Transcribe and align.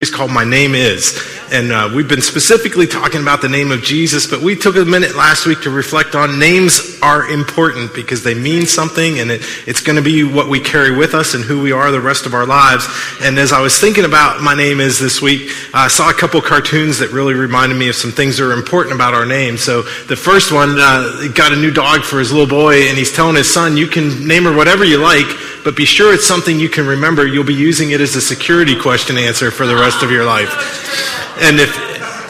It's 0.00 0.12
called 0.12 0.30
My 0.30 0.44
Name 0.44 0.76
Is. 0.76 1.37
And 1.50 1.72
uh, 1.72 1.90
we've 1.94 2.08
been 2.08 2.20
specifically 2.20 2.86
talking 2.86 3.22
about 3.22 3.40
the 3.40 3.48
name 3.48 3.72
of 3.72 3.82
Jesus, 3.82 4.26
but 4.26 4.42
we 4.42 4.54
took 4.54 4.76
a 4.76 4.84
minute 4.84 5.14
last 5.14 5.46
week 5.46 5.62
to 5.62 5.70
reflect 5.70 6.14
on 6.14 6.38
names 6.38 6.98
are 7.00 7.26
important 7.30 7.94
because 7.94 8.22
they 8.22 8.34
mean 8.34 8.66
something 8.66 9.18
and 9.18 9.30
it, 9.30 9.42
it's 9.66 9.80
going 9.80 9.96
to 9.96 10.02
be 10.02 10.24
what 10.24 10.48
we 10.48 10.60
carry 10.60 10.94
with 10.94 11.14
us 11.14 11.32
and 11.32 11.42
who 11.42 11.62
we 11.62 11.72
are 11.72 11.90
the 11.90 12.00
rest 12.00 12.26
of 12.26 12.34
our 12.34 12.44
lives. 12.44 12.86
And 13.22 13.38
as 13.38 13.52
I 13.52 13.62
was 13.62 13.78
thinking 13.78 14.04
about 14.04 14.42
My 14.42 14.54
Name 14.54 14.80
Is 14.80 14.98
this 14.98 15.22
week, 15.22 15.50
I 15.72 15.88
saw 15.88 16.10
a 16.10 16.14
couple 16.14 16.42
cartoons 16.42 16.98
that 16.98 17.12
really 17.12 17.32
reminded 17.32 17.78
me 17.78 17.88
of 17.88 17.94
some 17.94 18.12
things 18.12 18.36
that 18.36 18.44
are 18.44 18.52
important 18.52 18.94
about 18.94 19.14
our 19.14 19.24
name. 19.24 19.56
So 19.56 19.82
the 19.82 20.16
first 20.16 20.52
one 20.52 20.76
uh, 20.78 21.28
got 21.34 21.52
a 21.52 21.56
new 21.56 21.70
dog 21.70 22.02
for 22.02 22.18
his 22.18 22.30
little 22.30 22.46
boy 22.46 22.88
and 22.88 22.98
he's 22.98 23.12
telling 23.12 23.36
his 23.36 23.50
son, 23.50 23.78
you 23.78 23.86
can 23.86 24.28
name 24.28 24.44
her 24.44 24.54
whatever 24.54 24.84
you 24.84 24.98
like, 24.98 25.26
but 25.64 25.76
be 25.76 25.86
sure 25.86 26.12
it's 26.12 26.26
something 26.26 26.60
you 26.60 26.68
can 26.68 26.86
remember. 26.86 27.26
You'll 27.26 27.44
be 27.44 27.54
using 27.54 27.92
it 27.92 28.02
as 28.02 28.16
a 28.16 28.20
security 28.20 28.78
question 28.78 29.16
answer 29.16 29.50
for 29.50 29.66
the 29.66 29.76
rest 29.76 30.02
of 30.02 30.10
your 30.10 30.26
life. 30.26 31.24
And 31.40 31.60
if, 31.60 31.70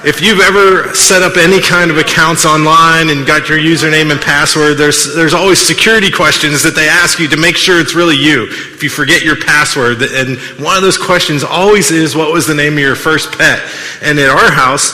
if 0.04 0.20
you've 0.20 0.40
ever 0.40 0.94
set 0.94 1.22
up 1.22 1.36
any 1.36 1.60
kind 1.60 1.90
of 1.90 1.98
accounts 1.98 2.44
online 2.46 3.08
and 3.10 3.26
got 3.26 3.48
your 3.48 3.58
username 3.58 4.10
and 4.12 4.20
password, 4.20 4.76
there's, 4.76 5.14
there's 5.14 5.34
always 5.34 5.58
security 5.58 6.10
questions 6.10 6.62
that 6.62 6.74
they 6.74 6.88
ask 6.88 7.18
you 7.18 7.28
to 7.28 7.36
make 7.36 7.56
sure 7.56 7.80
it's 7.80 7.94
really 7.94 8.16
you. 8.16 8.46
If 8.48 8.82
you 8.82 8.90
forget 8.90 9.24
your 9.24 9.36
password, 9.36 10.02
and 10.02 10.38
one 10.62 10.76
of 10.76 10.82
those 10.82 10.98
questions 10.98 11.42
always 11.42 11.90
is, 11.90 12.14
what 12.14 12.32
was 12.32 12.46
the 12.46 12.54
name 12.54 12.74
of 12.74 12.78
your 12.78 12.96
first 12.96 13.32
pet? 13.36 13.60
And 14.02 14.18
at 14.18 14.28
our 14.28 14.52
house, 14.52 14.92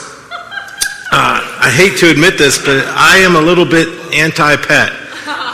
uh, 1.12 1.60
I 1.60 1.70
hate 1.70 1.98
to 1.98 2.10
admit 2.10 2.38
this, 2.38 2.58
but 2.58 2.84
I 2.86 3.19
am 3.19 3.36
a 3.36 3.41
little 3.41 3.66
bit 3.66 3.88
anti-pet. 4.14 4.92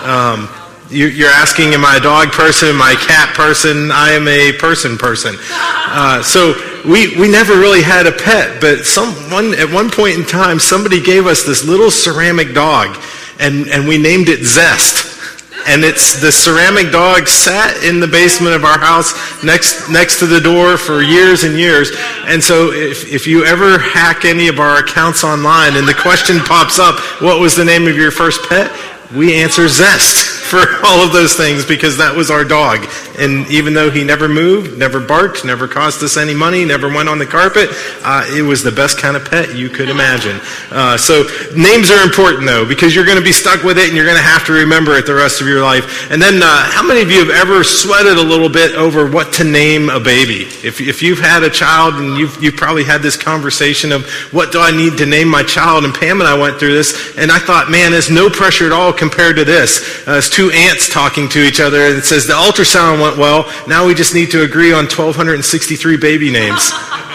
Um, 0.04 0.48
you're 0.90 1.30
asking, 1.30 1.74
am 1.74 1.84
I 1.84 1.96
a 1.96 2.00
dog 2.00 2.32
person? 2.32 2.68
Am 2.68 2.82
I 2.82 2.92
a 2.92 2.96
cat 2.96 3.34
person? 3.36 3.90
I 3.92 4.10
am 4.10 4.26
a 4.26 4.52
person 4.52 4.98
person. 4.98 5.36
Uh, 5.50 6.22
so 6.22 6.54
we, 6.84 7.18
we 7.18 7.28
never 7.28 7.54
really 7.54 7.82
had 7.82 8.06
a 8.06 8.12
pet, 8.12 8.60
but 8.60 8.84
someone, 8.84 9.54
at 9.54 9.70
one 9.70 9.90
point 9.90 10.16
in 10.16 10.24
time, 10.24 10.58
somebody 10.58 11.02
gave 11.02 11.26
us 11.26 11.44
this 11.44 11.64
little 11.64 11.90
ceramic 11.90 12.54
dog, 12.54 12.96
and, 13.38 13.68
and 13.68 13.86
we 13.86 13.98
named 13.98 14.28
it 14.28 14.44
Zest. 14.44 15.08
And 15.66 15.84
it's 15.84 16.20
the 16.20 16.32
ceramic 16.32 16.90
dog 16.90 17.28
sat 17.28 17.84
in 17.84 18.00
the 18.00 18.06
basement 18.06 18.54
of 18.54 18.64
our 18.64 18.78
house 18.78 19.12
next, 19.44 19.90
next 19.90 20.18
to 20.20 20.26
the 20.26 20.40
door 20.40 20.78
for 20.78 21.02
years 21.02 21.44
and 21.44 21.58
years. 21.58 21.92
And 22.24 22.42
so 22.42 22.72
if, 22.72 23.12
if 23.12 23.26
you 23.26 23.44
ever 23.44 23.78
hack 23.78 24.24
any 24.24 24.48
of 24.48 24.58
our 24.58 24.78
accounts 24.78 25.22
online 25.22 25.76
and 25.76 25.86
the 25.86 25.94
question 25.94 26.38
pops 26.40 26.78
up, 26.78 26.98
what 27.20 27.40
was 27.40 27.54
the 27.54 27.64
name 27.64 27.86
of 27.86 27.96
your 27.96 28.10
first 28.10 28.48
pet? 28.48 28.72
We 29.14 29.34
answer 29.34 29.68
Zest 29.68 30.39
for 30.50 30.58
all 30.84 31.04
of 31.04 31.12
those 31.12 31.34
things 31.34 31.64
because 31.64 31.96
that 31.98 32.14
was 32.14 32.30
our 32.30 32.44
dog. 32.44 32.86
And 33.18 33.46
even 33.50 33.72
though 33.72 33.90
he 33.90 34.02
never 34.02 34.28
moved, 34.28 34.76
never 34.76 34.98
barked, 34.98 35.44
never 35.44 35.68
cost 35.68 36.02
us 36.02 36.16
any 36.16 36.34
money, 36.34 36.64
never 36.64 36.88
went 36.88 37.08
on 37.08 37.18
the 37.18 37.26
carpet, 37.26 37.70
uh, 38.02 38.26
it 38.28 38.42
was 38.42 38.62
the 38.62 38.72
best 38.72 38.98
kind 38.98 39.16
of 39.16 39.24
pet 39.24 39.54
you 39.54 39.68
could 39.68 39.88
imagine. 39.88 40.40
Uh, 40.70 40.96
so 40.96 41.22
names 41.56 41.90
are 41.90 42.02
important 42.02 42.46
though 42.46 42.66
because 42.66 42.94
you're 42.94 43.04
going 43.04 43.18
to 43.18 43.24
be 43.24 43.32
stuck 43.32 43.62
with 43.62 43.78
it 43.78 43.86
and 43.86 43.96
you're 43.96 44.06
going 44.06 44.16
to 44.16 44.22
have 44.22 44.44
to 44.46 44.52
remember 44.52 44.96
it 44.96 45.06
the 45.06 45.14
rest 45.14 45.40
of 45.40 45.46
your 45.46 45.62
life. 45.62 46.10
And 46.10 46.20
then 46.20 46.42
uh, 46.42 46.70
how 46.70 46.82
many 46.82 47.02
of 47.02 47.10
you 47.10 47.20
have 47.20 47.30
ever 47.30 47.62
sweated 47.62 48.18
a 48.18 48.22
little 48.22 48.48
bit 48.48 48.74
over 48.74 49.08
what 49.08 49.32
to 49.34 49.44
name 49.44 49.88
a 49.88 50.00
baby? 50.00 50.48
If, 50.66 50.80
if 50.80 51.02
you've 51.02 51.20
had 51.20 51.42
a 51.42 51.50
child 51.50 51.94
and 51.94 52.16
you've, 52.16 52.42
you've 52.42 52.56
probably 52.56 52.84
had 52.84 53.02
this 53.02 53.16
conversation 53.16 53.92
of 53.92 54.08
what 54.32 54.50
do 54.50 54.60
I 54.60 54.70
need 54.70 54.98
to 54.98 55.06
name 55.06 55.28
my 55.28 55.42
child? 55.42 55.84
And 55.84 55.94
Pam 55.94 56.20
and 56.20 56.28
I 56.28 56.36
went 56.36 56.58
through 56.58 56.74
this 56.74 57.16
and 57.16 57.30
I 57.30 57.38
thought, 57.38 57.70
man, 57.70 57.92
there's 57.92 58.10
no 58.10 58.28
pressure 58.28 58.66
at 58.66 58.72
all 58.72 58.92
compared 58.92 59.36
to 59.36 59.44
this. 59.44 60.06
Uh, 60.08 60.12
it's 60.18 60.30
two 60.40 60.50
ants 60.52 60.88
talking 60.88 61.28
to 61.28 61.46
each 61.46 61.60
other. 61.60 61.82
And 61.82 61.98
it 61.98 62.04
says 62.06 62.26
the 62.26 62.32
ultrasound 62.32 63.02
went 63.02 63.18
well. 63.18 63.52
Now 63.66 63.86
we 63.86 63.92
just 63.92 64.14
need 64.14 64.30
to 64.30 64.42
agree 64.42 64.72
on 64.72 64.84
1,263 64.84 65.98
baby 65.98 66.30
names. 66.30 66.72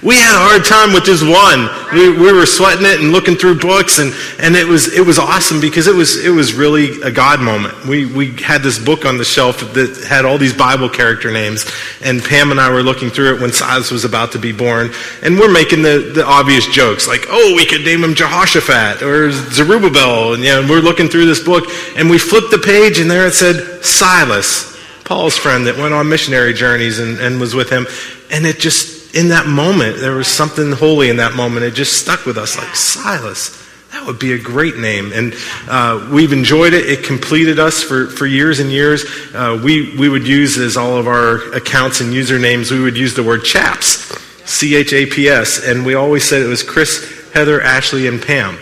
We 0.00 0.14
had 0.14 0.30
a 0.30 0.38
hard 0.38 0.64
time 0.64 0.94
with 0.94 1.02
just 1.02 1.26
one. 1.26 1.66
We, 1.92 2.08
we 2.16 2.32
were 2.32 2.46
sweating 2.46 2.86
it 2.86 3.00
and 3.00 3.10
looking 3.10 3.34
through 3.34 3.58
books, 3.58 3.98
and, 3.98 4.14
and 4.38 4.54
it, 4.54 4.64
was, 4.64 4.94
it 4.94 5.04
was 5.04 5.18
awesome 5.18 5.60
because 5.60 5.88
it 5.88 5.94
was, 5.94 6.24
it 6.24 6.30
was 6.30 6.54
really 6.54 7.02
a 7.02 7.10
God 7.10 7.40
moment. 7.40 7.84
We, 7.84 8.06
we 8.06 8.30
had 8.36 8.62
this 8.62 8.78
book 8.78 9.04
on 9.04 9.18
the 9.18 9.24
shelf 9.24 9.58
that 9.74 10.06
had 10.08 10.24
all 10.24 10.38
these 10.38 10.54
Bible 10.54 10.88
character 10.88 11.32
names, 11.32 11.68
and 12.00 12.22
Pam 12.22 12.52
and 12.52 12.60
I 12.60 12.70
were 12.70 12.84
looking 12.84 13.10
through 13.10 13.34
it 13.34 13.40
when 13.40 13.50
Silas 13.50 13.90
was 13.90 14.04
about 14.04 14.30
to 14.32 14.38
be 14.38 14.52
born, 14.52 14.90
and 15.24 15.36
we're 15.36 15.52
making 15.52 15.82
the, 15.82 16.12
the 16.14 16.24
obvious 16.24 16.68
jokes 16.68 17.08
like, 17.08 17.26
oh, 17.28 17.54
we 17.56 17.66
could 17.66 17.84
name 17.84 18.04
him 18.04 18.14
Jehoshaphat 18.14 19.02
or 19.02 19.32
Zerubbabel, 19.32 20.34
and 20.34 20.44
you 20.44 20.50
know, 20.50 20.64
we're 20.70 20.78
looking 20.78 21.08
through 21.08 21.26
this 21.26 21.42
book, 21.42 21.64
and 21.96 22.08
we 22.08 22.18
flipped 22.18 22.52
the 22.52 22.58
page, 22.58 23.00
and 23.00 23.10
there 23.10 23.26
it 23.26 23.34
said 23.34 23.84
Silas, 23.84 24.78
Paul's 25.02 25.36
friend 25.36 25.66
that 25.66 25.76
went 25.76 25.92
on 25.92 26.08
missionary 26.08 26.52
journeys 26.52 27.00
and, 27.00 27.18
and 27.18 27.40
was 27.40 27.56
with 27.56 27.68
him, 27.68 27.88
and 28.30 28.46
it 28.46 28.60
just 28.60 28.97
in 29.18 29.28
that 29.28 29.46
moment, 29.48 29.98
there 29.98 30.14
was 30.14 30.28
something 30.28 30.70
holy 30.70 31.10
in 31.10 31.16
that 31.16 31.34
moment. 31.34 31.64
It 31.64 31.74
just 31.74 32.00
stuck 32.00 32.24
with 32.24 32.38
us 32.38 32.56
like 32.56 32.76
Silas. 32.76 33.66
That 33.90 34.06
would 34.06 34.18
be 34.20 34.32
a 34.32 34.38
great 34.38 34.76
name. 34.76 35.12
And 35.12 35.34
uh, 35.66 36.08
we've 36.12 36.32
enjoyed 36.32 36.72
it. 36.72 36.88
It 36.88 37.04
completed 37.04 37.58
us 37.58 37.82
for, 37.82 38.06
for 38.06 38.26
years 38.26 38.60
and 38.60 38.70
years. 38.70 39.04
Uh, 39.34 39.60
we, 39.64 39.96
we 39.96 40.08
would 40.08 40.26
use, 40.26 40.56
as 40.56 40.76
all 40.76 40.96
of 40.96 41.08
our 41.08 41.52
accounts 41.52 42.00
and 42.00 42.12
usernames, 42.12 42.70
we 42.70 42.80
would 42.80 42.96
use 42.96 43.14
the 43.14 43.24
word 43.24 43.42
CHAPS, 43.42 44.14
C 44.44 44.76
H 44.76 44.92
A 44.92 45.06
P 45.06 45.28
S. 45.28 45.64
And 45.66 45.84
we 45.84 45.94
always 45.94 46.22
said 46.22 46.42
it 46.42 46.46
was 46.46 46.62
Chris, 46.62 47.32
Heather, 47.32 47.60
Ashley, 47.60 48.06
and 48.06 48.22
Pam. 48.22 48.56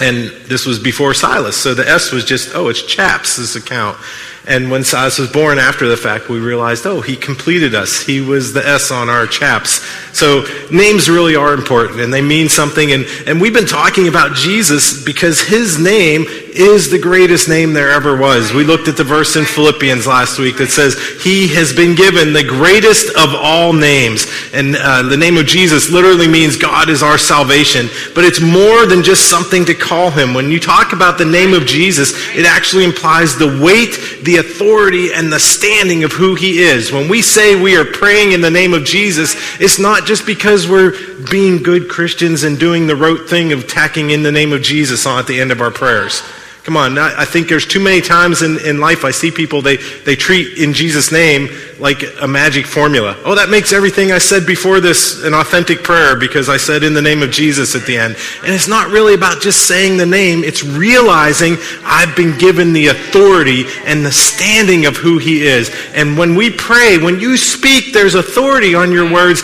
And 0.00 0.30
this 0.48 0.64
was 0.64 0.78
before 0.78 1.12
Silas. 1.14 1.56
So 1.56 1.74
the 1.74 1.86
S 1.86 2.10
was 2.10 2.24
just, 2.24 2.54
oh, 2.54 2.68
it's 2.68 2.82
CHAPS, 2.82 3.36
this 3.36 3.54
account. 3.54 3.98
And 4.46 4.70
when 4.70 4.84
Silas 4.84 5.18
was 5.18 5.30
born 5.30 5.58
after 5.58 5.88
the 5.88 5.96
fact, 5.96 6.28
we 6.28 6.38
realized, 6.38 6.86
oh, 6.86 7.00
he 7.00 7.16
completed 7.16 7.74
us. 7.74 8.02
He 8.02 8.20
was 8.20 8.52
the 8.52 8.66
S 8.66 8.90
on 8.90 9.08
our 9.08 9.26
chaps. 9.26 9.82
So 10.12 10.44
names 10.70 11.08
really 11.08 11.34
are 11.34 11.54
important 11.54 12.00
and 12.00 12.12
they 12.12 12.20
mean 12.20 12.50
something. 12.50 12.92
And, 12.92 13.06
and 13.26 13.40
we've 13.40 13.54
been 13.54 13.66
talking 13.66 14.06
about 14.06 14.36
Jesus 14.36 15.02
because 15.02 15.40
his 15.40 15.78
name 15.78 16.26
is 16.54 16.90
the 16.90 16.98
greatest 16.98 17.48
name 17.48 17.72
there 17.72 17.90
ever 17.90 18.16
was. 18.16 18.52
We 18.52 18.64
looked 18.64 18.86
at 18.86 18.96
the 18.96 19.04
verse 19.04 19.36
in 19.36 19.44
Philippians 19.44 20.06
last 20.06 20.38
week 20.38 20.56
that 20.58 20.70
says, 20.70 20.96
He 21.20 21.48
has 21.48 21.72
been 21.72 21.94
given 21.94 22.32
the 22.32 22.44
greatest 22.44 23.08
of 23.16 23.34
all 23.34 23.72
names. 23.72 24.26
And 24.52 24.76
uh, 24.76 25.02
the 25.02 25.16
name 25.16 25.36
of 25.36 25.46
Jesus 25.46 25.90
literally 25.90 26.28
means 26.28 26.56
God 26.56 26.88
is 26.88 27.02
our 27.02 27.18
salvation. 27.18 27.88
But 28.14 28.24
it's 28.24 28.40
more 28.40 28.86
than 28.86 29.02
just 29.02 29.28
something 29.28 29.64
to 29.64 29.74
call 29.74 30.10
him. 30.10 30.32
When 30.32 30.50
you 30.50 30.60
talk 30.60 30.92
about 30.92 31.18
the 31.18 31.24
name 31.24 31.54
of 31.54 31.66
Jesus, 31.66 32.12
it 32.36 32.46
actually 32.46 32.84
implies 32.84 33.36
the 33.36 33.60
weight, 33.60 34.22
the 34.22 34.36
authority 34.36 35.12
and 35.12 35.32
the 35.32 35.40
standing 35.40 36.04
of 36.04 36.12
who 36.12 36.36
he 36.36 36.62
is. 36.62 36.92
When 36.92 37.08
we 37.08 37.20
say 37.20 37.60
we 37.60 37.76
are 37.76 37.84
praying 37.84 38.32
in 38.32 38.40
the 38.40 38.50
name 38.50 38.74
of 38.74 38.84
Jesus, 38.84 39.34
it's 39.60 39.80
not 39.80 40.06
just 40.06 40.24
because 40.24 40.68
we're 40.68 40.92
being 41.30 41.62
good 41.62 41.88
Christians 41.88 42.44
and 42.44 42.58
doing 42.58 42.86
the 42.86 42.96
rote 42.96 43.28
thing 43.28 43.52
of 43.52 43.66
tacking 43.66 44.10
in 44.10 44.22
the 44.22 44.32
name 44.32 44.52
of 44.52 44.62
Jesus 44.62 45.04
on 45.04 45.18
at 45.18 45.26
the 45.26 45.40
end 45.40 45.50
of 45.50 45.60
our 45.60 45.70
prayers. 45.70 46.22
Come 46.64 46.78
on, 46.78 46.96
I 46.96 47.26
think 47.26 47.48
there's 47.48 47.66
too 47.66 47.78
many 47.78 48.00
times 48.00 48.40
in, 48.40 48.58
in 48.60 48.80
life 48.80 49.04
I 49.04 49.10
see 49.10 49.30
people, 49.30 49.60
they, 49.60 49.76
they 49.76 50.16
treat 50.16 50.56
in 50.56 50.72
Jesus' 50.72 51.12
name 51.12 51.50
like 51.78 52.02
a 52.22 52.26
magic 52.26 52.64
formula. 52.64 53.20
Oh, 53.22 53.34
that 53.34 53.50
makes 53.50 53.74
everything 53.74 54.12
I 54.12 54.18
said 54.18 54.46
before 54.46 54.80
this 54.80 55.22
an 55.24 55.34
authentic 55.34 55.82
prayer 55.82 56.16
because 56.16 56.48
I 56.48 56.56
said 56.56 56.82
in 56.82 56.94
the 56.94 57.02
name 57.02 57.22
of 57.22 57.30
Jesus 57.30 57.76
at 57.76 57.84
the 57.84 57.98
end. 57.98 58.16
And 58.42 58.54
it's 58.54 58.66
not 58.66 58.90
really 58.90 59.12
about 59.12 59.42
just 59.42 59.68
saying 59.68 59.98
the 59.98 60.06
name, 60.06 60.42
it's 60.42 60.64
realizing 60.64 61.58
I've 61.84 62.16
been 62.16 62.38
given 62.38 62.72
the 62.72 62.86
authority 62.86 63.64
and 63.84 64.02
the 64.02 64.12
standing 64.12 64.86
of 64.86 64.96
who 64.96 65.18
He 65.18 65.46
is. 65.46 65.70
And 65.92 66.16
when 66.16 66.34
we 66.34 66.48
pray, 66.48 66.96
when 66.96 67.20
you 67.20 67.36
speak, 67.36 67.92
there's 67.92 68.14
authority 68.14 68.74
on 68.74 68.90
your 68.90 69.12
words 69.12 69.42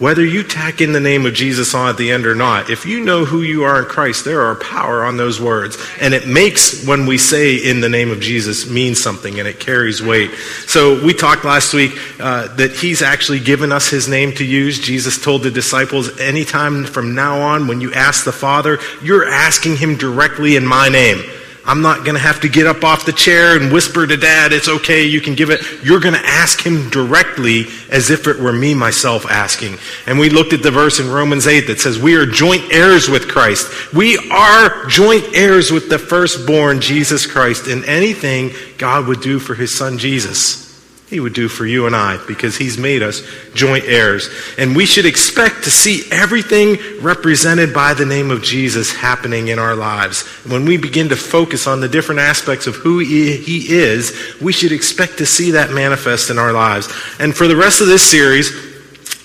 whether 0.00 0.24
you 0.24 0.42
tack 0.42 0.80
in 0.80 0.94
the 0.94 0.98
name 0.98 1.26
of 1.26 1.34
Jesus 1.34 1.74
on 1.74 1.90
at 1.90 1.98
the 1.98 2.10
end 2.10 2.24
or 2.24 2.34
not, 2.34 2.70
if 2.70 2.86
you 2.86 3.04
know 3.04 3.26
who 3.26 3.42
you 3.42 3.64
are 3.64 3.80
in 3.80 3.84
Christ, 3.84 4.24
there 4.24 4.40
are 4.40 4.54
power 4.54 5.04
on 5.04 5.18
those 5.18 5.38
words. 5.38 5.76
And 6.00 6.14
it 6.14 6.26
makes 6.26 6.86
when 6.86 7.04
we 7.04 7.18
say 7.18 7.56
in 7.56 7.82
the 7.82 7.88
name 7.90 8.10
of 8.10 8.18
Jesus 8.18 8.68
mean 8.68 8.94
something 8.94 9.38
and 9.38 9.46
it 9.46 9.60
carries 9.60 10.02
weight. 10.02 10.30
So 10.66 11.04
we 11.04 11.12
talked 11.12 11.44
last 11.44 11.74
week 11.74 11.92
uh, 12.18 12.48
that 12.56 12.72
he's 12.72 13.02
actually 13.02 13.40
given 13.40 13.72
us 13.72 13.90
his 13.90 14.08
name 14.08 14.32
to 14.36 14.44
use. 14.44 14.80
Jesus 14.80 15.22
told 15.22 15.42
the 15.42 15.50
disciples, 15.50 16.18
anytime 16.18 16.86
from 16.86 17.14
now 17.14 17.42
on, 17.42 17.68
when 17.68 17.82
you 17.82 17.92
ask 17.92 18.24
the 18.24 18.32
Father, 18.32 18.78
you're 19.02 19.28
asking 19.28 19.76
him 19.76 19.98
directly 19.98 20.56
in 20.56 20.66
my 20.66 20.88
name. 20.88 21.22
I'm 21.70 21.82
not 21.82 21.98
going 21.98 22.16
to 22.16 22.20
have 22.20 22.40
to 22.40 22.48
get 22.48 22.66
up 22.66 22.82
off 22.82 23.06
the 23.06 23.12
chair 23.12 23.56
and 23.56 23.72
whisper 23.72 24.04
to 24.04 24.16
dad, 24.16 24.52
it's 24.52 24.66
okay, 24.66 25.04
you 25.04 25.20
can 25.20 25.36
give 25.36 25.50
it. 25.50 25.60
You're 25.84 26.00
going 26.00 26.14
to 26.14 26.26
ask 26.26 26.60
him 26.60 26.90
directly 26.90 27.66
as 27.88 28.10
if 28.10 28.26
it 28.26 28.40
were 28.40 28.52
me 28.52 28.74
myself 28.74 29.24
asking. 29.24 29.78
And 30.04 30.18
we 30.18 30.30
looked 30.30 30.52
at 30.52 30.64
the 30.64 30.72
verse 30.72 30.98
in 30.98 31.08
Romans 31.08 31.46
8 31.46 31.68
that 31.68 31.78
says, 31.78 31.96
We 31.96 32.16
are 32.16 32.26
joint 32.26 32.72
heirs 32.72 33.08
with 33.08 33.28
Christ. 33.28 33.94
We 33.94 34.18
are 34.32 34.86
joint 34.86 35.26
heirs 35.32 35.70
with 35.70 35.88
the 35.88 36.00
firstborn, 36.00 36.80
Jesus 36.80 37.24
Christ, 37.24 37.68
in 37.68 37.84
anything 37.84 38.50
God 38.76 39.06
would 39.06 39.20
do 39.20 39.38
for 39.38 39.54
his 39.54 39.72
son 39.72 39.96
Jesus 39.96 40.69
he 41.10 41.18
would 41.18 41.34
do 41.34 41.48
for 41.48 41.66
you 41.66 41.86
and 41.86 41.96
I 41.96 42.24
because 42.28 42.56
he's 42.56 42.78
made 42.78 43.02
us 43.02 43.22
joint 43.52 43.84
heirs. 43.84 44.30
And 44.56 44.76
we 44.76 44.86
should 44.86 45.04
expect 45.04 45.64
to 45.64 45.70
see 45.70 46.04
everything 46.12 46.78
represented 47.02 47.74
by 47.74 47.94
the 47.94 48.06
name 48.06 48.30
of 48.30 48.44
Jesus 48.44 48.94
happening 48.94 49.48
in 49.48 49.58
our 49.58 49.74
lives. 49.74 50.22
When 50.46 50.64
we 50.64 50.76
begin 50.76 51.08
to 51.08 51.16
focus 51.16 51.66
on 51.66 51.80
the 51.80 51.88
different 51.88 52.20
aspects 52.20 52.68
of 52.68 52.76
who 52.76 53.00
he 53.00 53.74
is, 53.74 54.36
we 54.40 54.52
should 54.52 54.70
expect 54.70 55.18
to 55.18 55.26
see 55.26 55.50
that 55.50 55.72
manifest 55.72 56.30
in 56.30 56.38
our 56.38 56.52
lives. 56.52 56.86
And 57.18 57.36
for 57.36 57.48
the 57.48 57.56
rest 57.56 57.80
of 57.80 57.88
this 57.88 58.08
series, 58.08 58.52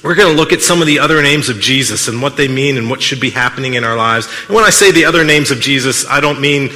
we're 0.04 0.16
going 0.16 0.36
to 0.36 0.40
look 0.40 0.54
at 0.54 0.62
some 0.62 0.81
of 0.81 0.88
the 0.88 0.98
other 1.00 1.22
names 1.22 1.50
of 1.50 1.60
Jesus 1.60 2.08
and 2.08 2.20
what 2.20 2.36
they 2.36 2.48
mean 2.48 2.78
and 2.78 2.90
what 2.90 3.02
should 3.02 3.20
be 3.20 3.30
happening 3.30 3.76
in 3.76 3.84
our 3.84 3.96
lives. 3.96 4.28
And 4.48 4.56
when 4.56 4.64
I 4.64 4.72
say 4.72 4.92
the 4.92 5.06
other 5.06 5.24
names 5.24 5.52
of 5.52 5.60
Jesus, 5.60 6.04
I 6.08 6.20
don't 6.20 6.42
mean 6.42 6.70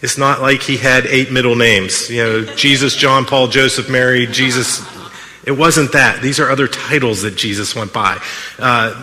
it's 0.00 0.16
not 0.18 0.40
like 0.40 0.62
he 0.62 0.76
had 0.76 1.06
eight 1.06 1.32
middle 1.32 1.56
names. 1.56 2.08
You 2.08 2.22
know, 2.22 2.44
Jesus, 2.54 2.94
John, 2.94 3.24
Paul, 3.24 3.48
Joseph, 3.48 3.90
Mary, 3.90 4.26
Jesus. 4.26 4.86
It 5.44 5.52
wasn't 5.52 5.92
that. 5.92 6.20
These 6.22 6.40
are 6.40 6.50
other 6.50 6.68
titles 6.68 7.22
that 7.22 7.34
Jesus 7.34 7.74
went 7.74 7.92
by. 7.92 8.20
Uh, 8.58 8.94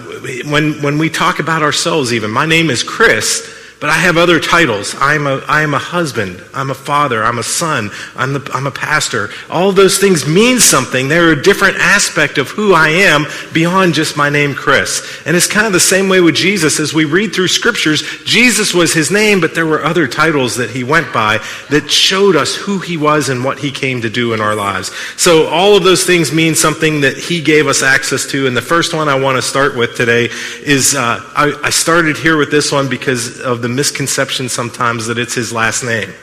when, 0.45 0.81
when 0.81 0.97
we 0.97 1.09
talk 1.09 1.39
about 1.39 1.63
ourselves, 1.63 2.13
even, 2.13 2.31
my 2.31 2.45
name 2.45 2.69
is 2.69 2.83
Chris. 2.83 3.65
But 3.86 3.92
I 3.92 4.00
have 4.00 4.18
other 4.18 4.40
titles. 4.40 4.96
I'm 4.98 5.28
a, 5.28 5.44
I 5.48 5.62
am 5.62 5.76
a 5.76 5.78
husband. 5.78 6.44
I'm 6.56 6.72
a 6.72 6.74
father. 6.74 7.24
I'm 7.24 7.38
a 7.38 7.44
son. 7.44 7.92
I'm, 8.16 8.34
the, 8.34 8.52
I'm 8.52 8.66
a 8.66 8.72
pastor. 8.72 9.30
All 9.48 9.72
those 9.72 10.00
things 10.00 10.28
mean 10.28 10.60
something. 10.60 11.08
They're 11.08 11.34
a 11.34 11.44
different 11.44 11.78
aspect 11.78 12.40
of 12.40 12.48
who 12.48 12.74
I 12.74 12.90
am 12.90 13.28
beyond 13.54 13.94
just 13.94 14.18
my 14.18 14.28
name, 14.28 14.56
Chris. 14.56 15.22
And 15.28 15.38
it's 15.38 15.46
kind 15.46 15.68
of 15.68 15.74
the 15.74 15.80
same 15.80 16.10
way 16.10 16.20
with 16.20 16.34
Jesus. 16.34 16.80
As 16.80 16.96
we 16.96 17.06
read 17.06 17.36
through 17.36 17.50
scriptures, 17.50 18.02
Jesus 18.24 18.74
was 18.74 18.92
his 18.92 19.12
name, 19.12 19.40
but 19.40 19.54
there 19.54 19.68
were 19.68 19.86
other 19.86 20.08
titles 20.08 20.56
that 20.56 20.72
he 20.72 20.84
went 20.84 21.14
by 21.14 21.38
that 21.70 21.92
showed 21.92 22.36
us 22.36 22.56
who 22.56 22.80
he 22.80 22.98
was 22.98 23.30
and 23.30 23.44
what 23.44 23.60
he 23.60 23.70
came 23.70 24.02
to 24.02 24.10
do 24.10 24.34
in 24.34 24.42
our 24.42 24.56
lives. 24.56 24.92
So 25.16 25.46
all 25.46 25.78
of 25.78 25.84
those 25.84 26.04
things 26.04 26.34
mean 26.34 26.56
something 26.56 27.02
that 27.02 27.18
he 27.18 27.40
gave 27.40 27.68
us 27.68 27.84
access 27.84 28.26
to. 28.31 28.48
And 28.48 28.58
the 28.58 28.64
first 28.64 28.96
one 28.96 29.10
I 29.10 29.20
want 29.20 29.36
to 29.36 29.44
start 29.44 29.78
with 29.78 29.96
today 29.96 30.30
is 30.64 30.96
uh, 30.96 31.20
I, 31.36 31.54
I 31.66 31.70
started 31.70 32.18
here 32.18 32.36
with 32.36 32.50
this 32.50 32.72
one 32.72 32.90
because 32.90 33.40
of 33.42 33.62
the 33.62 33.75
misconception 33.75 34.50
sometimes 34.50 35.07
that 35.07 35.18
it's 35.18 35.36
his 35.36 35.51
last 35.51 35.83
name. 35.83 36.13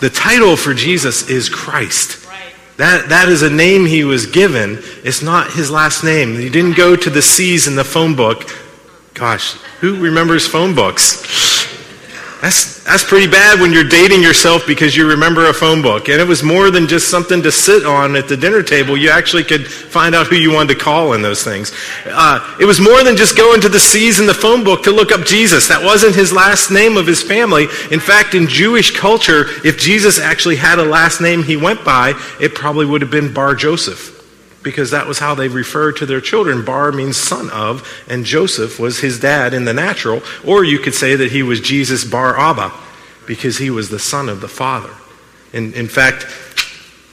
The 0.00 0.10
title 0.10 0.56
for 0.56 0.74
Jesus 0.74 1.30
is 1.30 1.48
Christ. 1.48 2.26
That, 2.76 3.08
that 3.10 3.28
is 3.28 3.42
a 3.42 3.50
name 3.50 3.86
he 3.86 4.02
was 4.02 4.26
given. 4.26 4.78
It's 5.04 5.22
not 5.22 5.52
his 5.52 5.70
last 5.70 6.02
name. 6.02 6.34
He 6.34 6.50
didn't 6.50 6.76
go 6.76 6.96
to 6.96 7.08
the 7.08 7.22
C's 7.22 7.68
in 7.68 7.76
the 7.76 7.84
phone 7.84 8.16
book. 8.16 8.50
Gosh, 9.14 9.52
who 9.80 10.00
remembers 10.00 10.46
phone 10.46 10.74
books? 10.74 11.53
That's, 12.44 12.84
that's 12.84 13.02
pretty 13.02 13.26
bad 13.26 13.58
when 13.58 13.72
you're 13.72 13.88
dating 13.88 14.20
yourself 14.20 14.66
because 14.66 14.94
you 14.94 15.08
remember 15.08 15.48
a 15.48 15.54
phone 15.54 15.80
book. 15.80 16.10
And 16.10 16.20
it 16.20 16.28
was 16.28 16.42
more 16.42 16.70
than 16.70 16.86
just 16.86 17.10
something 17.10 17.42
to 17.42 17.50
sit 17.50 17.86
on 17.86 18.16
at 18.16 18.28
the 18.28 18.36
dinner 18.36 18.62
table. 18.62 18.98
You 18.98 19.08
actually 19.08 19.44
could 19.44 19.66
find 19.66 20.14
out 20.14 20.26
who 20.26 20.36
you 20.36 20.52
wanted 20.52 20.74
to 20.74 20.80
call 20.80 21.14
in 21.14 21.22
those 21.22 21.42
things. 21.42 21.72
Uh, 22.04 22.56
it 22.60 22.66
was 22.66 22.82
more 22.82 23.02
than 23.02 23.16
just 23.16 23.34
going 23.34 23.62
to 23.62 23.70
the 23.70 23.80
C's 23.80 24.20
in 24.20 24.26
the 24.26 24.34
phone 24.34 24.62
book 24.62 24.82
to 24.82 24.90
look 24.90 25.10
up 25.10 25.24
Jesus. 25.24 25.68
That 25.68 25.82
wasn't 25.82 26.16
his 26.16 26.34
last 26.34 26.70
name 26.70 26.98
of 26.98 27.06
his 27.06 27.22
family. 27.22 27.64
In 27.90 27.98
fact, 27.98 28.34
in 28.34 28.46
Jewish 28.46 28.94
culture, 28.94 29.46
if 29.64 29.78
Jesus 29.78 30.18
actually 30.18 30.56
had 30.56 30.78
a 30.78 30.84
last 30.84 31.22
name 31.22 31.42
he 31.42 31.56
went 31.56 31.82
by, 31.82 32.12
it 32.38 32.54
probably 32.54 32.84
would 32.84 33.00
have 33.00 33.10
been 33.10 33.32
Bar 33.32 33.54
Joseph 33.54 34.13
because 34.64 34.90
that 34.90 35.06
was 35.06 35.20
how 35.20 35.34
they 35.34 35.46
referred 35.46 35.96
to 35.98 36.06
their 36.06 36.20
children. 36.20 36.64
Bar 36.64 36.90
means 36.90 37.16
son 37.16 37.50
of, 37.50 37.86
and 38.08 38.24
Joseph 38.24 38.80
was 38.80 38.98
his 38.98 39.20
dad 39.20 39.54
in 39.54 39.66
the 39.66 39.74
natural. 39.74 40.22
Or 40.44 40.64
you 40.64 40.80
could 40.80 40.94
say 40.94 41.14
that 41.14 41.30
he 41.30 41.42
was 41.42 41.60
Jesus 41.60 42.04
Bar 42.04 42.36
Abba, 42.36 42.72
because 43.26 43.58
he 43.58 43.70
was 43.70 43.90
the 43.90 43.98
son 43.98 44.28
of 44.28 44.40
the 44.40 44.48
Father. 44.48 44.90
In, 45.52 45.72
in 45.74 45.86
fact, 45.86 46.26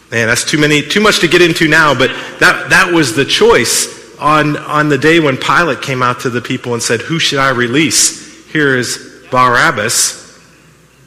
man, 0.09 0.27
that's 0.27 0.43
too 0.43 0.57
many, 0.57 0.81
too 0.81 1.01
much 1.01 1.19
to 1.19 1.27
get 1.27 1.41
into 1.41 1.67
now, 1.67 1.93
but 1.93 2.09
that, 2.39 2.69
that 2.71 2.91
was 2.91 3.15
the 3.15 3.25
choice 3.25 4.17
on, 4.17 4.57
on 4.57 4.89
the 4.89 4.97
day 4.97 5.19
when 5.19 5.37
Pilate 5.37 5.81
came 5.81 6.01
out 6.01 6.21
to 6.21 6.29
the 6.29 6.41
people 6.41 6.73
and 6.73 6.81
said, 6.81 7.01
Who 7.01 7.19
should 7.19 7.39
I 7.39 7.49
release? 7.49 8.47
Here 8.51 8.77
is 8.77 9.25
Barabbas 9.29 10.39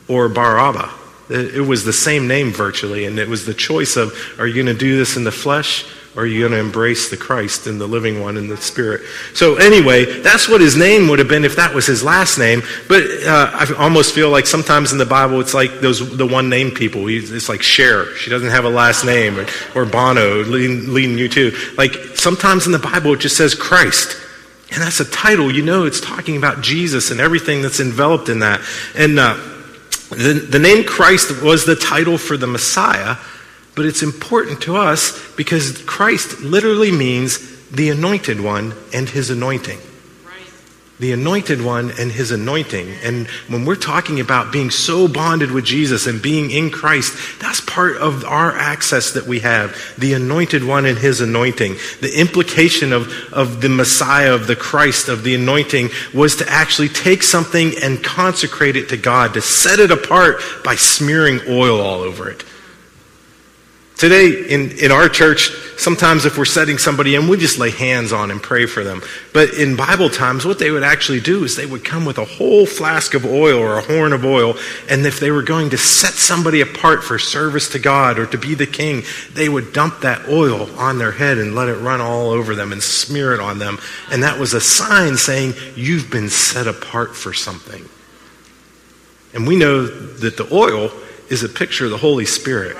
or 0.08 0.26
Abba. 0.26 0.91
It 1.31 1.67
was 1.67 1.85
the 1.85 1.93
same 1.93 2.29
name 2.29 2.52
virtually, 2.52 3.06
and 3.06 3.19
it 3.19 3.29
was 3.29 3.46
the 3.46 3.55
choice 3.55 3.96
of, 3.96 4.12
Are 4.38 4.46
you 4.46 4.55
going 4.55 4.67
to 4.67 4.75
do 4.75 4.99
this 4.99 5.17
in 5.17 5.25
the 5.25 5.32
flesh? 5.32 5.87
Are 6.17 6.27
you 6.27 6.41
going 6.41 6.53
to 6.53 6.59
embrace 6.59 7.11
the 7.11 7.17
Christ 7.17 7.67
and 7.67 7.81
the 7.81 7.89
living 7.89 8.21
one 8.21 8.37
and 8.37 8.49
the 8.49 8.57
Spirit? 8.57 9.01
So, 9.35 9.57
anyway, 9.57 10.21
that's 10.21 10.49
what 10.49 10.61
his 10.61 10.77
name 10.77 11.09
would 11.09 11.19
have 11.19 11.27
been 11.27 11.45
if 11.45 11.57
that 11.57 11.75
was 11.75 11.87
his 11.87 12.05
last 12.05 12.39
name. 12.39 12.63
But 12.87 13.03
uh, 13.25 13.51
I 13.53 13.75
almost 13.79 14.15
feel 14.15 14.31
like 14.31 14.47
sometimes 14.47 14.93
in 14.93 14.99
the 14.99 15.07
Bible 15.07 15.41
it's 15.41 15.55
like 15.55 15.81
those 15.81 16.17
the 16.17 16.27
one 16.27 16.49
name 16.49 16.71
people. 16.71 17.09
It's 17.09 17.49
like 17.49 17.63
Cher. 17.63 18.15
She 18.15 18.31
doesn't 18.31 18.51
have 18.51 18.65
a 18.65 18.69
last 18.69 19.05
name. 19.05 19.41
Or, 19.41 19.47
or 19.75 19.85
Bono 19.87 20.45
leading, 20.45 20.95
leading 20.95 21.17
U2. 21.17 21.77
Like 21.77 21.95
sometimes 22.15 22.67
in 22.67 22.73
the 22.73 22.79
Bible 22.79 23.15
it 23.15 23.21
just 23.21 23.37
says 23.37 23.57
Christ. 23.57 24.17
And 24.71 24.81
that's 24.81 25.01
a 25.01 25.05
title. 25.05 25.53
You 25.53 25.63
know 25.63 25.85
it's 25.85 26.01
talking 26.01 26.37
about 26.37 26.63
Jesus 26.63 27.11
and 27.11 27.21
everything 27.21 27.61
that's 27.61 27.81
enveloped 27.81 28.29
in 28.29 28.39
that. 28.39 28.61
And 28.95 29.19
uh, 29.19 29.35
the, 30.11 30.47
the 30.49 30.61
name 30.61 30.85
Christ 30.85 31.43
was 31.43 31.65
the 31.65 31.75
title 31.75 32.19
for 32.19 32.37
the 32.37 32.47
Messiah 32.47 33.17
but 33.75 33.87
it's 33.87 34.03
important 34.03 34.62
to 34.62 34.76
us 34.76 35.21
because 35.37 35.79
Christ 35.82 36.41
literally 36.41 36.93
means 36.93 37.69
the 37.71 37.91
anointed 37.91 38.41
one 38.41 38.75
and 38.93 39.09
his 39.09 39.31
anointing. 39.31 39.79
The 41.00 41.11
anointed 41.11 41.61
one 41.61 41.91
and 41.99 42.12
his 42.12 42.31
anointing. 42.31 42.88
And 43.03 43.26
when 43.49 43.65
we're 43.65 43.75
talking 43.75 44.21
about 44.21 44.53
being 44.53 44.71
so 44.71 45.09
bonded 45.09 45.50
with 45.50 45.65
Jesus 45.65 46.06
and 46.06 46.23
being 46.23 46.53
in 46.53 46.71
Christ, 46.71 47.41
that's 47.41 47.61
part 47.61 47.97
of 47.97 48.25
our 48.25 48.56
access 48.56 49.11
that 49.15 49.26
we 49.26 49.41
have. 49.41 49.77
The 49.99 50.12
anointed 50.15 50.62
one 50.62 50.87
and 50.87 50.97
his 50.97 51.20
anointing. 51.20 51.75
The 52.00 52.17
implication 52.17 52.93
of, 52.93 53.12
of 53.32 53.61
the 53.61 53.69
Messiah, 53.69 54.35
of 54.35 54.47
the 54.47 54.55
Christ, 54.55 55.09
of 55.09 55.25
the 55.25 55.35
anointing 55.35 55.88
was 56.15 56.37
to 56.37 56.49
actually 56.49 56.91
take 56.91 57.25
something 57.25 57.73
and 57.82 58.03
consecrate 58.03 58.77
it 58.77 58.88
to 58.91 58.97
God, 58.97 59.35
to 59.35 59.41
set 59.41 59.81
it 59.81 59.91
apart 59.91 60.41
by 60.65 60.77
smearing 60.77 61.41
oil 61.49 61.81
all 61.81 62.03
over 62.03 62.31
it. 62.31 62.44
Today, 64.05 64.51
in, 64.51 64.71
in 64.81 64.93
our 64.93 65.09
church, 65.09 65.51
sometimes 65.79 66.27
if 66.27 66.37
we're 66.37 66.45
setting 66.45 66.77
somebody 66.77 67.15
in, 67.15 67.27
we 67.27 67.39
just 67.39 67.59
lay 67.59 67.71
hands 67.71 68.12
on 68.12 68.31
and 68.31 68.43
pray 68.43 68.67
for 68.67 68.85
them. 68.85 69.01
But 69.33 69.55
in 69.55 69.77
Bible 69.77 70.11
times, 70.11 70.45
what 70.45 70.59
they 70.59 70.71
would 70.71 70.83
actually 70.83 71.21
do 71.21 71.43
is 71.43 71.56
they 71.56 71.65
would 71.65 71.87
come 71.87 72.05
with 72.05 72.19
a 72.19 72.27
whole 72.27 72.67
flask 72.67 73.15
of 73.15 73.25
oil 73.25 73.59
or 73.59 73.79
a 73.79 73.81
horn 73.81 74.12
of 74.12 74.23
oil, 74.23 74.59
and 74.91 75.06
if 75.06 75.21
they 75.21 75.31
were 75.31 75.43
going 75.43 75.71
to 75.71 75.79
set 75.79 76.12
somebody 76.12 76.61
apart 76.61 77.03
for 77.03 77.19
service 77.19 77.71
to 77.71 77.79
God 77.79 78.19
or 78.19 78.27
to 78.27 78.37
be 78.37 78.55
the 78.55 78.67
king, 78.67 79.05
they 79.33 79.49
would 79.49 79.73
dump 79.73 80.03
that 80.03 80.29
oil 80.29 80.69
on 80.79 80.99
their 80.99 81.12
head 81.12 81.39
and 81.39 81.55
let 81.55 81.71
it 81.71 81.77
run 81.77 82.03
all 82.03 82.29
over 82.29 82.55
them 82.55 82.73
and 82.73 82.83
smear 82.83 83.33
it 83.33 83.41
on 83.41 83.59
them. 83.59 83.79
And 84.12 84.23
that 84.23 84.39
was 84.39 84.53
a 84.53 84.61
sign 84.61 85.17
saying, 85.17 85.55
You've 85.77 86.11
been 86.11 86.29
set 86.29 86.67
apart 86.67 87.17
for 87.17 87.33
something. 87.33 87.89
And 89.33 89.49
we 89.49 89.56
know 89.56 89.87
that 89.87 90.37
the 90.37 90.55
oil 90.55 90.91
is 91.31 91.43
a 91.43 91.49
picture 91.49 91.87
of 91.87 91.91
the 91.91 91.97
Holy 91.97 92.27
Spirit. 92.27 92.77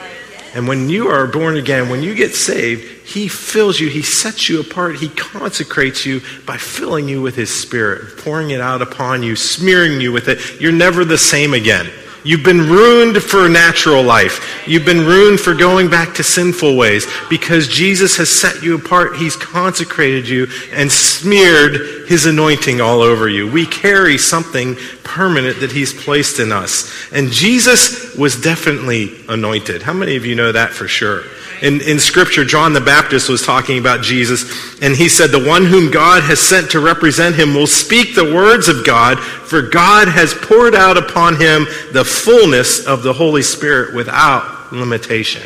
And 0.55 0.69
when 0.69 0.89
you 0.89 1.09
are 1.09 1.27
born 1.27 1.57
again, 1.57 1.89
when 1.89 2.03
you 2.03 2.15
get 2.15 2.35
saved, 2.35 3.07
He 3.07 3.27
fills 3.27 3.81
you, 3.81 3.89
He 3.89 4.03
sets 4.03 4.49
you 4.49 4.61
apart, 4.61 4.97
He 4.97 5.09
consecrates 5.09 6.07
you 6.07 6.23
by 6.47 6.57
filling 6.57 7.09
you 7.09 7.21
with 7.21 7.35
His 7.35 7.53
Spirit, 7.53 8.19
pouring 8.19 8.51
it 8.51 8.61
out 8.61 8.81
upon 8.81 9.25
you, 9.25 9.35
smearing 9.35 10.01
you 10.01 10.13
with 10.13 10.29
it. 10.29 10.61
You're 10.61 10.73
never 10.73 11.05
the 11.05 11.19
same 11.19 11.55
again. 11.55 11.91
You've 12.25 12.43
been 12.43 12.63
ruined 12.63 13.23
for 13.23 13.51
natural 13.51 14.03
life. 14.03 14.65
You've 14.67 14.87
been 14.87 15.05
ruined 15.05 15.41
for 15.41 15.53
going 15.55 15.91
back 15.91 16.15
to 16.15 16.25
sinful 16.25 16.75
ways 16.75 17.07
because 17.29 17.69
Jesus 17.69 18.17
has 18.17 18.31
set 18.31 18.63
you 18.63 18.77
apart. 18.77 19.17
He's 19.17 19.37
consecrated 19.37 20.27
you 20.27 20.47
and 20.73 20.91
smeared 20.91 22.09
his 22.09 22.25
anointing 22.25 22.81
all 22.81 23.03
over 23.03 23.29
you. 23.29 23.51
We 23.51 23.67
carry 23.67 24.17
something 24.17 24.77
permanent 25.05 25.61
that 25.61 25.73
he's 25.73 25.93
placed 25.93 26.41
in 26.41 26.51
us. 26.51 26.91
And 27.13 27.31
Jesus 27.31 28.17
was 28.17 28.41
definitely 28.41 29.13
anointed. 29.29 29.83
How 29.83 29.93
many 29.93 30.17
of 30.17 30.25
you 30.25 30.35
know 30.35 30.51
that 30.51 30.71
for 30.71 30.89
sure? 30.89 31.25
In, 31.63 31.81
in 31.81 31.99
Scripture, 31.99 32.45
John 32.45 32.73
the 32.73 32.81
Baptist 32.81 33.29
was 33.29 33.43
talking 33.43 33.79
about 33.79 34.03
Jesus, 34.03 34.81
and 34.83 34.95
he 34.95 35.09
said, 35.09 35.31
The 35.31 35.45
one 35.45 35.65
whom 35.65 35.91
God 35.91 36.23
has 36.25 36.41
sent 36.41 36.71
to 36.73 36.81
represent 36.81 37.37
him 37.37 37.55
will 37.55 37.67
speak 37.67 38.15
the 38.15 38.35
words 38.35 38.69
of 38.69 38.85
God, 38.85 39.19
for 39.19 39.63
God 39.63 40.09
has 40.09 40.35
poured 40.35 40.75
out 40.75 40.97
upon 40.97 41.35
him 41.37 41.67
the 41.93 42.05
fullness 42.05 42.87
of 42.87 43.03
the 43.03 43.13
Holy 43.13 43.43
Spirit 43.43 43.95
without 43.95 44.73
limitation. 44.73 45.43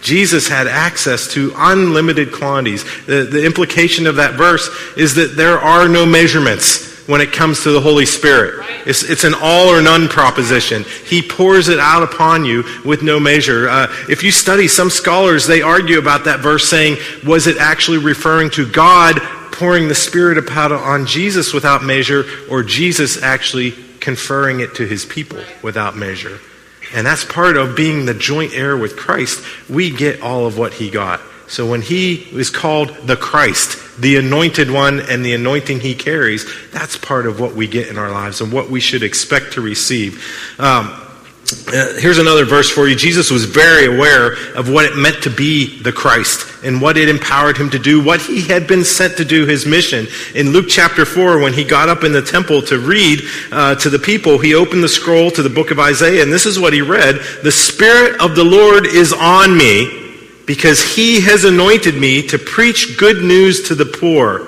Jesus 0.00 0.48
had 0.48 0.66
access 0.66 1.32
to 1.32 1.52
unlimited 1.56 2.32
quantities. 2.32 2.84
The, 3.06 3.24
the 3.24 3.44
implication 3.44 4.06
of 4.06 4.16
that 4.16 4.34
verse 4.34 4.68
is 4.96 5.14
that 5.16 5.36
there 5.36 5.58
are 5.58 5.88
no 5.88 6.06
measurements 6.06 6.95
when 7.06 7.20
it 7.20 7.32
comes 7.32 7.62
to 7.62 7.70
the 7.70 7.80
Holy 7.80 8.06
Spirit. 8.06 8.66
It's, 8.86 9.02
it's 9.02 9.24
an 9.24 9.34
all 9.40 9.68
or 9.68 9.80
none 9.80 10.08
proposition. 10.08 10.84
He 11.06 11.22
pours 11.22 11.68
it 11.68 11.78
out 11.78 12.02
upon 12.02 12.44
you 12.44 12.64
with 12.84 13.02
no 13.02 13.20
measure. 13.20 13.68
Uh, 13.68 13.86
if 14.08 14.22
you 14.22 14.30
study, 14.30 14.68
some 14.68 14.90
scholars, 14.90 15.46
they 15.46 15.62
argue 15.62 15.98
about 15.98 16.24
that 16.24 16.40
verse 16.40 16.68
saying, 16.68 16.96
was 17.24 17.46
it 17.46 17.58
actually 17.58 17.98
referring 17.98 18.50
to 18.50 18.70
God 18.70 19.20
pouring 19.52 19.88
the 19.88 19.94
Spirit 19.94 20.36
upon 20.36 20.72
on 20.72 21.06
Jesus 21.06 21.54
without 21.54 21.82
measure, 21.82 22.24
or 22.50 22.62
Jesus 22.62 23.22
actually 23.22 23.72
conferring 24.00 24.60
it 24.60 24.74
to 24.74 24.86
his 24.86 25.04
people 25.04 25.38
without 25.62 25.96
measure? 25.96 26.38
And 26.94 27.06
that's 27.06 27.24
part 27.24 27.56
of 27.56 27.76
being 27.76 28.06
the 28.06 28.14
joint 28.14 28.52
heir 28.54 28.76
with 28.76 28.96
Christ. 28.96 29.44
We 29.68 29.90
get 29.90 30.22
all 30.22 30.46
of 30.46 30.58
what 30.58 30.74
he 30.74 30.90
got. 30.90 31.20
So 31.48 31.68
when 31.68 31.82
he 31.82 32.14
is 32.14 32.50
called 32.50 32.88
the 33.06 33.16
Christ, 33.16 33.78
the 33.98 34.16
anointed 34.16 34.70
one, 34.70 35.00
and 35.00 35.24
the 35.24 35.34
anointing 35.34 35.80
he 35.80 35.94
carries, 35.94 36.46
that's 36.70 36.96
part 36.96 37.26
of 37.26 37.40
what 37.40 37.54
we 37.54 37.66
get 37.66 37.88
in 37.88 37.98
our 37.98 38.10
lives 38.10 38.40
and 38.40 38.52
what 38.52 38.70
we 38.70 38.80
should 38.80 39.02
expect 39.02 39.54
to 39.54 39.60
receive. 39.60 40.24
Um, 40.58 41.02
uh, 41.68 41.94
here's 42.00 42.18
another 42.18 42.44
verse 42.44 42.68
for 42.68 42.88
you. 42.88 42.96
Jesus 42.96 43.30
was 43.30 43.44
very 43.44 43.86
aware 43.86 44.32
of 44.56 44.68
what 44.68 44.84
it 44.84 44.96
meant 44.96 45.22
to 45.22 45.30
be 45.30 45.80
the 45.80 45.92
Christ 45.92 46.64
and 46.64 46.80
what 46.80 46.96
it 46.96 47.08
empowered 47.08 47.56
him 47.56 47.70
to 47.70 47.78
do, 47.78 48.02
what 48.02 48.20
he 48.20 48.42
had 48.42 48.66
been 48.66 48.84
sent 48.84 49.16
to 49.18 49.24
do, 49.24 49.46
his 49.46 49.64
mission. 49.64 50.08
In 50.34 50.50
Luke 50.50 50.66
chapter 50.68 51.04
4, 51.04 51.38
when 51.38 51.52
he 51.52 51.62
got 51.62 51.88
up 51.88 52.02
in 52.02 52.10
the 52.10 52.22
temple 52.22 52.62
to 52.62 52.80
read 52.80 53.20
uh, 53.52 53.76
to 53.76 53.90
the 53.90 53.98
people, 53.98 54.38
he 54.38 54.54
opened 54.56 54.82
the 54.82 54.88
scroll 54.88 55.30
to 55.30 55.42
the 55.42 55.48
book 55.48 55.70
of 55.70 55.78
Isaiah, 55.78 56.22
and 56.22 56.32
this 56.32 56.46
is 56.46 56.58
what 56.58 56.72
he 56.72 56.82
read 56.82 57.20
The 57.44 57.52
Spirit 57.52 58.20
of 58.20 58.34
the 58.34 58.44
Lord 58.44 58.84
is 58.84 59.12
on 59.12 59.56
me 59.56 60.05
because 60.46 60.94
he 60.94 61.20
has 61.20 61.44
anointed 61.44 61.96
me 61.96 62.26
to 62.28 62.38
preach 62.38 62.96
good 62.98 63.22
news 63.22 63.68
to 63.68 63.74
the 63.74 63.84
poor. 63.84 64.46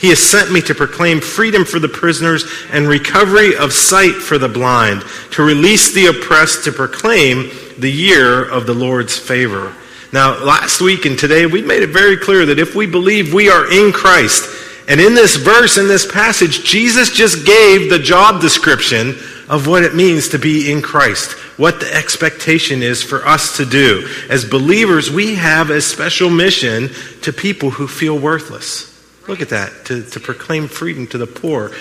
He 0.00 0.08
has 0.08 0.22
sent 0.22 0.50
me 0.50 0.60
to 0.62 0.74
proclaim 0.74 1.20
freedom 1.20 1.64
for 1.64 1.78
the 1.78 1.88
prisoners 1.88 2.44
and 2.70 2.88
recovery 2.88 3.56
of 3.56 3.72
sight 3.72 4.14
for 4.14 4.38
the 4.38 4.48
blind, 4.48 5.02
to 5.32 5.42
release 5.42 5.92
the 5.92 6.06
oppressed, 6.06 6.64
to 6.64 6.72
proclaim 6.72 7.50
the 7.78 7.90
year 7.90 8.48
of 8.48 8.66
the 8.66 8.74
Lord's 8.74 9.18
favor. 9.18 9.74
Now, 10.12 10.42
last 10.42 10.80
week 10.80 11.06
and 11.06 11.18
today, 11.18 11.46
we 11.46 11.62
made 11.62 11.82
it 11.82 11.90
very 11.90 12.16
clear 12.16 12.44
that 12.46 12.58
if 12.58 12.74
we 12.74 12.86
believe 12.86 13.32
we 13.32 13.48
are 13.48 13.70
in 13.72 13.92
Christ, 13.92 14.48
and 14.88 15.00
in 15.00 15.14
this 15.14 15.36
verse, 15.36 15.78
in 15.78 15.88
this 15.88 16.10
passage, 16.10 16.64
Jesus 16.64 17.10
just 17.10 17.46
gave 17.46 17.88
the 17.88 17.98
job 17.98 18.40
description 18.40 19.16
of 19.48 19.66
what 19.66 19.84
it 19.84 19.94
means 19.94 20.28
to 20.28 20.38
be 20.38 20.70
in 20.70 20.82
Christ, 20.82 21.36
what 21.56 21.80
the 21.80 21.94
expectation 21.94 22.82
is 22.82 23.02
for 23.02 23.26
us 23.26 23.56
to 23.58 23.64
do. 23.64 24.08
As 24.28 24.44
believers, 24.44 25.10
we 25.10 25.34
have 25.34 25.70
a 25.70 25.80
special 25.80 26.30
mission 26.30 26.90
to 27.22 27.32
people 27.32 27.70
who 27.70 27.86
feel 27.86 28.18
worthless. 28.18 28.88
Look 29.28 29.40
at 29.40 29.50
that, 29.50 29.86
to, 29.86 30.02
to 30.02 30.20
proclaim 30.20 30.68
freedom 30.68 31.06
to 31.08 31.18
the 31.18 31.26
poor. 31.26 31.72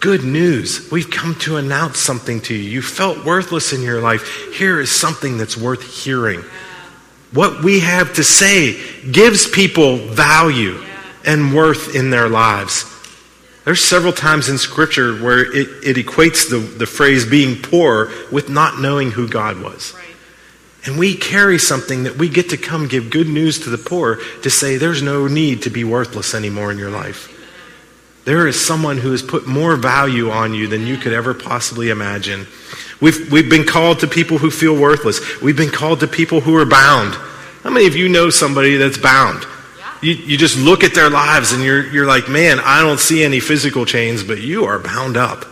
Good 0.00 0.24
news. 0.24 0.90
We've 0.90 1.10
come 1.10 1.34
to 1.40 1.56
announce 1.56 1.98
something 1.98 2.40
to 2.42 2.54
you. 2.54 2.70
You 2.70 2.82
felt 2.82 3.24
worthless 3.24 3.72
in 3.72 3.82
your 3.82 4.00
life. 4.00 4.54
Here 4.54 4.80
is 4.80 4.90
something 4.90 5.38
that's 5.38 5.56
worth 5.56 5.82
hearing. 6.04 6.42
What 7.32 7.62
we 7.62 7.80
have 7.80 8.14
to 8.14 8.24
say 8.24 8.78
gives 9.10 9.48
people 9.48 9.96
value 9.96 10.82
and 11.24 11.54
worth 11.54 11.94
in 11.94 12.10
their 12.10 12.28
lives. 12.28 12.91
There's 13.64 13.84
several 13.84 14.12
times 14.12 14.48
in 14.48 14.58
Scripture 14.58 15.14
where 15.22 15.40
it, 15.40 15.68
it 15.84 15.96
equates 15.96 16.50
the, 16.50 16.58
the 16.58 16.86
phrase 16.86 17.24
being 17.24 17.62
poor 17.62 18.10
with 18.32 18.48
not 18.48 18.80
knowing 18.80 19.12
who 19.12 19.28
God 19.28 19.62
was. 19.62 19.94
And 20.84 20.98
we 20.98 21.14
carry 21.14 21.58
something 21.58 22.02
that 22.04 22.16
we 22.16 22.28
get 22.28 22.50
to 22.50 22.56
come 22.56 22.88
give 22.88 23.10
good 23.10 23.28
news 23.28 23.60
to 23.60 23.70
the 23.70 23.78
poor 23.78 24.18
to 24.42 24.50
say 24.50 24.76
there's 24.76 25.00
no 25.00 25.28
need 25.28 25.62
to 25.62 25.70
be 25.70 25.84
worthless 25.84 26.34
anymore 26.34 26.72
in 26.72 26.78
your 26.78 26.90
life. 26.90 27.28
There 28.24 28.48
is 28.48 28.64
someone 28.64 28.98
who 28.98 29.12
has 29.12 29.22
put 29.22 29.46
more 29.46 29.76
value 29.76 30.30
on 30.30 30.54
you 30.54 30.66
than 30.66 30.86
you 30.86 30.96
could 30.96 31.12
ever 31.12 31.34
possibly 31.34 31.90
imagine. 31.90 32.46
We've, 33.00 33.30
we've 33.30 33.50
been 33.50 33.66
called 33.66 34.00
to 34.00 34.08
people 34.08 34.38
who 34.38 34.50
feel 34.50 34.76
worthless. 34.76 35.40
We've 35.40 35.56
been 35.56 35.70
called 35.70 36.00
to 36.00 36.08
people 36.08 36.40
who 36.40 36.56
are 36.56 36.66
bound. 36.66 37.14
How 37.62 37.70
many 37.70 37.86
of 37.86 37.94
you 37.94 38.08
know 38.08 38.30
somebody 38.30 38.76
that's 38.76 38.98
bound? 38.98 39.44
You, 40.02 40.14
you 40.14 40.36
just 40.36 40.58
look 40.58 40.82
at 40.82 40.94
their 40.94 41.10
lives 41.10 41.52
and 41.52 41.62
you're, 41.62 41.86
you're 41.86 42.06
like, 42.06 42.28
man, 42.28 42.58
I 42.60 42.80
don't 42.80 42.98
see 42.98 43.22
any 43.22 43.40
physical 43.40 43.86
chains, 43.86 44.24
but 44.24 44.40
you 44.40 44.64
are 44.64 44.78
bound 44.78 45.16
up 45.16 45.44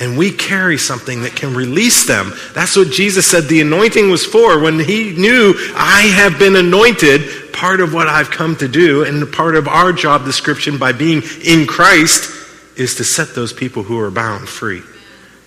and 0.00 0.16
we 0.16 0.32
carry 0.32 0.78
something 0.78 1.22
that 1.22 1.36
can 1.36 1.54
release 1.54 2.06
them. 2.06 2.32
That's 2.54 2.74
what 2.74 2.90
Jesus 2.90 3.26
said 3.26 3.44
the 3.44 3.60
anointing 3.60 4.10
was 4.10 4.24
for. 4.24 4.58
When 4.58 4.78
he 4.80 5.12
knew, 5.12 5.54
I 5.76 6.00
have 6.14 6.38
been 6.38 6.56
anointed, 6.56 7.52
part 7.52 7.80
of 7.80 7.92
what 7.92 8.08
I've 8.08 8.30
come 8.30 8.56
to 8.56 8.66
do, 8.66 9.04
and 9.04 9.30
part 9.30 9.56
of 9.56 9.68
our 9.68 9.92
job 9.92 10.24
description 10.24 10.78
by 10.78 10.92
being 10.92 11.22
in 11.44 11.66
Christ 11.66 12.32
is 12.78 12.94
to 12.94 13.04
set 13.04 13.34
those 13.34 13.52
people 13.52 13.82
who 13.82 14.00
are 14.00 14.10
bound 14.10 14.48
free, 14.48 14.82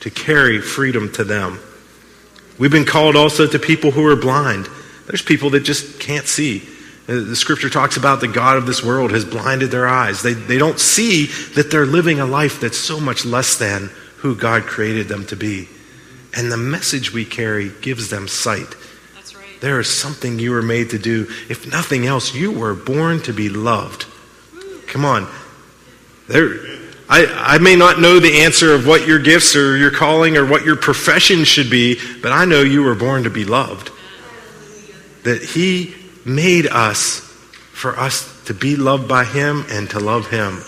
to 0.01 0.11
carry 0.11 0.61
freedom 0.61 1.11
to 1.13 1.23
them. 1.23 1.59
We've 2.59 2.71
been 2.71 2.85
called 2.85 3.15
also 3.15 3.47
to 3.47 3.57
people 3.57 3.89
who 3.89 4.05
are 4.05 4.15
blind. 4.15 4.69
There's 5.07 5.23
people 5.23 5.49
that 5.51 5.61
just 5.61 5.99
can't 5.99 6.27
see. 6.27 6.61
Uh, 7.07 7.15
the 7.15 7.35
scripture 7.35 7.69
talks 7.69 7.97
about 7.97 8.21
the 8.21 8.29
God 8.29 8.57
of 8.57 8.65
this 8.65 8.81
world 8.81 9.11
has 9.11 9.25
blinded 9.25 9.71
their 9.71 9.87
eyes. 9.87 10.21
They, 10.21 10.33
they 10.33 10.57
don't 10.57 10.79
see 10.79 11.25
that 11.55 11.69
they're 11.69 11.85
living 11.85 12.21
a 12.21 12.25
life 12.25 12.61
that's 12.61 12.77
so 12.77 12.99
much 12.99 13.25
less 13.25 13.57
than 13.57 13.89
who 14.17 14.35
God 14.35 14.63
created 14.63 15.09
them 15.09 15.25
to 15.25 15.35
be. 15.35 15.67
And 16.35 16.49
the 16.49 16.57
message 16.57 17.11
we 17.11 17.25
carry 17.25 17.71
gives 17.81 18.09
them 18.09 18.29
sight. 18.29 18.73
That's 19.15 19.35
right. 19.35 19.59
There 19.59 19.81
is 19.81 19.89
something 19.89 20.39
you 20.39 20.51
were 20.51 20.61
made 20.61 20.91
to 20.91 20.97
do. 20.97 21.27
If 21.49 21.69
nothing 21.69 22.05
else, 22.05 22.33
you 22.33 22.51
were 22.51 22.73
born 22.73 23.21
to 23.23 23.33
be 23.33 23.49
loved. 23.49 24.05
Come 24.87 25.03
on. 25.03 25.27
There, 26.29 26.55
I, 27.09 27.25
I 27.25 27.57
may 27.57 27.75
not 27.75 27.99
know 27.99 28.19
the 28.19 28.43
answer 28.43 28.73
of 28.73 28.87
what 28.87 29.05
your 29.05 29.19
gifts 29.19 29.57
or 29.57 29.75
your 29.75 29.91
calling 29.91 30.37
or 30.37 30.45
what 30.45 30.63
your 30.63 30.77
profession 30.77 31.43
should 31.43 31.69
be, 31.69 31.99
but 32.21 32.31
I 32.31 32.45
know 32.45 32.61
you 32.61 32.81
were 32.81 32.95
born 32.95 33.23
to 33.23 33.29
be 33.29 33.43
loved. 33.43 33.91
That 35.23 35.43
He 35.43 35.95
made 36.25 36.67
us 36.67 37.19
for 37.71 37.97
us 37.97 38.43
to 38.45 38.53
be 38.53 38.75
loved 38.75 39.07
by 39.07 39.25
Him 39.25 39.65
and 39.69 39.89
to 39.91 39.99
love 39.99 40.29
Him. 40.29 40.59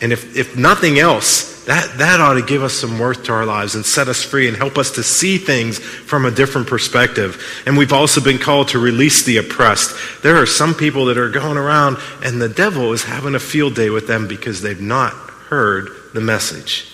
And 0.00 0.12
if, 0.12 0.36
if 0.36 0.56
nothing 0.56 0.98
else, 0.98 1.64
that, 1.64 1.98
that 1.98 2.20
ought 2.20 2.34
to 2.34 2.42
give 2.42 2.62
us 2.62 2.72
some 2.72 2.98
worth 2.98 3.24
to 3.24 3.32
our 3.32 3.44
lives 3.44 3.74
and 3.74 3.84
set 3.84 4.08
us 4.08 4.22
free 4.22 4.48
and 4.48 4.56
help 4.56 4.78
us 4.78 4.92
to 4.92 5.02
see 5.02 5.38
things 5.38 5.78
from 5.78 6.24
a 6.24 6.30
different 6.30 6.66
perspective. 6.66 7.62
And 7.66 7.76
we've 7.76 7.92
also 7.92 8.22
been 8.22 8.38
called 8.38 8.68
to 8.68 8.78
release 8.78 9.24
the 9.24 9.38
oppressed. 9.38 10.22
There 10.22 10.36
are 10.36 10.46
some 10.46 10.72
people 10.72 11.06
that 11.06 11.18
are 11.18 11.28
going 11.28 11.58
around 11.58 11.98
and 12.22 12.40
the 12.40 12.48
devil 12.48 12.92
is 12.92 13.04
having 13.04 13.34
a 13.34 13.40
field 13.40 13.74
day 13.74 13.90
with 13.90 14.06
them 14.06 14.28
because 14.28 14.62
they've 14.62 14.80
not 14.80 15.12
heard 15.12 15.90
the 16.14 16.20
message. 16.20 16.90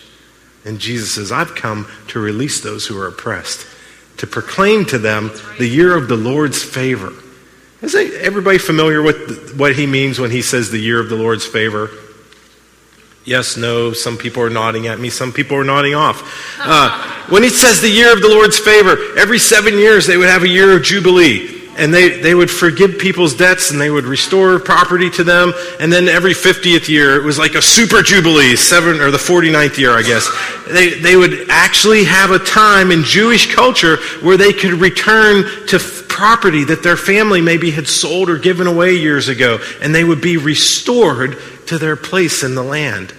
And 0.64 0.80
Jesus 0.80 1.14
says, 1.14 1.30
I've 1.30 1.54
come 1.54 1.86
to 2.08 2.18
release 2.18 2.60
those 2.60 2.86
who 2.86 2.98
are 2.98 3.06
oppressed, 3.06 3.66
to 4.16 4.26
proclaim 4.26 4.86
to 4.86 4.98
them 4.98 5.30
the 5.58 5.68
year 5.68 5.94
of 5.96 6.08
the 6.08 6.16
Lord's 6.16 6.62
favor. 6.62 7.12
Is 7.84 7.94
everybody 7.94 8.56
familiar 8.56 9.02
with 9.02 9.56
what 9.58 9.76
he 9.76 9.86
means 9.86 10.18
when 10.18 10.30
he 10.30 10.40
says 10.40 10.70
the 10.70 10.78
year 10.78 10.98
of 10.98 11.10
the 11.10 11.16
Lord's 11.16 11.44
favor? 11.44 11.90
Yes, 13.26 13.58
no. 13.58 13.92
Some 13.92 14.16
people 14.16 14.42
are 14.42 14.50
nodding 14.50 14.86
at 14.86 14.98
me. 14.98 15.10
Some 15.10 15.32
people 15.32 15.58
are 15.58 15.64
nodding 15.64 15.94
off. 15.94 16.58
Uh, 16.60 17.26
when 17.28 17.42
he 17.42 17.50
says 17.50 17.82
the 17.82 17.90
year 17.90 18.10
of 18.12 18.22
the 18.22 18.28
Lord's 18.28 18.58
favor, 18.58 18.96
every 19.18 19.38
seven 19.38 19.74
years 19.74 20.06
they 20.06 20.16
would 20.16 20.28
have 20.28 20.44
a 20.44 20.48
year 20.48 20.74
of 20.74 20.82
Jubilee. 20.82 21.62
And 21.76 21.92
they, 21.92 22.20
they 22.20 22.34
would 22.34 22.50
forgive 22.50 22.98
people's 22.98 23.34
debts 23.34 23.70
and 23.70 23.80
they 23.80 23.90
would 23.90 24.04
restore 24.04 24.60
property 24.60 25.10
to 25.10 25.24
them. 25.24 25.52
And 25.80 25.92
then 25.92 26.08
every 26.08 26.32
50th 26.32 26.88
year, 26.88 27.16
it 27.16 27.24
was 27.24 27.36
like 27.36 27.54
a 27.54 27.62
super 27.62 28.00
Jubilee, 28.00 28.56
seven, 28.56 29.00
or 29.00 29.10
the 29.10 29.18
49th 29.18 29.76
year, 29.76 29.90
I 29.90 30.02
guess. 30.02 30.30
They, 30.68 31.00
they 31.00 31.16
would 31.16 31.50
actually 31.50 32.04
have 32.04 32.30
a 32.30 32.38
time 32.38 32.92
in 32.92 33.02
Jewish 33.02 33.54
culture 33.54 33.96
where 34.22 34.36
they 34.36 34.52
could 34.52 34.74
return 34.74 35.44
to 35.66 35.78
property 36.14 36.62
that 36.62 36.84
their 36.84 36.96
family 36.96 37.40
maybe 37.40 37.72
had 37.72 37.88
sold 37.88 38.30
or 38.30 38.38
given 38.38 38.68
away 38.68 38.94
years 38.94 39.28
ago. 39.28 39.58
And 39.82 39.92
they 39.92 40.04
would 40.04 40.20
be 40.20 40.36
restored 40.36 41.36
to 41.66 41.76
their 41.76 41.96
place 41.96 42.44
in 42.44 42.54
the 42.54 42.62
land. 42.62 43.12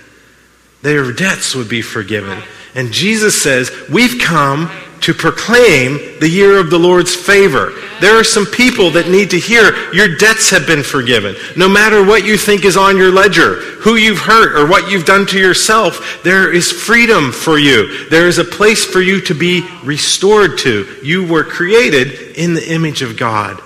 Their 0.82 1.12
debts 1.12 1.54
would 1.56 1.68
be 1.68 1.82
forgiven. 1.82 2.42
And 2.74 2.94
Jesus 2.94 3.42
says, 3.42 3.70
We've 3.90 4.18
come 4.20 4.72
to 5.06 5.14
proclaim 5.14 6.20
the 6.20 6.28
year 6.28 6.58
of 6.58 6.72
the 6.72 6.80
Lord's 6.80 7.14
favor. 7.14 7.74
There 8.02 8.20
are 8.20 8.24
some 8.24 8.48
people 8.48 8.90
that 8.92 9.08
need 9.08 9.30
to 9.30 9.40
hear 9.40 9.94
your 9.94 10.18
debts 10.18 10.50
have 10.50 10.66
been 10.66 10.82
forgiven. 10.82 11.36
No 11.56 11.70
matter 11.70 12.04
what 12.04 12.26
you 12.26 12.38
think 12.38 12.66
is 12.66 12.76
on 12.76 12.98
your 12.98 13.12
ledger, 13.12 13.58
who 13.82 13.98
you've 13.98 14.18
hurt, 14.18 14.58
or 14.58 14.68
what 14.68 14.90
you've 14.90 15.06
done 15.06 15.28
to 15.28 15.38
yourself, 15.38 16.22
there 16.24 16.52
is 16.52 16.72
freedom 16.72 17.32
for 17.32 17.60
you. 17.60 18.10
There 18.10 18.28
is 18.28 18.40
a 18.40 18.44
place 18.44 18.84
for 18.84 19.00
you 19.00 19.22
to 19.22 19.36
be 19.36 19.62
restored 19.84 20.58
to. 20.60 20.88
You 21.04 21.28
were 21.28 21.44
created 21.44 22.36
in 22.36 22.56
the 22.56 22.74
image 22.74 23.04
of 23.04 23.16
God. 23.16 23.62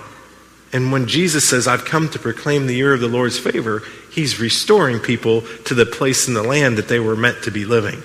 And 0.74 0.92
when 0.92 1.06
Jesus 1.06 1.48
says, 1.48 1.66
I've 1.66 1.86
come 1.86 2.10
to 2.10 2.18
proclaim 2.18 2.66
the 2.66 2.74
year 2.74 2.92
of 2.92 3.00
the 3.00 3.08
Lord's 3.08 3.38
favor, 3.38 3.82
he's 4.12 4.38
restoring 4.38 4.98
people 4.98 5.40
to 5.64 5.74
the 5.74 5.86
place 5.86 6.28
in 6.28 6.34
the 6.34 6.42
land 6.42 6.76
that 6.76 6.88
they 6.88 7.00
were 7.00 7.16
meant 7.16 7.44
to 7.44 7.50
be 7.50 7.64
living. 7.64 8.02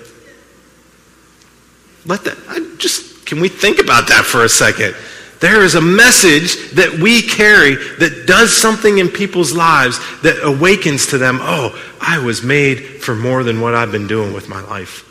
Let 2.06 2.24
that, 2.24 2.38
I 2.48 2.76
just, 2.78 3.05
can 3.26 3.40
we 3.40 3.48
think 3.48 3.78
about 3.78 4.08
that 4.08 4.24
for 4.24 4.44
a 4.44 4.48
second? 4.48 4.96
There 5.40 5.62
is 5.62 5.74
a 5.74 5.80
message 5.82 6.70
that 6.72 6.94
we 6.94 7.20
carry 7.20 7.74
that 7.74 8.24
does 8.26 8.56
something 8.56 8.98
in 8.98 9.08
people's 9.08 9.52
lives 9.52 9.98
that 10.22 10.42
awakens 10.42 11.08
to 11.08 11.18
them, 11.18 11.38
oh, 11.42 11.78
I 12.00 12.20
was 12.20 12.42
made 12.42 13.02
for 13.02 13.14
more 13.14 13.44
than 13.44 13.60
what 13.60 13.74
I've 13.74 13.92
been 13.92 14.06
doing 14.06 14.32
with 14.32 14.48
my 14.48 14.62
life. 14.62 15.02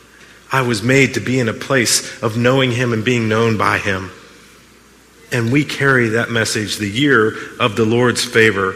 I 0.52 0.64
was 0.64 0.82
made 0.82 1.14
to 1.14 1.20
be 1.20 1.40
in 1.40 1.48
a 1.48 1.54
place 1.54 2.24
of 2.24 2.38
knowing 2.38 2.72
Him 2.72 2.92
and 2.92 3.06
being 3.06 3.30
known 3.30 3.58
by 3.58 3.78
Him 3.78 4.10
and 5.32 5.52
we 5.52 5.66
carry 5.66 6.10
that 6.10 6.30
message, 6.30 6.78
the 6.78 6.90
year 6.90 7.36
of 7.60 7.76
the 7.76 7.86
Lord's 7.86 8.24
favor. 8.24 8.74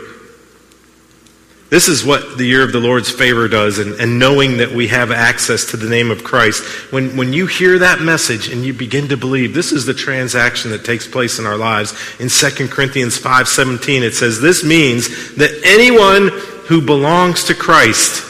This 1.69 1.87
is 1.87 2.03
what 2.03 2.39
the 2.39 2.45
year 2.45 2.63
of 2.63 2.71
the 2.71 2.79
Lord's 2.79 3.11
favor 3.11 3.47
does, 3.47 3.77
and, 3.77 3.93
and, 3.99 4.17
knowing 4.17 4.57
that 4.57 4.71
we 4.71 4.87
have 4.87 5.11
access 5.11 5.65
to 5.65 5.77
the 5.77 5.87
name 5.87 6.09
of 6.09 6.23
Christ. 6.23 6.63
When, 6.91 7.15
when 7.15 7.31
you 7.31 7.45
hear 7.45 7.77
that 7.77 8.01
message 8.01 8.49
and 8.49 8.65
you 8.65 8.73
begin 8.73 9.09
to 9.09 9.17
believe, 9.17 9.53
this 9.53 9.71
is 9.71 9.85
the 9.85 9.93
transaction 9.93 10.71
that 10.71 10.83
takes 10.83 11.07
place 11.07 11.37
in 11.37 11.45
our 11.45 11.57
lives. 11.57 11.93
In 12.19 12.27
2 12.27 12.69
Corinthians 12.69 13.19
5.17, 13.19 14.01
it 14.01 14.15
says, 14.15 14.41
This 14.41 14.63
means 14.63 15.35
that 15.35 15.51
anyone 15.63 16.29
who 16.67 16.81
belongs 16.81 17.43
to 17.45 17.53
Christ 17.53 18.25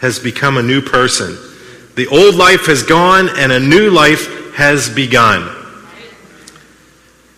has 0.00 0.18
become 0.18 0.56
a 0.56 0.62
new 0.62 0.80
person. 0.80 1.38
The 1.94 2.08
old 2.08 2.34
life 2.34 2.66
has 2.66 2.82
gone 2.82 3.28
and 3.36 3.52
a 3.52 3.60
new 3.60 3.90
life 3.90 4.54
has 4.54 4.90
begun. 4.90 5.56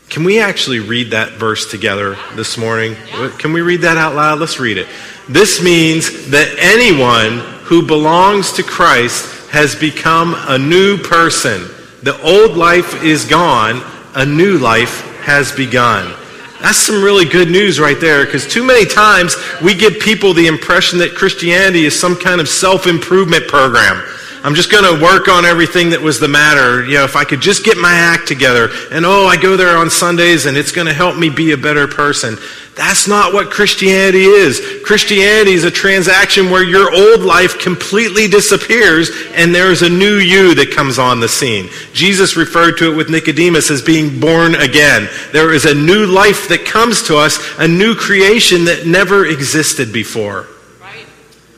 Can 0.09 0.25
we 0.25 0.41
actually 0.41 0.79
read 0.79 1.13
that 1.13 1.33
verse 1.33 1.71
together 1.71 2.17
this 2.35 2.59
morning? 2.59 2.97
Can 3.39 3.53
we 3.53 3.63
read 3.63 3.81
that 3.81 3.97
out 3.97 4.15
loud? 4.15 4.41
Let's 4.41 4.61
read 4.61 4.77
it. 4.77 4.87
This 5.29 5.63
means 5.63 6.31
that 6.31 6.57
anyone 6.59 7.39
who 7.65 7.87
belongs 7.87 8.53
to 8.55 8.63
Christ 8.63 9.51
has 9.51 9.75
become 9.75 10.35
a 10.37 10.59
new 10.59 10.99
person. 10.99 11.69
The 12.03 12.21
old 12.23 12.57
life 12.57 13.03
is 13.05 13.25
gone, 13.25 13.83
a 14.15 14.27
new 14.27 14.59
life 14.59 15.01
has 15.21 15.53
begun. 15.53 16.13
That's 16.61 16.79
some 16.79 17.03
really 17.03 17.25
good 17.25 17.51
news 17.51 17.81
right 17.81 18.01
there 18.01 18.25
because 18.25 18.47
too 18.47 18.65
many 18.65 18.87
times 18.87 19.37
we 19.63 19.75
give 19.75 19.99
people 19.99 20.33
the 20.33 20.47
impression 20.47 20.99
that 21.01 21.15
Christianity 21.15 21.85
is 21.85 21.99
some 21.99 22.17
kind 22.17 22.41
of 22.41 22.49
self 22.49 22.87
improvement 22.87 23.49
program. 23.49 24.03
I'm 24.45 24.55
just 24.57 24.73
going 24.73 24.85
to 24.85 25.03
work 25.03 25.29
on 25.29 25.45
everything 25.45 25.91
that 25.91 26.01
was 26.01 26.19
the 26.19 26.27
matter. 26.27 26.85
You 26.85 26.95
know, 26.95 27.05
if 27.05 27.15
I 27.15 27.25
could 27.25 27.41
just 27.41 27.65
get 27.65 27.79
my 27.79 27.93
act 27.93 28.27
together 28.27 28.71
and 28.91 29.07
oh, 29.07 29.27
I 29.27 29.37
go 29.37 29.57
there 29.57 29.77
on 29.77 29.89
Sundays 29.89 30.47
and 30.47 30.57
it's 30.57 30.73
going 30.73 30.89
to 30.89 30.93
help 30.93 31.17
me 31.17 31.31
be 31.31 31.53
a 31.53 31.57
better 31.57 31.87
person. 31.87 32.37
That's 32.75 33.07
not 33.07 33.35
what 33.35 33.51
Christianity 33.51 34.25
is. 34.25 34.81
Christianity 34.83 35.53
is 35.53 35.65
a 35.65 35.71
transaction 35.71 36.49
where 36.49 36.65
your 36.65 36.91
old 36.91 37.21
life 37.21 37.59
completely 37.59 38.29
disappears 38.29 39.11
and 39.35 39.55
there's 39.55 39.83
a 39.83 39.91
new 39.91 40.17
you 40.17 40.55
that 40.55 40.71
comes 40.71 40.99
on 40.99 41.21
the 41.21 41.29
scene. 41.29 41.69
Jesus 41.93 42.35
referred 42.35 42.79
to 42.79 42.91
it 42.91 42.97
with 42.97 43.11
Nicodemus 43.11 43.71
as 43.71 43.83
being 43.83 44.19
born 44.19 44.55
again. 44.55 45.07
There 45.33 45.53
is 45.53 45.67
a 45.67 45.75
new 45.75 46.07
life 46.07 46.49
that 46.49 46.65
comes 46.65 47.03
to 47.05 47.19
us, 47.19 47.39
a 47.59 47.69
new 47.69 47.95
creation 47.95 48.65
that 48.65 48.87
never 48.87 49.27
existed 49.27 49.93
before. 49.93 50.49
Right. 50.81 51.05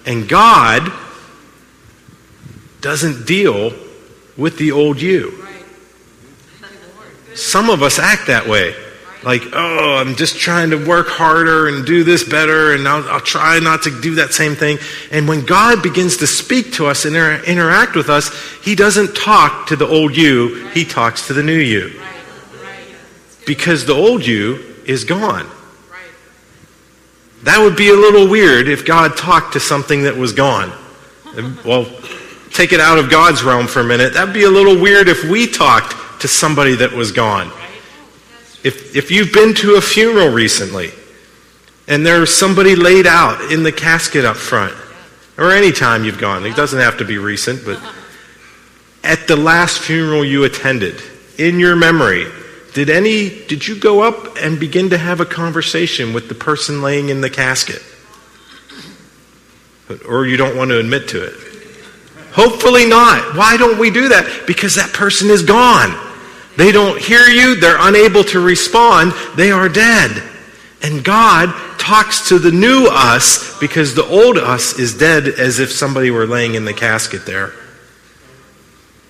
And 0.07 0.29
God 0.29 0.93
doesn't 2.81 3.25
deal 3.25 3.73
with 4.37 4.59
the 4.59 4.73
old 4.73 5.01
you. 5.01 5.47
Some 7.35 7.71
of 7.71 7.83
us 7.83 8.01
act 8.01 8.27
that 8.27 8.49
way. 8.49 8.75
Like, 9.25 9.43
oh, 9.55 9.97
I'm 9.97 10.17
just 10.17 10.39
trying 10.39 10.71
to 10.71 10.77
work 10.77 11.09
harder 11.09 11.69
and 11.69 11.87
do 11.87 12.05
this 12.05 12.23
better, 12.29 12.75
and 12.75 12.87
I'll, 12.87 13.09
I'll 13.09 13.21
try 13.21 13.59
not 13.59 13.83
to 13.85 14.01
do 14.03 14.17
that 14.17 14.35
same 14.35 14.55
thing. 14.55 14.79
And 15.11 15.27
when 15.27 15.47
God 15.47 15.83
begins 15.83 16.19
to 16.19 16.27
speak 16.27 16.75
to 16.75 16.87
us 16.87 17.07
and 17.07 17.17
inter- 17.17 17.43
interact 17.45 17.97
with 17.97 18.11
us, 18.11 18.31
He 18.63 18.75
doesn't 18.75 19.17
talk 19.17 19.69
to 19.69 19.77
the 19.77 19.87
old 19.87 20.15
you, 20.15 20.69
He 20.69 20.85
talks 20.85 21.27
to 21.29 21.33
the 21.33 21.43
new 21.43 21.57
you. 21.57 21.99
Because 23.47 23.87
the 23.87 23.95
old 23.95 24.27
you 24.27 24.75
is 24.85 25.05
gone. 25.05 25.51
That 27.45 27.59
would 27.59 27.77
be 27.77 27.89
a 27.89 27.95
little 27.95 28.29
weird 28.29 28.69
if 28.69 28.85
God 28.87 29.17
talked 29.17 29.55
to 29.55 29.61
something 29.61 30.03
that 30.05 30.17
was 30.17 30.33
gone. 30.33 30.73
Well, 31.65 31.87
take 32.51 32.73
it 32.73 32.81
out 32.81 32.99
of 32.99 33.11
God's 33.11 33.43
realm 33.43 33.67
for 33.67 33.81
a 33.81 33.85
minute, 33.85 34.15
that'd 34.15 34.35
be 34.35 34.45
a 34.45 34.51
little 34.51 34.81
weird 34.81 35.09
if 35.09 35.25
we 35.25 35.47
talked 35.47 36.21
to 36.21 36.29
somebody 36.29 36.75
that 36.77 36.93
was 36.93 37.11
gone. 37.11 37.51
If, 38.65 38.97
if 38.97 39.11
you've 39.11 39.33
been 39.33 39.55
to 39.57 39.75
a 39.75 39.81
funeral 39.81 40.31
recently 40.31 40.91
and 41.87 42.05
there's 42.05 42.35
somebody 42.35 42.75
laid 42.75 43.07
out 43.07 43.53
in 43.53 43.63
the 43.63 43.71
casket 43.71 44.25
up 44.25 44.37
front, 44.37 44.75
or 45.37 45.53
any 45.53 45.71
time 45.71 46.05
you've 46.05 46.19
gone, 46.19 46.47
it 46.47 46.57
doesn't 46.57 46.81
have 46.81 46.99
to 46.99 47.05
be 47.05 47.19
recent, 47.19 47.65
but 47.65 47.79
at 49.05 49.29
the 49.29 49.37
last 49.37 49.81
funeral 49.81 50.25
you 50.25 50.45
attended, 50.45 51.01
in 51.37 51.59
your 51.59 51.77
memory, 51.77 52.27
did 52.73 52.89
any 52.89 53.29
did 53.47 53.67
you 53.67 53.79
go 53.79 54.01
up 54.01 54.37
and 54.41 54.59
begin 54.59 54.91
to 54.91 54.99
have 54.99 55.21
a 55.21 55.27
conversation 55.27 56.13
with 56.13 56.29
the 56.29 56.35
person 56.35 56.81
laying 56.81 57.11
in 57.11 57.21
the 57.21 57.31
casket? 57.31 57.83
Or 60.09 60.27
you 60.27 60.37
don't 60.37 60.57
want 60.57 60.71
to 60.71 60.79
admit 60.79 61.09
to 61.09 61.23
it? 61.23 61.35
Hopefully 62.33 62.87
not. 62.87 63.37
Why 63.37 63.57
don't 63.57 63.79
we 63.79 63.91
do 63.91 64.09
that? 64.09 64.45
Because 64.47 64.75
that 64.77 64.93
person 64.93 65.29
is 65.29 65.43
gone. 65.43 66.14
They 66.57 66.73
don't 66.73 67.01
hear 67.01 67.27
you. 67.27 67.57
They're 67.57 67.81
unable 67.81 68.25
to 68.25 68.41
respond. 68.41 69.13
They 69.37 69.51
are 69.51 69.69
dead. 69.69 70.23
And 70.83 71.03
God 71.05 71.53
talks 71.79 72.29
to 72.29 72.39
the 72.39 72.53
new 72.53 72.87
us 72.91 73.59
because 73.59 73.95
the 73.95 74.05
old 74.05 74.39
us 74.39 74.79
is 74.79 74.97
dead 74.97 75.27
as 75.27 75.59
if 75.59 75.73
somebody 75.73 76.11
were 76.11 76.27
laying 76.27 76.55
in 76.55 76.65
the 76.65 76.75
casket 76.75 77.27
there. 77.27 77.53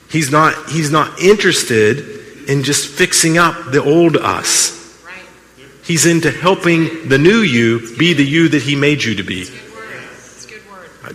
He's 0.08 0.30
not, 0.30 0.70
he's 0.70 0.90
not 0.90 1.20
interested 1.20 2.48
in 2.48 2.62
just 2.62 2.88
fixing 2.88 3.38
up 3.38 3.72
the 3.72 3.82
old 3.82 4.16
us. 4.16 4.72
He's 5.82 6.06
into 6.06 6.30
helping 6.30 7.08
the 7.08 7.18
new 7.18 7.40
you 7.40 7.96
be 7.96 8.14
the 8.14 8.24
you 8.24 8.48
that 8.48 8.62
he 8.62 8.76
made 8.76 9.02
you 9.02 9.16
to 9.16 9.22
be. 9.22 9.46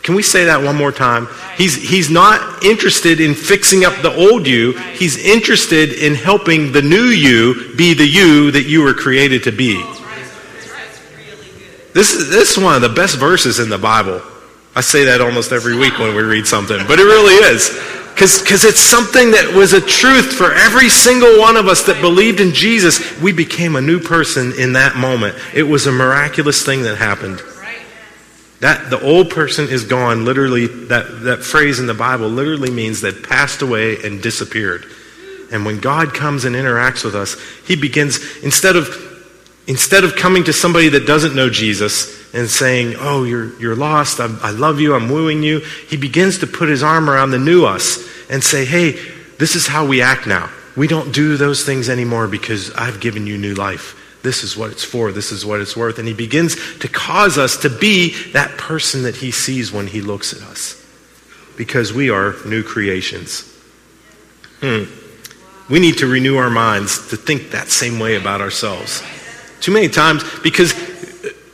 Can 0.03 0.13
we 0.13 0.21
say 0.21 0.45
that 0.45 0.61
one 0.61 0.75
more 0.75 0.91
time? 0.91 1.27
He's, 1.57 1.75
he's 1.75 2.09
not 2.11 2.63
interested 2.63 3.19
in 3.19 3.33
fixing 3.33 3.85
up 3.85 4.01
the 4.01 4.13
old 4.13 4.45
you. 4.45 4.73
He's 4.93 5.17
interested 5.17 5.93
in 5.93 6.13
helping 6.13 6.71
the 6.71 6.81
new 6.81 7.05
you 7.05 7.73
be 7.75 7.93
the 7.95 8.05
you 8.05 8.51
that 8.51 8.63
you 8.63 8.83
were 8.83 8.93
created 8.93 9.43
to 9.45 9.51
be. 9.51 9.83
This 11.93 12.13
is, 12.13 12.29
this 12.29 12.51
is 12.51 12.63
one 12.63 12.75
of 12.75 12.81
the 12.81 12.89
best 12.89 13.17
verses 13.17 13.59
in 13.59 13.69
the 13.69 13.77
Bible. 13.79 14.21
I 14.75 14.81
say 14.81 15.05
that 15.05 15.21
almost 15.21 15.51
every 15.51 15.75
week 15.75 15.97
when 15.97 16.15
we 16.15 16.21
read 16.21 16.45
something, 16.45 16.77
but 16.87 16.99
it 16.99 17.03
really 17.03 17.33
is. 17.33 17.69
Because 18.13 18.65
it's 18.65 18.81
something 18.81 19.31
that 19.31 19.53
was 19.55 19.73
a 19.73 19.81
truth 19.81 20.33
for 20.33 20.53
every 20.53 20.89
single 20.89 21.39
one 21.39 21.57
of 21.57 21.67
us 21.67 21.83
that 21.83 22.01
believed 22.01 22.41
in 22.41 22.53
Jesus. 22.53 23.19
We 23.21 23.31
became 23.31 23.75
a 23.75 23.81
new 23.81 23.99
person 23.99 24.53
in 24.59 24.73
that 24.73 24.97
moment. 24.97 25.37
It 25.53 25.63
was 25.63 25.87
a 25.87 25.91
miraculous 25.91 26.63
thing 26.65 26.83
that 26.83 26.97
happened. 26.97 27.41
That 28.59 28.89
the 28.89 29.01
old 29.01 29.29
person 29.29 29.69
is 29.69 29.85
gone, 29.85 30.25
literally, 30.25 30.67
that, 30.67 31.23
that 31.23 31.43
phrase 31.43 31.79
in 31.79 31.87
the 31.87 31.93
Bible 31.93 32.27
literally 32.27 32.69
means 32.69 33.01
that 33.01 33.23
passed 33.23 33.61
away 33.61 33.97
and 34.03 34.21
disappeared. 34.21 34.85
And 35.51 35.65
when 35.65 35.79
God 35.79 36.13
comes 36.13 36.45
and 36.45 36.55
interacts 36.55 37.03
with 37.03 37.15
us, 37.15 37.37
he 37.65 37.75
begins, 37.75 38.19
instead 38.43 38.75
of, 38.75 38.87
instead 39.67 40.03
of 40.03 40.15
coming 40.15 40.43
to 40.43 40.53
somebody 40.53 40.89
that 40.89 41.07
doesn't 41.07 41.35
know 41.35 41.49
Jesus 41.49 42.33
and 42.33 42.49
saying, 42.49 42.95
Oh, 42.99 43.23
you're, 43.23 43.59
you're 43.59 43.75
lost, 43.75 44.19
I, 44.19 44.27
I 44.41 44.51
love 44.51 44.79
you, 44.79 44.93
I'm 44.93 45.09
wooing 45.09 45.41
you, 45.41 45.59
he 45.87 45.97
begins 45.97 46.39
to 46.39 46.47
put 46.47 46.69
his 46.69 46.83
arm 46.83 47.09
around 47.09 47.31
the 47.31 47.39
new 47.39 47.65
us 47.65 48.07
and 48.29 48.43
say, 48.43 48.65
Hey, 48.65 48.99
this 49.37 49.55
is 49.55 49.65
how 49.65 49.87
we 49.87 50.01
act 50.01 50.27
now. 50.27 50.49
We 50.75 50.87
don't 50.87 51.13
do 51.13 51.37
those 51.37 51.65
things 51.65 51.89
anymore 51.89 52.27
because 52.27 52.71
I've 52.71 52.99
given 52.99 53.25
you 53.25 53.37
new 53.37 53.53
life. 53.53 53.95
This 54.21 54.43
is 54.43 54.57
what 54.57 54.71
it's 54.71 54.83
for. 54.83 55.11
This 55.11 55.31
is 55.31 55.45
what 55.45 55.61
it's 55.61 55.77
worth. 55.77 55.97
And 55.97 56.07
he 56.07 56.13
begins 56.13 56.55
to 56.79 56.87
cause 56.87 57.37
us 57.37 57.57
to 57.57 57.69
be 57.69 58.13
that 58.31 58.57
person 58.57 59.03
that 59.03 59.15
he 59.15 59.31
sees 59.31 59.71
when 59.71 59.87
he 59.87 60.01
looks 60.01 60.33
at 60.33 60.41
us. 60.41 60.75
Because 61.57 61.93
we 61.93 62.09
are 62.09 62.35
new 62.45 62.63
creations. 62.63 63.45
Hmm. 64.61 64.83
We 65.69 65.79
need 65.79 65.99
to 65.99 66.07
renew 66.07 66.37
our 66.37 66.49
minds 66.49 67.09
to 67.09 67.17
think 67.17 67.51
that 67.51 67.69
same 67.69 67.99
way 67.99 68.15
about 68.15 68.41
ourselves. 68.41 69.03
Too 69.61 69.71
many 69.71 69.87
times, 69.87 70.23
because 70.41 70.71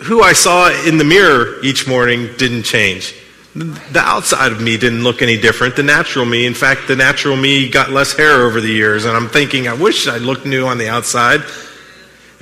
who 0.03 0.21
I 0.21 0.33
saw 0.33 0.71
in 0.85 0.97
the 0.97 1.03
mirror 1.03 1.61
each 1.63 1.87
morning 1.87 2.29
didn't 2.37 2.63
change. 2.63 3.13
The 3.55 3.99
outside 3.99 4.51
of 4.51 4.61
me 4.61 4.77
didn't 4.77 5.03
look 5.03 5.21
any 5.21 5.37
different. 5.37 5.75
The 5.75 5.83
natural 5.83 6.25
me, 6.25 6.45
in 6.45 6.53
fact, 6.53 6.87
the 6.87 6.95
natural 6.95 7.35
me 7.35 7.69
got 7.69 7.89
less 7.89 8.13
hair 8.13 8.45
over 8.45 8.59
the 8.59 8.69
years. 8.69 9.05
And 9.05 9.15
I'm 9.15 9.29
thinking, 9.29 9.67
I 9.67 9.73
wish 9.73 10.07
I 10.07 10.17
looked 10.17 10.45
new 10.45 10.65
on 10.67 10.77
the 10.77 10.89
outside. 10.89 11.41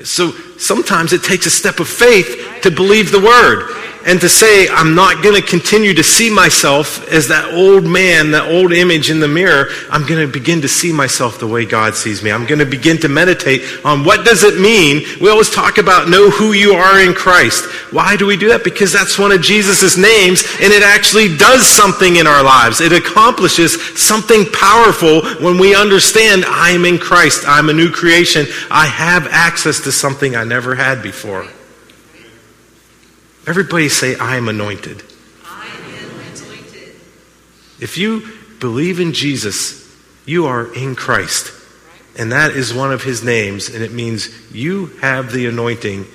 So 0.04 0.32
sometimes 0.58 1.14
it 1.14 1.24
takes 1.24 1.46
a 1.46 1.50
step 1.50 1.80
of 1.80 1.88
faith 1.88 2.60
to 2.64 2.72
believe 2.72 3.12
the 3.12 3.20
word 3.20 3.83
and 4.06 4.20
to 4.22 4.28
say, 4.28 4.68
I'm 4.70 4.96
not 4.96 5.24
going 5.24 5.42
to 5.42 5.48
continue 5.48 5.94
to 5.94 6.04
see 6.04 6.30
myself 6.30 7.08
as 7.08 7.30
that 7.30 7.54
old 7.54 7.86
man, 7.86 8.32
that 8.32 8.52
old 8.52 8.74
image 8.74 9.10
in 9.10 9.20
the 9.20 9.28
mirror. 9.28 9.68
I'm 9.90 10.06
going 10.06 10.26
to 10.26 10.32
begin 10.32 10.62
to 10.62 10.68
see 10.68 10.92
myself 10.92 11.40
the 11.40 11.48
way 11.48 11.66
God 11.66 11.96
sees 11.96 12.22
me. 12.22 12.32
I'm 12.32 12.46
going 12.46 12.60
to 12.60 12.66
begin 12.66 12.98
to 13.00 13.10
meditate 13.10 13.64
on 13.86 14.04
what 14.04 14.26
does 14.26 14.44
it 14.44 14.60
mean? 14.60 15.04
We 15.22 15.30
always 15.30 15.50
talk 15.50 15.78
about 15.78 16.10
know 16.10 16.30
who 16.30 16.52
you 16.52 16.74
are 16.74 17.00
in 17.02 17.14
Christ. 17.14 17.64
Why 17.94 18.18
do 18.18 18.26
we 18.26 18.36
do 18.36 18.50
that? 18.50 18.64
Because 18.64 18.92
that's 18.92 19.18
one 19.18 19.32
of 19.32 19.42
Jesus' 19.42 19.98
names 19.98 20.44
and 20.60 20.74
it 20.74 20.84
actually 20.84 21.38
does 21.38 21.66
something 21.66 22.18
in 22.18 22.28
our 22.28 22.44
lives. 22.44 22.82
It 22.82 22.92
accomplishes 22.92 24.00
something 24.00 24.46
powerful 24.52 25.22
when 25.42 25.58
we 25.58 25.76
understand 25.76 26.44
I 26.46 26.72
am 26.72 26.86
in 26.86 26.98
Christ. 26.98 27.46
I'm 27.48 27.70
a 27.70 27.74
new 27.74 27.90
creation. 27.90 28.46
I 28.70 28.86
have 28.88 29.28
access 29.28 29.80
to 29.82 29.92
something 29.92 30.36
I 30.36 30.44
never 30.44 30.76
had 30.76 31.02
before. 31.02 31.48
Everybody 33.46 33.90
say, 33.90 34.16
I 34.16 34.38
am 34.38 34.48
anointed. 34.48 35.04
I 35.46 35.68
am 35.68 36.10
anointed. 36.22 36.96
If 37.80 37.98
you 37.98 38.28
believe 38.60 39.02
in 39.02 39.12
Jesus, 39.12 39.84
you 40.26 40.46
are 40.46 40.74
in 40.74 40.96
Christ. 40.96 41.52
And 42.18 42.32
that 42.32 42.52
is 42.52 42.74
one 42.74 42.94
of 42.94 43.04
his 43.04 43.24
names, 43.24 43.70
and 43.70 43.84
it 43.84 43.92
means 43.92 44.30
you 44.54 44.88
have 45.02 45.32
the 45.32 45.48
anointing. 45.48 46.06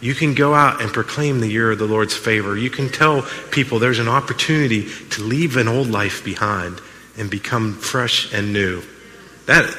You 0.00 0.14
can 0.14 0.34
go 0.34 0.54
out 0.54 0.80
and 0.80 0.92
proclaim 0.92 1.40
the 1.40 1.48
year 1.48 1.72
of 1.72 1.78
the 1.78 1.86
Lord's 1.86 2.16
favor. 2.16 2.56
You 2.56 2.70
can 2.70 2.88
tell 2.88 3.22
people 3.50 3.78
there's 3.78 3.98
an 3.98 4.08
opportunity 4.08 4.88
to 5.10 5.22
leave 5.22 5.56
an 5.56 5.68
old 5.68 5.88
life 5.88 6.24
behind 6.24 6.80
and 7.18 7.28
become 7.28 7.74
fresh 7.74 8.32
and 8.32 8.52
new. 8.52 8.82
That 9.46 9.76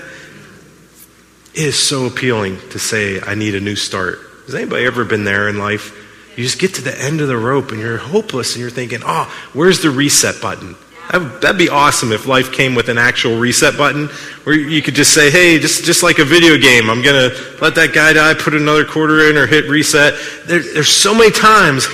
is 1.54 1.80
so 1.80 2.06
appealing 2.06 2.60
to 2.72 2.80
say, 2.80 3.22
I 3.22 3.36
need 3.36 3.56
a 3.56 3.62
new 3.62 3.76
start. 3.76 4.20
Has 4.50 4.56
anybody 4.56 4.84
ever 4.86 5.06
been 5.06 5.26
there 5.26 5.48
in 5.48 5.60
life? 5.60 5.96
You 6.36 6.44
just 6.44 6.58
get 6.58 6.74
to 6.74 6.82
the 6.82 7.00
end 7.00 7.22
of 7.22 7.28
the 7.28 7.38
rope 7.38 7.70
and 7.70 7.80
you're 7.80 8.00
hopeless 8.00 8.56
and 8.56 8.62
you're 8.62 8.72
thinking, 8.72 9.02
oh, 9.06 9.32
where's 9.54 9.84
the 9.84 9.92
reset 9.92 10.42
button? 10.42 10.76
That'd 11.12 11.60
be 11.60 11.70
awesome 11.70 12.12
if 12.12 12.26
life 12.26 12.52
came 12.52 12.74
with 12.74 12.90
an 12.90 12.98
actual 12.98 13.38
reset 13.38 13.78
button 13.78 14.08
where 14.46 14.56
you 14.56 14.82
could 14.82 14.96
just 14.96 15.14
say, 15.14 15.30
hey, 15.30 15.60
just, 15.60 15.84
just 15.84 16.02
like 16.02 16.18
a 16.18 16.26
video 16.26 16.58
game, 16.58 16.90
I'm 16.90 17.04
going 17.04 17.30
to 17.30 17.58
let 17.62 17.76
that 17.76 17.94
guy 17.94 18.14
die, 18.14 18.34
put 18.34 18.56
another 18.56 18.86
quarter 18.86 19.30
in, 19.30 19.38
or 19.38 19.46
hit 19.46 19.70
reset. 19.70 20.16
There, 20.48 20.64
there's 20.64 20.90
so 20.90 21.14
many 21.14 21.30
times, 21.30 21.88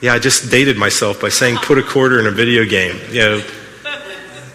yeah, 0.00 0.14
I 0.14 0.18
just 0.18 0.50
dated 0.50 0.78
myself 0.78 1.20
by 1.20 1.28
saying 1.28 1.56
put 1.56 1.76
a 1.76 1.82
quarter 1.82 2.18
in 2.20 2.26
a 2.26 2.30
video 2.30 2.64
game. 2.64 2.98
You 3.10 3.20
know, 3.20 3.40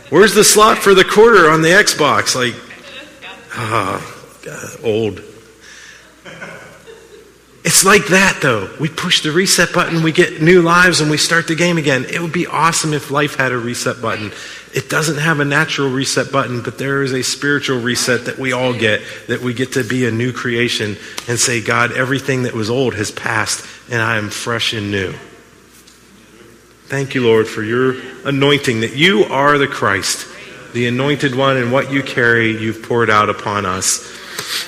where's 0.10 0.34
the 0.34 0.44
slot 0.44 0.80
for 0.80 0.96
the 0.96 1.04
quarter 1.04 1.52
on 1.52 1.62
the 1.62 1.70
Xbox? 1.70 2.34
Like, 2.34 2.56
ah, 3.54 4.02
old. 4.84 5.24
It's 7.64 7.86
like 7.86 8.08
that, 8.08 8.40
though. 8.42 8.70
We 8.78 8.90
push 8.90 9.24
the 9.24 9.32
reset 9.32 9.74
button, 9.74 10.04
we 10.04 10.12
get 10.12 10.42
new 10.42 10.62
lives, 10.62 11.00
and 11.00 11.10
we 11.10 11.18
start 11.18 11.48
the 11.48 11.56
game 11.56 11.78
again. 11.78 12.06
It 12.06 12.22
would 12.22 12.34
be 12.34 12.46
awesome 12.46 12.94
if 12.94 13.10
life 13.10 13.36
had 13.36 13.54
a 13.54 13.58
reset 13.58 14.02
button. 14.02 14.34
It 14.74 14.90
doesn't 14.90 15.18
have 15.18 15.40
a 15.40 15.46
natural 15.46 15.90
reset 15.90 16.30
button, 16.30 16.62
but 16.62 16.78
there 16.78 17.04
is 17.04 17.14
a 17.14 17.24
spiritual 17.24 17.80
reset 17.80 18.26
that 18.26 18.38
we 18.38 18.52
all 18.52 18.74
get, 18.74 19.02
that 19.28 19.40
we 19.42 19.54
get 19.54 19.74
to 19.74 19.84
be 19.84 20.06
a 20.06 20.12
new 20.12 20.34
creation 20.34 20.98
and 21.30 21.40
say, 21.40 21.62
God, 21.62 21.94
everything 21.94 22.44
that 22.44 22.54
was 22.54 22.70
old 22.70 22.96
has 22.96 23.12
passed, 23.12 23.66
and 23.90 24.02
I 24.02 24.18
am 24.18 24.30
fresh 24.30 24.74
and 24.74 24.92
new. 24.92 25.14
Thank 26.88 27.16
you, 27.16 27.26
Lord, 27.26 27.48
for 27.48 27.64
your 27.64 27.96
anointing, 28.26 28.82
that 28.82 28.96
you 28.96 29.24
are 29.26 29.58
the 29.58 29.68
Christ, 29.68 30.28
the 30.74 30.88
anointed 30.88 31.34
one, 31.34 31.56
and 31.56 31.72
what 31.72 31.94
you 31.94 32.04
carry, 32.04 32.62
you've 32.62 32.84
poured 32.84 33.10
out 33.10 33.30
upon 33.30 33.66
us. 33.66 34.20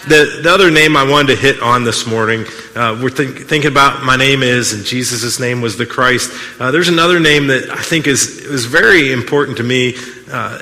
The, 0.08 0.42
the 0.44 0.52
other 0.52 0.70
name 0.70 0.96
I 0.96 1.10
wanted 1.10 1.36
to 1.36 1.42
hit 1.42 1.62
on 1.62 1.84
this 1.84 2.06
morning, 2.06 2.46
uh, 2.76 3.00
we're 3.02 3.10
think, 3.10 3.48
thinking 3.48 3.72
about 3.72 4.04
my 4.04 4.16
name 4.16 4.44
is, 4.44 4.74
and 4.74 4.86
Jesus' 4.86 5.40
name 5.40 5.62
was 5.62 5.78
the 5.78 5.86
Christ. 5.86 6.32
Uh, 6.60 6.72
there's 6.72 6.90
another 6.90 7.20
name 7.20 7.48
that 7.48 7.70
I 7.70 7.82
think 7.82 8.08
is, 8.08 8.46
is 8.46 8.66
very 8.66 9.12
important 9.12 9.58
to 9.58 9.64
me. 9.64 9.96
Uh, 10.32 10.62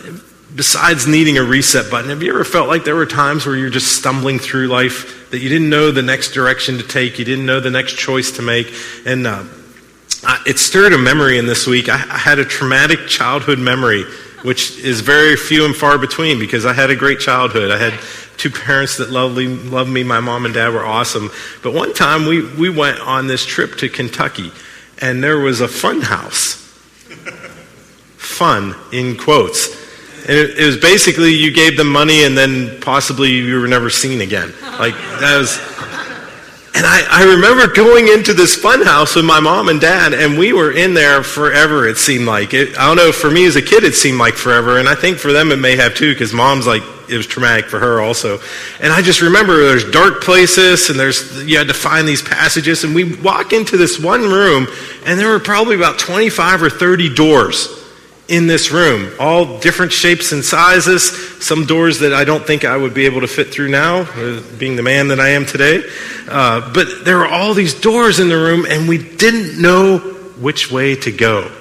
besides 0.56 1.08
needing 1.08 1.38
a 1.38 1.44
reset 1.44 1.90
button, 1.90 2.10
have 2.10 2.24
you 2.24 2.32
ever 2.32 2.44
felt 2.44 2.68
like 2.68 2.84
there 2.84 2.96
were 2.96 3.06
times 3.06 3.46
where 3.46 3.56
you're 3.56 3.70
just 3.70 3.98
stumbling 3.98 4.40
through 4.40 4.68
life, 4.68 5.30
that 5.32 5.40
you 5.40 5.50
didn't 5.50 5.70
know 5.70 5.92
the 5.92 6.02
next 6.02 6.32
direction 6.32 6.78
to 6.78 6.84
take, 6.84 7.20
you 7.20 7.26
didn't 7.26 7.46
know 7.46 7.60
the 7.60 7.72
next 7.72 7.98
choice 7.98 8.32
to 8.34 8.42
make? 8.42 8.74
And 9.06 9.28
uh, 9.28 9.44
it 10.46 10.60
stirred 10.60 10.94
a 10.94 10.98
memory 10.98 11.38
in 11.38 11.46
this 11.46 11.68
week. 11.68 11.90
I, 11.90 11.96
I 11.96 12.18
had 12.18 12.40
a 12.40 12.46
traumatic 12.46 13.08
childhood 13.08 13.60
memory, 13.60 14.06
which 14.44 14.78
is 14.80 15.02
very 15.02 15.36
few 15.36 15.66
and 15.66 15.76
far 15.76 15.98
between 15.98 16.40
because 16.40 16.66
I 16.66 16.74
had 16.74 16.90
a 16.90 16.96
great 16.96 17.20
childhood. 17.20 17.72
I 17.72 17.78
had 17.78 17.94
two 18.44 18.50
parents 18.66 18.98
that 18.98 19.10
loved 19.10 19.38
me, 19.38 19.48
me. 19.86 20.04
My 20.04 20.20
mom 20.20 20.46
and 20.46 20.54
dad 20.54 20.74
were 20.74 20.86
awesome. 20.86 21.32
But 21.62 21.74
one 21.74 21.94
time 21.94 22.26
we, 22.26 22.46
we 22.56 22.70
went 22.70 23.00
on 23.00 23.28
this 23.28 23.46
trip 23.46 23.78
to 23.78 23.90
Kentucky, 23.90 24.52
and 25.00 25.24
there 25.24 25.40
was 25.40 25.62
a 25.62 25.68
fun 25.68 26.02
house. 26.02 26.60
Fun, 28.18 28.76
in 28.92 29.18
quotes. 29.18 29.82
And 30.28 30.38
it, 30.38 30.58
it 30.58 30.66
was 30.66 30.78
basically 30.78 31.34
you 31.34 31.52
gave 31.52 31.78
them 31.78 31.90
money 31.90 32.24
and 32.24 32.38
then 32.38 32.80
possibly 32.80 33.32
you 33.32 33.60
were 33.60 33.68
never 33.68 33.90
seen 33.90 34.22
again. 34.22 34.54
Like, 34.62 34.96
that 35.20 35.38
was. 35.38 35.58
And 36.76 36.88
I, 36.88 37.04
I 37.08 37.36
remember 37.36 37.72
going 37.72 38.08
into 38.08 38.34
this 38.34 38.56
fun 38.56 38.82
house 38.82 39.16
with 39.16 39.26
my 39.26 39.40
mom 39.40 39.70
and 39.70 39.80
dad, 39.80 40.14
and 40.14 40.40
we 40.40 40.54
were 40.54 40.72
in 40.72 40.96
there 40.96 41.22
forever, 41.22 41.88
it 41.88 41.98
seemed 41.98 42.26
like. 42.26 42.56
It, 42.56 42.76
I 42.80 42.88
don't 42.88 42.98
know, 42.98 43.12
for 43.12 43.30
me 43.30 43.46
as 43.46 43.56
a 43.56 43.62
kid, 43.62 43.84
it 43.84 43.94
seemed 43.94 44.18
like 44.18 44.34
forever, 44.34 44.80
and 44.80 44.90
I 44.90 44.96
think 44.96 45.20
for 45.20 45.32
them 45.32 45.52
it 45.52 45.58
may 45.58 45.76
have 45.76 45.94
too, 45.94 46.12
because 46.12 46.34
mom's 46.34 46.66
like 46.66 46.82
it 47.10 47.18
was 47.18 47.28
traumatic 47.28 47.66
for 47.66 47.80
her 47.80 48.02
also. 48.02 48.40
And 48.80 48.92
I 48.92 49.02
just 49.02 49.22
remember 49.22 49.66
there's 49.66 49.90
dark 49.90 50.22
places 50.22 50.90
and 50.90 51.00
there's 51.00 51.44
you 51.44 51.58
had 51.58 51.68
to 51.68 51.74
find 51.74 52.08
these 52.08 52.22
passages 52.22 52.84
and 52.84 52.96
we 52.96 53.16
walk 53.16 53.54
into 53.54 53.78
this 53.78 54.00
one 54.00 54.22
room 54.22 54.68
and 55.06 55.20
there 55.20 55.30
were 55.30 55.40
probably 55.40 55.76
about 55.76 56.00
25 56.00 56.64
or 56.64 56.70
30 56.70 57.14
doors 57.16 57.84
in 58.30 58.48
this 58.48 58.72
room, 58.72 59.12
all 59.20 59.60
different 59.60 59.92
shapes 59.92 60.32
and 60.32 60.44
sizes, 60.44 61.44
some 61.44 61.66
doors 61.66 62.00
that 62.00 62.14
I 62.14 62.24
don't 62.24 62.46
think 62.46 62.64
I 62.64 62.78
would 62.78 62.94
be 62.94 63.06
able 63.06 63.22
to 63.22 63.28
fit 63.28 63.54
through 63.54 63.70
now, 63.70 64.02
uh, 64.02 64.42
being 64.58 64.76
the 64.76 64.84
man 64.84 65.10
that 65.10 65.20
I 65.20 65.30
am 65.30 65.46
today. 65.46 65.84
Uh, 66.30 66.74
but 66.74 67.04
there 67.04 67.18
were 67.18 67.28
all 67.28 67.54
these 67.54 67.74
doors 67.74 68.20
in 68.20 68.30
the 68.30 68.38
room, 68.38 68.66
and 68.66 68.88
we 68.88 68.98
didn't 68.98 69.62
know 69.62 70.00
which 70.40 70.72
way 70.72 70.96
to 70.96 71.12
go. 71.12 71.52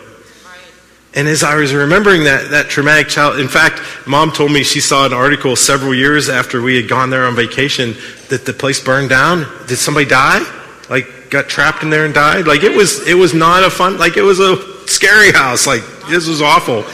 And 1.15 1.29
as 1.29 1.43
I 1.43 1.57
was 1.57 1.75
remembering 1.75 2.25
that, 2.25 2.51
that 2.53 2.71
traumatic 2.71 3.09
child, 3.09 3.39
in 3.39 3.49
fact, 3.49 3.81
mom 4.07 4.33
told 4.33 4.51
me 4.51 4.63
she 4.63 4.81
saw 4.81 5.05
an 5.05 5.13
article 5.13 5.57
several 5.57 5.95
years 5.95 6.31
after 6.31 6.63
we 6.63 6.77
had 6.77 6.89
gone 6.89 7.11
there 7.11 7.27
on 7.27 7.37
vacation 7.37 7.95
that 8.31 8.47
the 8.47 8.55
place 8.55 8.83
burned 8.83 9.11
down. 9.11 9.47
Did 9.67 9.77
somebody 9.77 10.07
die? 10.07 10.41
Like, 10.89 11.29
got 11.29 11.49
trapped 11.49 11.83
in 11.83 11.91
there 11.91 12.07
and 12.07 12.15
died? 12.15 12.47
Like, 12.47 12.63
it 12.63 12.75
was, 12.75 13.07
it 13.07 13.15
was 13.15 13.35
not 13.35 13.63
a 13.63 13.69
fun, 13.69 13.99
like, 13.99 14.17
it 14.17 14.23
was 14.23 14.41
a 14.41 14.89
scary 14.89 15.33
house. 15.33 15.67
Like, 15.67 15.83
this 16.09 16.27
was 16.27 16.41
awful. 16.41 16.85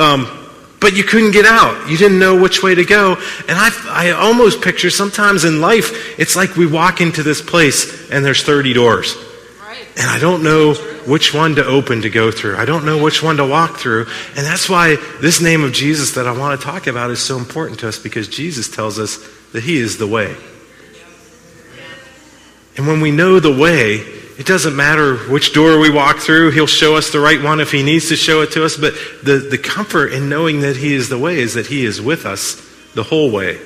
Um, 0.00 0.26
but 0.80 0.96
you 0.96 1.04
couldn't 1.04 1.32
get 1.32 1.44
out. 1.44 1.90
You 1.90 1.98
didn't 1.98 2.18
know 2.18 2.40
which 2.40 2.62
way 2.62 2.74
to 2.74 2.84
go. 2.84 3.14
And 3.14 3.58
I, 3.58 3.70
I 3.88 4.10
almost 4.12 4.62
picture 4.62 4.88
sometimes 4.88 5.44
in 5.44 5.60
life, 5.60 6.18
it's 6.18 6.34
like 6.34 6.56
we 6.56 6.66
walk 6.66 7.02
into 7.02 7.22
this 7.22 7.42
place 7.42 8.10
and 8.10 8.24
there's 8.24 8.42
30 8.42 8.72
doors. 8.72 9.16
And 9.98 10.08
I 10.10 10.18
don't 10.18 10.42
know 10.42 10.74
which 11.06 11.32
one 11.32 11.54
to 11.54 11.64
open 11.64 12.02
to 12.02 12.10
go 12.10 12.30
through. 12.30 12.56
I 12.56 12.64
don't 12.64 12.84
know 12.84 13.02
which 13.02 13.22
one 13.22 13.36
to 13.36 13.46
walk 13.46 13.78
through. 13.78 14.06
And 14.36 14.44
that's 14.44 14.68
why 14.68 14.96
this 15.20 15.40
name 15.40 15.62
of 15.62 15.72
Jesus 15.72 16.12
that 16.12 16.26
I 16.26 16.36
want 16.36 16.60
to 16.60 16.66
talk 16.66 16.86
about 16.86 17.10
is 17.10 17.20
so 17.20 17.38
important 17.38 17.80
to 17.80 17.88
us 17.88 17.98
because 17.98 18.28
Jesus 18.28 18.68
tells 18.68 18.98
us 18.98 19.18
that 19.52 19.62
He 19.62 19.78
is 19.78 19.98
the 19.98 20.06
way. 20.06 20.36
And 22.76 22.86
when 22.86 23.00
we 23.00 23.10
know 23.10 23.40
the 23.40 23.56
way, 23.56 23.94
it 24.38 24.44
doesn't 24.44 24.76
matter 24.76 25.16
which 25.16 25.54
door 25.54 25.78
we 25.78 25.88
walk 25.88 26.18
through. 26.18 26.50
He'll 26.50 26.66
show 26.66 26.96
us 26.96 27.10
the 27.10 27.20
right 27.20 27.42
one 27.42 27.60
if 27.60 27.72
He 27.72 27.82
needs 27.82 28.08
to 28.08 28.16
show 28.16 28.42
it 28.42 28.52
to 28.52 28.64
us. 28.64 28.76
But 28.76 28.94
the, 29.22 29.38
the 29.50 29.58
comfort 29.58 30.12
in 30.12 30.28
knowing 30.28 30.60
that 30.60 30.76
He 30.76 30.92
is 30.92 31.08
the 31.08 31.18
way 31.18 31.38
is 31.38 31.54
that 31.54 31.68
He 31.68 31.84
is 31.84 32.02
with 32.02 32.26
us 32.26 32.62
the 32.94 33.04
whole 33.04 33.30
way. 33.30 33.58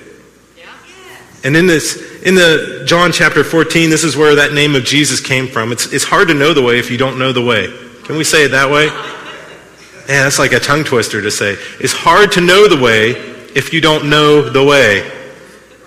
And 1.42 1.56
in 1.56 1.66
this, 1.66 2.22
in 2.22 2.34
the 2.34 2.82
John 2.86 3.12
chapter 3.12 3.42
14, 3.42 3.88
this 3.88 4.04
is 4.04 4.16
where 4.16 4.34
that 4.34 4.52
name 4.52 4.74
of 4.74 4.84
Jesus 4.84 5.20
came 5.20 5.46
from. 5.46 5.72
It's, 5.72 5.92
it's 5.92 6.04
hard 6.04 6.28
to 6.28 6.34
know 6.34 6.52
the 6.52 6.62
way 6.62 6.78
if 6.78 6.90
you 6.90 6.98
don't 6.98 7.18
know 7.18 7.32
the 7.32 7.42
way. 7.42 7.72
Can 8.04 8.16
we 8.16 8.24
say 8.24 8.44
it 8.44 8.48
that 8.48 8.70
way? 8.70 8.86
Yeah, 8.86 10.24
that's 10.24 10.38
like 10.38 10.52
a 10.52 10.60
tongue 10.60 10.84
twister 10.84 11.22
to 11.22 11.30
say. 11.30 11.56
It's 11.78 11.92
hard 11.92 12.32
to 12.32 12.40
know 12.40 12.68
the 12.68 12.80
way 12.80 13.10
if 13.54 13.72
you 13.72 13.80
don't 13.80 14.10
know 14.10 14.50
the 14.50 14.62
way. 14.62 15.10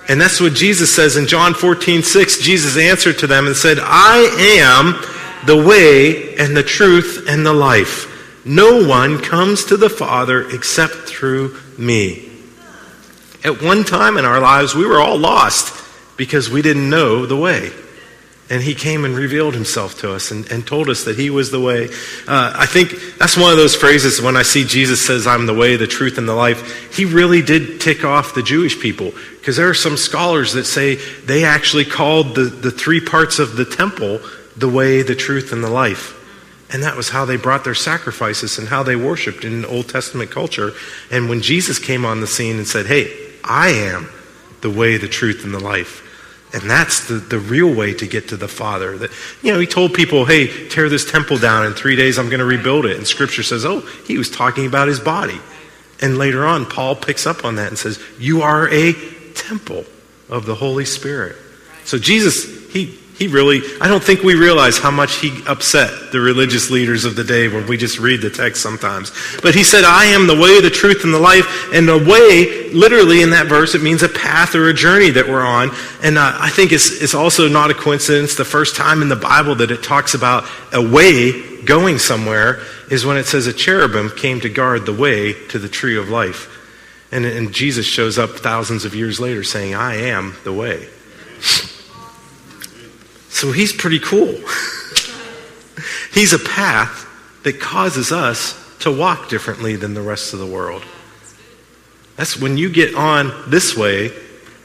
And 0.10 0.20
that's 0.20 0.42
what 0.42 0.54
Jesus 0.54 0.94
says 0.94 1.18
in 1.18 1.28
John 1.28 1.54
14, 1.54 2.04
6. 2.04 2.40
Jesus 2.40 2.78
answered 2.78 3.20
to 3.20 3.28
them 3.28 3.46
and 3.46 3.56
said, 3.56 3.78
I 3.80 4.20
am 4.60 5.46
the 5.46 5.62
way 5.62 6.36
and 6.36 6.58
the 6.58 6.64
truth 6.64 7.26
and 7.28 7.46
the 7.46 7.54
life. 7.54 8.10
No 8.46 8.88
one 8.88 9.22
comes 9.22 9.66
to 9.66 9.78
the 9.78 9.90
Father 9.90 10.50
except 10.50 10.94
through 11.08 11.58
me. 11.78 12.30
At 13.44 13.62
one 13.62 13.84
time 13.84 14.18
in 14.18 14.26
our 14.26 14.40
lives, 14.40 14.74
we 14.74 14.86
were 14.86 15.00
all 15.00 15.18
lost 15.18 15.82
because 16.18 16.50
we 16.50 16.62
didn't 16.62 16.90
know 16.90 17.26
the 17.26 17.36
way. 17.36 17.72
And 18.50 18.62
he 18.62 18.76
came 18.76 19.06
and 19.06 19.16
revealed 19.16 19.54
himself 19.54 20.00
to 20.00 20.14
us 20.14 20.32
and, 20.32 20.50
and 20.52 20.68
told 20.68 20.90
us 20.90 21.06
that 21.06 21.18
he 21.18 21.30
was 21.30 21.50
the 21.50 21.60
way. 21.60 21.88
Uh, 22.28 22.54
I 22.56 22.66
think 22.66 23.18
that's 23.18 23.38
one 23.38 23.52
of 23.52 23.58
those 23.58 23.76
phrases 23.76 24.22
when 24.22 24.36
I 24.36 24.44
see 24.44 24.64
Jesus 24.66 25.06
says, 25.06 25.26
I'm 25.26 25.46
the 25.46 25.54
way, 25.54 25.76
the 25.76 25.88
truth, 25.88 26.18
and 26.18 26.28
the 26.28 26.36
life. 26.36 26.96
He 26.96 27.06
really 27.06 27.42
did 27.42 27.80
tick 27.82 28.04
off 28.04 28.36
the 28.36 28.44
Jewish 28.44 28.80
people 28.80 29.14
because 29.40 29.58
there 29.58 29.70
are 29.70 29.74
some 29.74 29.98
scholars 29.98 30.54
that 30.54 30.66
say 30.66 30.96
they 30.96 31.46
actually 31.46 31.86
called 31.86 32.36
the, 32.36 32.44
the 32.44 32.72
three 32.72 33.00
parts 33.00 33.40
of 33.40 33.56
the 33.56 33.66
temple 33.66 34.20
the 34.56 34.70
way, 34.70 35.02
the 35.02 35.16
truth, 35.16 35.52
and 35.52 35.64
the 35.64 35.70
life. 35.70 36.20
And 36.72 36.84
that 36.84 36.96
was 36.96 37.10
how 37.10 37.26
they 37.26 37.38
brought 37.38 37.64
their 37.64 37.76
sacrifices 37.76 38.58
and 38.58 38.68
how 38.68 38.84
they 38.84 38.96
worshiped 38.96 39.46
in 39.46 39.64
Old 39.66 39.90
Testament 39.90 40.32
culture. 40.32 40.74
And 41.12 41.30
when 41.30 41.42
Jesus 41.42 41.80
came 41.80 42.06
on 42.06 42.20
the 42.20 42.28
scene 42.28 42.58
and 42.58 42.68
said, 42.68 42.88
Hey, 42.88 43.23
I 43.44 43.70
am 43.70 44.10
the 44.62 44.70
way, 44.70 44.98
the 44.98 45.08
truth, 45.08 45.44
and 45.44 45.54
the 45.54 45.60
life. 45.60 46.02
And 46.54 46.70
that's 46.70 47.08
the, 47.08 47.16
the 47.16 47.40
real 47.40 47.74
way 47.74 47.96
to 47.96 48.06
get 48.06 48.30
to 48.30 48.38
the 48.38 48.48
Father. 48.48 48.98
That, 48.98 49.12
you 49.42 49.52
know, 49.52 49.60
he 49.60 49.66
told 49.66 49.94
people, 49.94 50.26
hey, 50.26 50.68
tear 50.70 50.88
this 50.88 51.10
temple 51.10 51.40
down. 51.40 51.66
In 51.66 51.74
three 51.74 51.96
days, 51.96 52.20
I'm 52.20 52.28
going 52.28 52.40
to 52.40 52.46
rebuild 52.46 52.86
it. 52.86 52.98
And 52.98 53.08
Scripture 53.08 53.42
says, 53.42 53.66
oh, 53.66 53.80
he 54.06 54.18
was 54.20 54.30
talking 54.30 54.68
about 54.68 54.88
his 54.88 55.00
body. 55.00 55.40
And 56.00 56.18
later 56.18 56.46
on, 56.46 56.66
Paul 56.66 56.96
picks 56.96 57.26
up 57.26 57.44
on 57.44 57.56
that 57.56 57.70
and 57.70 57.78
says, 57.78 58.00
you 58.20 58.44
are 58.44 58.70
a 58.70 58.94
temple 59.34 59.86
of 60.30 60.46
the 60.46 60.56
Holy 60.56 60.86
Spirit. 60.86 61.36
So 61.86 61.98
Jesus, 61.98 62.72
he, 62.72 63.00
he 63.18 63.28
really, 63.28 63.62
I 63.80 63.88
don't 63.88 64.04
think 64.04 64.24
we 64.24 64.34
realize 64.34 64.80
how 64.80 64.90
much 64.90 65.18
he 65.18 65.44
upset 65.46 66.12
the 66.12 66.20
religious 66.20 66.72
leaders 66.72 67.06
of 67.06 67.16
the 67.16 67.24
day 67.24 67.48
when 67.48 67.68
we 67.68 67.78
just 67.78 68.00
read 68.00 68.22
the 68.22 68.30
text 68.32 68.62
sometimes. 68.62 69.12
But 69.42 69.54
he 69.54 69.64
said, 69.64 69.84
I 69.84 70.06
am 70.06 70.26
the 70.26 70.36
way, 70.36 70.62
the 70.62 70.72
truth, 70.72 71.04
and 71.04 71.14
the 71.14 71.20
life. 71.20 71.72
And 71.74 71.88
the 71.88 71.98
way, 71.98 72.72
literally 72.72 73.22
in 73.22 73.30
that 73.30 73.46
verse, 73.46 73.76
it 73.76 73.84
means 73.84 74.02
a 74.02 74.10
path 74.10 74.56
or 74.56 74.68
a 74.70 74.74
journey 74.74 75.12
that 75.12 75.28
we're 75.28 75.46
on. 75.46 75.70
And 76.02 76.18
uh, 76.18 76.38
I 76.40 76.50
think 76.50 76.72
it's, 76.72 77.04
it's 77.04 77.14
also 77.14 77.48
not 77.48 77.70
a 77.70 77.76
coincidence. 77.76 78.34
The 78.34 78.46
first 78.46 78.76
time 78.76 79.04
in 79.04 79.10
the 79.10 79.16
Bible 79.16 79.56
that 79.56 79.70
it 79.70 79.84
talks 79.84 80.16
about 80.16 80.50
a 80.72 80.82
way 80.82 81.62
going 81.66 82.00
somewhere 82.00 82.62
is 82.90 83.06
when 83.06 83.18
it 83.18 83.26
says 83.26 83.46
a 83.46 83.54
cherubim 83.54 84.10
came 84.10 84.42
to 84.42 84.50
guard 84.50 84.88
the 84.88 84.94
way 84.94 85.34
to 85.50 85.60
the 85.60 85.70
tree 85.70 85.98
of 85.98 86.10
life. 86.10 86.50
And, 87.12 87.26
and 87.26 87.54
Jesus 87.54 87.86
shows 87.86 88.18
up 88.18 88.32
thousands 88.32 88.86
of 88.86 88.96
years 88.96 89.20
later 89.20 89.44
saying, 89.44 89.76
I 89.76 89.98
am 90.08 90.36
the 90.44 90.52
way. 90.52 90.90
So 93.34 93.52
he's 93.52 93.74
pretty 93.74 94.00
cool. 94.00 94.28
he's 96.14 96.34
a 96.34 96.40
path 96.40 97.10
that 97.44 97.60
causes 97.60 98.12
us 98.12 98.60
to 98.82 98.92
walk 98.92 99.28
differently 99.28 99.76
than 99.76 99.96
the 99.96 100.02
rest 100.02 100.34
of 100.34 100.40
the 100.40 100.46
world. 100.46 100.84
That's 102.16 102.40
when 102.40 102.58
you 102.58 102.70
get 102.70 102.94
on 102.94 103.34
this 103.50 103.76
way, 103.76 104.12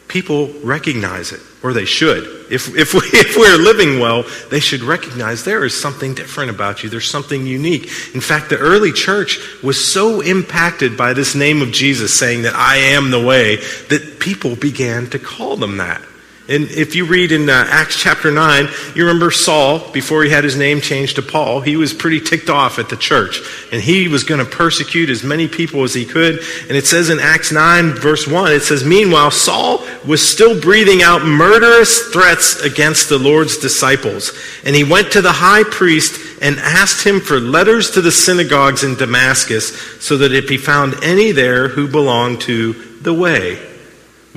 people 0.07 0.53
recognize 0.63 1.33
it, 1.33 1.41
or 1.63 1.73
they 1.73 1.87
should. 1.87 2.25
If, 2.53 2.77
if, 2.77 2.93
we, 2.93 3.01
if 3.05 3.37
we're 3.39 3.57
living 3.57 4.01
well, 4.01 4.27
they 4.51 4.61
should 4.61 4.83
recognize 4.83 5.45
there 5.45 5.65
is 5.65 5.75
something 5.75 6.15
different 6.15 6.51
about 6.51 6.83
you. 6.83 6.91
There's 6.91 7.11
something 7.11 7.47
unique. 7.47 7.85
In 8.15 8.21
fact, 8.21 8.51
the 8.51 8.59
early 8.59 8.93
church 8.93 9.39
was 9.63 9.83
so 9.83 10.21
impacted 10.21 10.95
by 10.97 11.15
this 11.15 11.35
name 11.35 11.63
of 11.63 11.73
Jesus 11.73 12.19
saying 12.19 12.43
that 12.43 12.55
I 12.55 12.77
am 12.77 13.11
the 13.11 13.25
way 13.25 13.57
that 13.89 14.19
people 14.21 14.57
began 14.57 15.09
to 15.11 15.19
call 15.19 15.57
them 15.57 15.79
that. 15.79 16.03
And 16.49 16.71
if 16.71 16.95
you 16.95 17.05
read 17.05 17.31
in 17.31 17.51
uh, 17.51 17.67
Acts 17.69 18.01
chapter 18.01 18.31
9, 18.31 18.69
you 18.95 19.05
remember 19.05 19.31
Saul, 19.31 19.93
before 19.93 20.25
he 20.25 20.31
had 20.31 20.45
his 20.45 20.57
name 20.57 20.81
changed 20.81 21.17
to 21.17 21.23
Paul, 21.23 21.61
he 21.61 21.77
was 21.77 21.93
pretty 21.93 22.21
ticked 22.21 22.49
off 22.49 22.79
at 22.79 22.89
the 22.89 22.97
church. 22.97 23.43
And 23.71 23.83
he 23.83 24.09
was 24.09 24.25
going 24.25 24.43
to 24.43 24.51
persecute 24.51 25.11
as 25.11 25.23
many 25.23 25.47
people 25.47 25.85
as 25.85 25.93
he 25.93 26.07
could. 26.07 26.39
And 26.63 26.71
it 26.71 26.87
says 26.87 27.11
in 27.11 27.21
Acts 27.21 27.53
9, 27.53 27.93
verse 27.93 28.27
1, 28.27 28.53
it 28.53 28.63
says, 28.63 28.83
Meanwhile, 28.83 29.33
Saul 29.33 29.87
was 30.07 30.27
still 30.27 30.59
breathing 30.59 31.03
out 31.03 31.23
murderous 31.23 32.09
threats 32.15 32.63
against 32.63 33.11
the 33.11 33.19
Lord's 33.19 33.59
disciples. 33.59 34.33
And 34.65 34.75
he 34.75 34.85
went 34.85 35.13
to 35.13 35.21
the 35.21 35.33
high 35.33 35.65
priest 35.65 36.41
and 36.41 36.59
asked 36.61 37.05
him 37.05 37.21
for 37.21 37.41
letters 37.41 37.91
to 37.91 38.01
the 38.01 38.13
synagogues 38.13 38.85
in 38.85 38.95
Damascus, 38.95 39.79
so 40.03 40.17
that 40.17 40.33
if 40.33 40.49
he 40.49 40.57
found 40.57 40.95
any 41.03 41.33
there 41.33 41.69
who 41.69 41.89
belonged 41.89 42.41
to 42.43 42.73
the 43.03 43.13
way, 43.13 43.59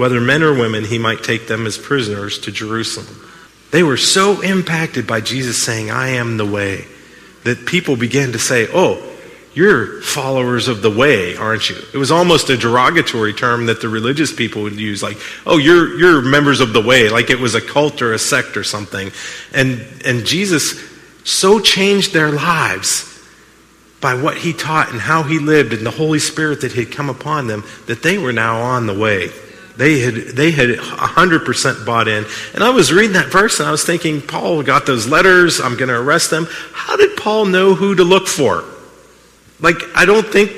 whether 0.01 0.19
men 0.19 0.41
or 0.41 0.51
women, 0.51 0.83
he 0.83 0.97
might 0.97 1.23
take 1.23 1.45
them 1.45 1.67
as 1.67 1.77
prisoners 1.77 2.39
to 2.39 2.51
Jerusalem. 2.51 3.29
They 3.69 3.83
were 3.83 3.97
so 3.97 4.41
impacted 4.41 5.05
by 5.05 5.21
Jesus 5.21 5.61
saying, 5.61 5.91
I 5.91 6.09
am 6.09 6.37
the 6.37 6.45
way, 6.45 6.85
that 7.43 7.67
people 7.67 7.95
began 7.95 8.31
to 8.31 8.39
say, 8.39 8.67
Oh, 8.73 9.07
you're 9.53 10.01
followers 10.01 10.67
of 10.67 10.81
the 10.81 10.89
way, 10.89 11.35
aren't 11.35 11.69
you? 11.69 11.75
It 11.93 11.97
was 11.97 12.09
almost 12.09 12.49
a 12.49 12.57
derogatory 12.57 13.33
term 13.33 13.67
that 13.67 13.79
the 13.79 13.89
religious 13.89 14.33
people 14.33 14.63
would 14.63 14.79
use, 14.79 15.03
like, 15.03 15.17
oh, 15.45 15.57
you're, 15.57 15.99
you're 15.99 16.21
members 16.21 16.61
of 16.61 16.73
the 16.73 16.81
way, 16.81 17.09
like 17.09 17.29
it 17.29 17.39
was 17.39 17.53
a 17.53 17.61
cult 17.61 18.01
or 18.01 18.13
a 18.13 18.19
sect 18.19 18.55
or 18.55 18.63
something. 18.63 19.11
And, 19.53 19.85
and 20.05 20.25
Jesus 20.25 20.81
so 21.25 21.59
changed 21.59 22.13
their 22.13 22.31
lives 22.31 23.07
by 23.99 24.15
what 24.15 24.37
he 24.37 24.53
taught 24.53 24.89
and 24.89 25.01
how 25.01 25.23
he 25.23 25.37
lived 25.37 25.73
and 25.73 25.85
the 25.85 25.91
Holy 25.91 26.19
Spirit 26.19 26.61
that 26.61 26.71
had 26.71 26.91
come 26.91 27.09
upon 27.09 27.47
them 27.47 27.65
that 27.87 28.01
they 28.01 28.17
were 28.17 28.33
now 28.33 28.61
on 28.61 28.87
the 28.87 28.97
way. 28.97 29.29
They 29.81 29.97
had, 29.97 30.13
they 30.13 30.51
had 30.51 30.69
100% 30.69 31.85
bought 31.87 32.07
in. 32.07 32.23
And 32.53 32.63
I 32.63 32.69
was 32.69 32.93
reading 32.93 33.13
that 33.13 33.31
verse 33.31 33.59
and 33.59 33.67
I 33.67 33.71
was 33.71 33.83
thinking, 33.83 34.21
Paul 34.21 34.61
got 34.61 34.85
those 34.85 35.07
letters. 35.07 35.59
I'm 35.59 35.75
going 35.75 35.89
to 35.89 35.99
arrest 35.99 36.29
them. 36.29 36.45
How 36.71 36.95
did 36.97 37.17
Paul 37.17 37.45
know 37.45 37.73
who 37.73 37.95
to 37.95 38.03
look 38.03 38.27
for? 38.27 38.63
Like, 39.59 39.77
I 39.95 40.05
don't 40.05 40.27
think, 40.27 40.51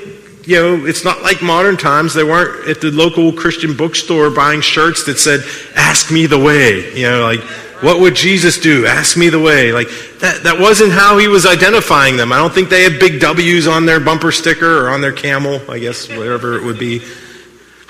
you 0.46 0.56
know, 0.56 0.84
it's 0.84 1.06
not 1.06 1.22
like 1.22 1.40
modern 1.40 1.78
times. 1.78 2.12
They 2.12 2.22
weren't 2.22 2.68
at 2.68 2.82
the 2.82 2.90
local 2.90 3.32
Christian 3.32 3.74
bookstore 3.74 4.28
buying 4.28 4.60
shirts 4.60 5.06
that 5.06 5.18
said, 5.18 5.40
ask 5.74 6.12
me 6.12 6.26
the 6.26 6.38
way. 6.38 6.94
You 6.94 7.04
know, 7.04 7.22
like, 7.22 7.40
what 7.82 8.00
would 8.00 8.16
Jesus 8.16 8.58
do? 8.60 8.84
Ask 8.84 9.16
me 9.16 9.30
the 9.30 9.40
way. 9.40 9.72
Like, 9.72 9.88
that, 10.18 10.42
that 10.42 10.60
wasn't 10.60 10.92
how 10.92 11.16
he 11.16 11.28
was 11.28 11.46
identifying 11.46 12.18
them. 12.18 12.30
I 12.30 12.36
don't 12.36 12.52
think 12.52 12.68
they 12.68 12.82
had 12.82 13.00
big 13.00 13.20
W's 13.20 13.66
on 13.66 13.86
their 13.86 14.00
bumper 14.00 14.32
sticker 14.32 14.84
or 14.84 14.90
on 14.90 15.00
their 15.00 15.12
camel, 15.14 15.62
I 15.70 15.78
guess, 15.78 16.10
whatever 16.10 16.58
it 16.58 16.64
would 16.64 16.78
be. 16.78 17.00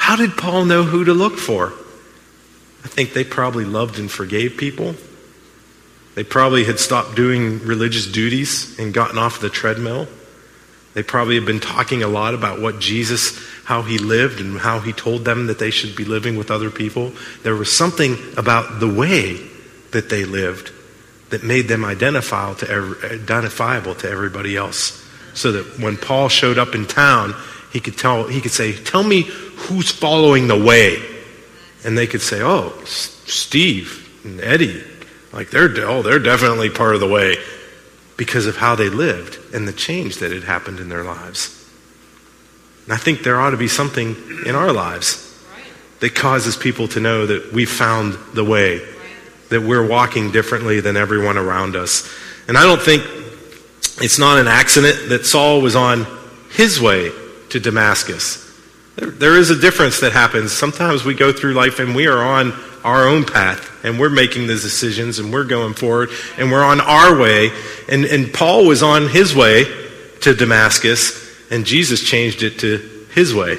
How 0.05 0.17
did 0.17 0.37
Paul 0.37 0.67
know 0.67 0.83
who 0.83 1.07
to 1.07 1.15
look 1.15 1.39
for? 1.39 1.69
I 2.85 2.89
think 2.89 3.15
they 3.15 3.25
probably 3.25 3.65
loved 3.65 3.99
and 3.99 4.11
forgave 4.11 4.59
people. 4.59 4.97
They 6.15 6.25
probably 6.25 6.65
had 6.65 6.79
stopped 6.79 7.15
doing 7.17 7.61
religious 7.61 8.07
duties 8.07 8.79
and 8.79 8.93
gotten 8.93 9.17
off 9.17 9.41
the 9.41 9.49
treadmill. 9.49 10.07
They 10.93 11.03
probably 11.03 11.37
had 11.37 11.47
been 11.47 11.59
talking 11.59 12.03
a 12.03 12.07
lot 12.07 12.35
about 12.35 12.61
what 12.61 12.81
Jesus, 12.81 13.41
how 13.65 13.81
he 13.81 13.97
lived, 13.97 14.41
and 14.41 14.59
how 14.59 14.79
he 14.79 14.93
told 14.93 15.25
them 15.25 15.47
that 15.47 15.59
they 15.59 15.71
should 15.71 15.97
be 15.97 16.05
living 16.05 16.37
with 16.37 16.51
other 16.51 16.71
people. 16.71 17.15
There 17.43 17.57
was 17.57 17.75
something 17.75 18.19
about 18.37 18.81
the 18.81 18.93
way 18.93 19.41
that 19.93 20.11
they 20.11 20.27
lived 20.27 20.71
that 21.31 21.43
made 21.43 21.67
them 21.67 21.83
identifiable 21.83 22.57
to, 22.57 22.69
every, 22.69 23.11
identifiable 23.11 23.95
to 23.95 24.11
everybody 24.11 24.55
else. 24.55 25.03
So 25.33 25.53
that 25.53 25.79
when 25.79 25.97
Paul 25.97 26.29
showed 26.29 26.59
up 26.59 26.75
in 26.75 26.85
town, 26.85 27.35
he 27.73 27.81
could 27.81 27.97
tell 27.97 28.29
he 28.29 28.43
could 28.43 28.53
say, 28.53 28.73
"Tell 28.73 29.03
me 29.03 29.29
who's 29.57 29.91
following 29.91 30.49
the 30.49 30.59
way," 30.59 31.03
and 31.85 31.97
they 31.97 32.07
could 32.07 32.23
say, 32.23 32.43
"Oh, 32.43 32.73
Steve 32.85 34.09
and 34.25 34.41
Eddie, 34.41 34.83
like 35.33 35.51
they're 35.51 35.73
oh 35.87 36.03
they're 36.03 36.19
definitely 36.19 36.71
part 36.71 36.95
of 36.95 37.01
the 37.01 37.09
way 37.09 37.37
because 38.17 38.47
of 38.47 38.57
how 38.57 38.75
they 38.75 38.89
lived 38.89 39.39
and 39.53 39.67
the 39.67 39.73
change 39.73 40.19
that 40.19 40.33
had 40.33 40.45
happened 40.45 40.81
in 40.81 40.89
their 40.89 41.05
lives." 41.05 41.51
And 42.85 42.93
I 42.93 42.97
think 42.97 43.23
there 43.23 43.41
ought 43.41 43.51
to 43.51 43.57
be 43.57 43.69
something 43.69 44.17
in 44.45 44.55
our 44.55 44.73
lives 44.73 45.33
that 46.01 46.15
causes 46.15 46.57
people 46.57 46.87
to 46.89 47.01
know 47.01 47.27
that 47.27 47.53
we 47.53 47.65
found 47.65 48.19
the 48.35 48.45
way, 48.45 48.83
that 49.49 49.63
we're 49.63 49.87
walking 49.87 50.31
differently 50.31 50.81
than 50.81 50.97
everyone 50.97 51.39
around 51.39 51.77
us. 51.77 52.07
And 52.47 52.59
I 52.59 52.65
don't 52.65 52.83
think 52.83 53.03
it's 54.03 54.19
not 54.19 54.39
an 54.39 54.47
accident 54.47 55.09
that 55.09 55.25
Saul 55.25 55.63
was 55.63 55.75
on 55.75 56.07
his 56.51 56.81
way 56.81 57.11
to 57.51 57.61
Damascus. 57.61 58.41
There, 58.97 59.11
there 59.11 59.37
is 59.37 59.51
a 59.51 59.59
difference 59.59 60.01
that 60.01 60.13
happens. 60.13 60.53
Sometimes 60.53 61.05
we 61.05 61.15
go 61.15 61.33
through 61.33 61.55
life 61.55 61.81
and 61.81 61.95
we 61.95 62.07
are 62.07 62.23
on 62.23 62.53
our 62.85 63.09
own 63.09 63.25
path 63.25 63.71
and 63.85 63.99
we're 63.99 64.11
making 64.11 64.47
the 64.47 64.55
decisions 64.55 65.19
and 65.19 65.33
we're 65.33 65.45
going 65.45 65.75
forward 65.75 66.11
and 66.39 66.53
we're 66.53 66.63
on 66.63 66.81
our 66.81 67.19
way. 67.19 67.51
And, 67.89 68.05
and 68.05 68.33
Paul 68.33 68.67
was 68.67 68.83
on 68.83 69.09
his 69.09 69.35
way 69.35 69.65
to 70.21 70.35
Damascus 70.35 71.23
and 71.51 71.65
Jesus 71.65 72.03
changed 72.03 72.43
it 72.43 72.59
to 72.61 72.79
his 73.15 73.35
way. 73.35 73.59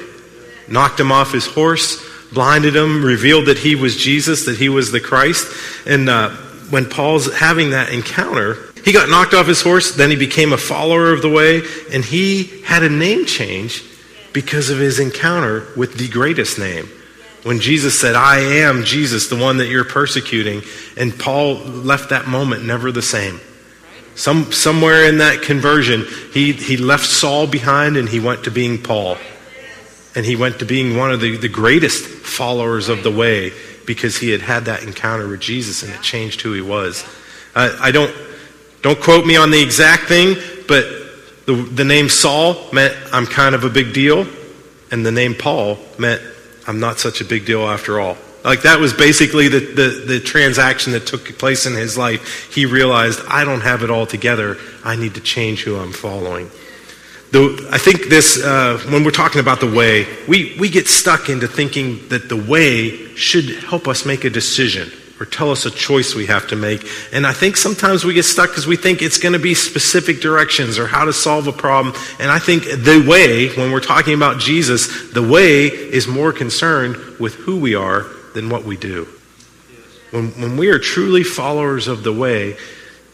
Knocked 0.68 0.98
him 0.98 1.12
off 1.12 1.32
his 1.32 1.46
horse, 1.46 2.02
blinded 2.32 2.74
him, 2.74 3.04
revealed 3.04 3.46
that 3.46 3.58
he 3.58 3.74
was 3.74 3.96
Jesus, 3.96 4.46
that 4.46 4.56
he 4.56 4.68
was 4.68 4.90
the 4.90 5.00
Christ. 5.00 5.46
And 5.86 6.08
uh, 6.08 6.30
when 6.70 6.88
Paul's 6.88 7.32
having 7.34 7.70
that 7.70 7.90
encounter, 7.90 8.56
he 8.84 8.92
got 8.92 9.08
knocked 9.08 9.34
off 9.34 9.46
his 9.46 9.62
horse, 9.62 9.96
then 9.96 10.10
he 10.10 10.16
became 10.16 10.52
a 10.52 10.56
follower 10.56 11.12
of 11.12 11.22
the 11.22 11.28
way, 11.28 11.62
and 11.92 12.04
he 12.04 12.62
had 12.62 12.82
a 12.82 12.88
name 12.88 13.26
change 13.26 13.84
because 14.36 14.68
of 14.68 14.76
his 14.76 15.00
encounter 15.00 15.66
with 15.78 15.94
the 15.96 16.06
greatest 16.08 16.58
name. 16.58 16.86
When 17.42 17.58
Jesus 17.58 17.98
said, 17.98 18.14
I 18.14 18.40
am 18.40 18.84
Jesus, 18.84 19.28
the 19.28 19.36
one 19.36 19.56
that 19.56 19.68
you're 19.68 19.82
persecuting, 19.82 20.60
and 20.94 21.18
Paul 21.18 21.54
left 21.54 22.10
that 22.10 22.26
moment 22.26 22.62
never 22.62 22.92
the 22.92 23.00
same. 23.00 23.40
Some, 24.14 24.52
somewhere 24.52 25.06
in 25.06 25.18
that 25.18 25.40
conversion, 25.40 26.04
he, 26.34 26.52
he 26.52 26.76
left 26.76 27.06
Saul 27.06 27.46
behind 27.46 27.96
and 27.96 28.06
he 28.06 28.20
went 28.20 28.44
to 28.44 28.50
being 28.50 28.82
Paul. 28.82 29.16
And 30.14 30.26
he 30.26 30.36
went 30.36 30.58
to 30.58 30.66
being 30.66 30.98
one 30.98 31.12
of 31.12 31.22
the, 31.22 31.38
the 31.38 31.48
greatest 31.48 32.04
followers 32.04 32.90
of 32.90 33.02
the 33.02 33.10
way 33.10 33.52
because 33.86 34.18
he 34.18 34.28
had 34.28 34.42
had 34.42 34.66
that 34.66 34.82
encounter 34.82 35.26
with 35.26 35.40
Jesus 35.40 35.82
and 35.82 35.94
it 35.94 36.02
changed 36.02 36.42
who 36.42 36.52
he 36.52 36.60
was. 36.60 37.06
Uh, 37.54 37.74
I 37.80 37.90
don't 37.90 38.14
don't 38.82 39.00
quote 39.00 39.24
me 39.24 39.36
on 39.36 39.50
the 39.50 39.62
exact 39.62 40.04
thing, 40.04 40.36
but 40.68 40.84
the, 41.46 41.54
the 41.54 41.84
name 41.84 42.08
Saul 42.08 42.56
meant 42.72 42.94
I'm 43.12 43.26
kind 43.26 43.54
of 43.54 43.64
a 43.64 43.70
big 43.70 43.94
deal, 43.94 44.26
and 44.90 45.06
the 45.06 45.12
name 45.12 45.34
Paul 45.34 45.78
meant 45.98 46.20
I'm 46.66 46.80
not 46.80 46.98
such 46.98 47.20
a 47.20 47.24
big 47.24 47.46
deal 47.46 47.62
after 47.62 48.00
all. 48.00 48.16
Like 48.44 48.62
that 48.62 48.78
was 48.78 48.92
basically 48.92 49.48
the, 49.48 49.58
the, 49.58 50.04
the, 50.06 50.20
transaction 50.20 50.92
that 50.92 51.06
took 51.06 51.36
place 51.36 51.66
in 51.66 51.74
his 51.74 51.98
life. 51.98 52.54
He 52.54 52.64
realized, 52.64 53.20
I 53.28 53.44
don't 53.44 53.62
have 53.62 53.82
it 53.82 53.90
all 53.90 54.06
together. 54.06 54.56
I 54.84 54.94
need 54.94 55.14
to 55.14 55.20
change 55.20 55.64
who 55.64 55.76
I'm 55.76 55.92
following. 55.92 56.48
The, 57.32 57.68
I 57.72 57.78
think 57.78 58.06
this, 58.06 58.40
uh, 58.40 58.80
when 58.88 59.02
we're 59.02 59.10
talking 59.10 59.40
about 59.40 59.58
the 59.58 59.70
way, 59.70 60.06
we, 60.28 60.56
we 60.60 60.68
get 60.68 60.86
stuck 60.86 61.28
into 61.28 61.48
thinking 61.48 62.06
that 62.08 62.28
the 62.28 62.36
way 62.36 63.14
should 63.16 63.46
help 63.64 63.88
us 63.88 64.06
make 64.06 64.24
a 64.24 64.30
decision 64.30 64.92
or 65.18 65.26
tell 65.26 65.50
us 65.50 65.64
a 65.64 65.70
choice 65.70 66.14
we 66.14 66.26
have 66.26 66.48
to 66.48 66.56
make. 66.56 66.86
And 67.12 67.26
I 67.26 67.32
think 67.32 67.56
sometimes 67.56 68.04
we 68.04 68.14
get 68.14 68.24
stuck 68.24 68.50
because 68.50 68.66
we 68.66 68.76
think 68.76 69.00
it's 69.00 69.18
going 69.18 69.32
to 69.32 69.38
be 69.38 69.54
specific 69.54 70.20
directions 70.20 70.78
or 70.78 70.86
how 70.86 71.04
to 71.04 71.12
solve 71.12 71.46
a 71.46 71.52
problem. 71.52 71.94
And 72.20 72.30
I 72.30 72.38
think 72.38 72.64
the 72.64 73.04
way, 73.08 73.48
when 73.56 73.72
we're 73.72 73.80
talking 73.80 74.14
about 74.14 74.38
Jesus, 74.38 75.12
the 75.12 75.26
way 75.26 75.66
is 75.66 76.06
more 76.06 76.32
concerned 76.32 76.96
with 77.18 77.34
who 77.34 77.58
we 77.58 77.74
are 77.74 78.06
than 78.34 78.50
what 78.50 78.64
we 78.64 78.76
do. 78.76 79.08
When, 80.10 80.28
when 80.40 80.56
we 80.56 80.68
are 80.68 80.78
truly 80.78 81.22
followers 81.22 81.88
of 81.88 82.02
the 82.02 82.12
way, 82.12 82.56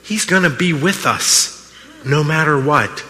He's 0.03 0.25
going 0.25 0.43
to 0.43 0.51
be 0.51 0.73
with 0.73 1.07
us 1.07 1.73
no 2.05 2.25
matter 2.25 2.61
what. 2.61 3.05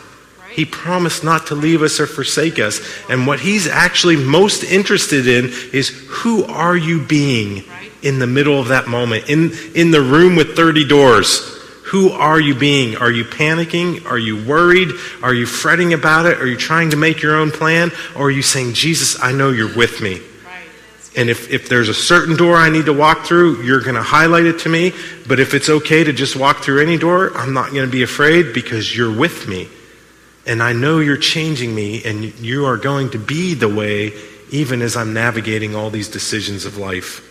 He 0.50 0.66
promised 0.66 1.24
not 1.24 1.46
to 1.46 1.55
leave 1.55 1.83
us 1.83 1.98
or 1.98 2.07
forsake 2.07 2.59
us. 2.59 2.81
And 3.09 3.26
what 3.26 3.40
he's 3.40 3.66
actually 3.66 4.16
most 4.16 4.62
interested 4.62 5.26
in 5.26 5.46
is 5.72 5.88
who 6.09 6.44
are 6.44 6.76
you 6.76 7.00
being 7.00 7.64
in 8.02 8.18
the 8.18 8.26
middle 8.26 8.58
of 8.58 8.68
that 8.68 8.88
moment, 8.88 9.28
in, 9.28 9.52
in 9.74 9.90
the 9.90 10.00
room 10.00 10.36
with 10.36 10.56
30 10.56 10.86
doors? 10.86 11.52
Who 11.92 12.10
are 12.10 12.40
you 12.40 12.54
being? 12.54 12.96
Are 12.96 13.10
you 13.10 13.24
panicking? 13.24 14.06
Are 14.06 14.18
you 14.18 14.46
worried? 14.46 14.88
Are 15.22 15.34
you 15.34 15.44
fretting 15.44 15.92
about 15.92 16.24
it? 16.24 16.40
Are 16.40 16.46
you 16.46 16.56
trying 16.56 16.90
to 16.90 16.96
make 16.96 17.20
your 17.20 17.36
own 17.36 17.50
plan? 17.50 17.90
Or 18.16 18.28
are 18.28 18.30
you 18.30 18.40
saying, 18.40 18.72
Jesus, 18.72 19.22
I 19.22 19.32
know 19.32 19.50
you're 19.50 19.76
with 19.76 20.00
me? 20.00 20.20
And 21.14 21.28
if, 21.28 21.50
if 21.50 21.68
there's 21.68 21.90
a 21.90 21.94
certain 21.94 22.36
door 22.36 22.56
I 22.56 22.70
need 22.70 22.86
to 22.86 22.94
walk 22.94 23.26
through, 23.26 23.62
you're 23.62 23.82
going 23.82 23.96
to 23.96 24.02
highlight 24.02 24.46
it 24.46 24.60
to 24.60 24.70
me. 24.70 24.92
But 25.28 25.38
if 25.38 25.52
it's 25.52 25.68
okay 25.68 26.02
to 26.02 26.12
just 26.14 26.34
walk 26.34 26.64
through 26.64 26.80
any 26.80 26.96
door, 26.96 27.36
I'm 27.36 27.52
not 27.52 27.72
going 27.72 27.84
to 27.84 27.92
be 27.92 28.02
afraid 28.02 28.54
because 28.54 28.96
you're 28.96 29.14
with 29.14 29.46
me. 29.46 29.68
And 30.46 30.62
I 30.62 30.72
know 30.72 31.00
you're 31.00 31.18
changing 31.18 31.74
me, 31.74 32.02
and 32.04 32.24
you 32.40 32.64
are 32.64 32.78
going 32.78 33.10
to 33.10 33.18
be 33.18 33.54
the 33.54 33.68
way 33.68 34.12
even 34.50 34.82
as 34.82 34.96
I'm 34.96 35.12
navigating 35.12 35.76
all 35.76 35.90
these 35.90 36.08
decisions 36.08 36.64
of 36.64 36.78
life. 36.78 37.28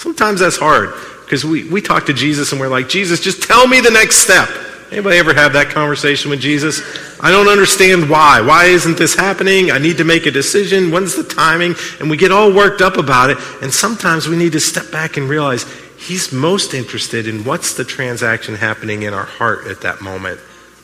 Sometimes 0.00 0.40
that's 0.40 0.56
hard 0.56 0.94
because 1.24 1.44
we, 1.44 1.68
we 1.68 1.82
talk 1.82 2.06
to 2.06 2.14
Jesus 2.14 2.52
and 2.52 2.60
we're 2.60 2.68
like, 2.68 2.88
Jesus, 2.88 3.20
just 3.20 3.42
tell 3.42 3.68
me 3.68 3.82
the 3.82 3.90
next 3.90 4.16
step. 4.16 4.48
Anybody 4.90 5.18
ever 5.18 5.34
have 5.34 5.52
that 5.52 5.68
conversation 5.68 6.30
with 6.30 6.40
Jesus? 6.40 6.80
I 7.20 7.30
don't 7.30 7.48
understand 7.48 8.08
why. 8.08 8.40
Why 8.40 8.64
isn't 8.64 8.96
this 8.96 9.14
happening? 9.14 9.70
I 9.70 9.76
need 9.76 9.98
to 9.98 10.04
make 10.04 10.24
a 10.24 10.30
decision. 10.30 10.90
When's 10.90 11.16
the 11.16 11.22
timing? 11.22 11.74
And 12.00 12.08
we 12.08 12.16
get 12.16 12.32
all 12.32 12.50
worked 12.50 12.80
up 12.80 12.96
about 12.96 13.28
it. 13.28 13.36
And 13.60 13.70
sometimes 13.70 14.26
we 14.26 14.36
need 14.36 14.52
to 14.52 14.60
step 14.60 14.90
back 14.90 15.18
and 15.18 15.28
realize 15.28 15.64
he's 15.98 16.32
most 16.32 16.72
interested 16.72 17.28
in 17.28 17.44
what's 17.44 17.74
the 17.74 17.84
transaction 17.84 18.54
happening 18.54 19.02
in 19.02 19.12
our 19.12 19.26
heart 19.26 19.66
at 19.66 19.82
that 19.82 20.00
moment 20.00 20.40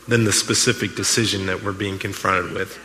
than 0.07 0.25
the 0.25 0.33
specific 0.33 0.95
decision 0.95 1.47
that 1.47 1.63
we're 1.63 1.73
being 1.73 1.99
confronted 1.99 2.53
with. 2.53 2.79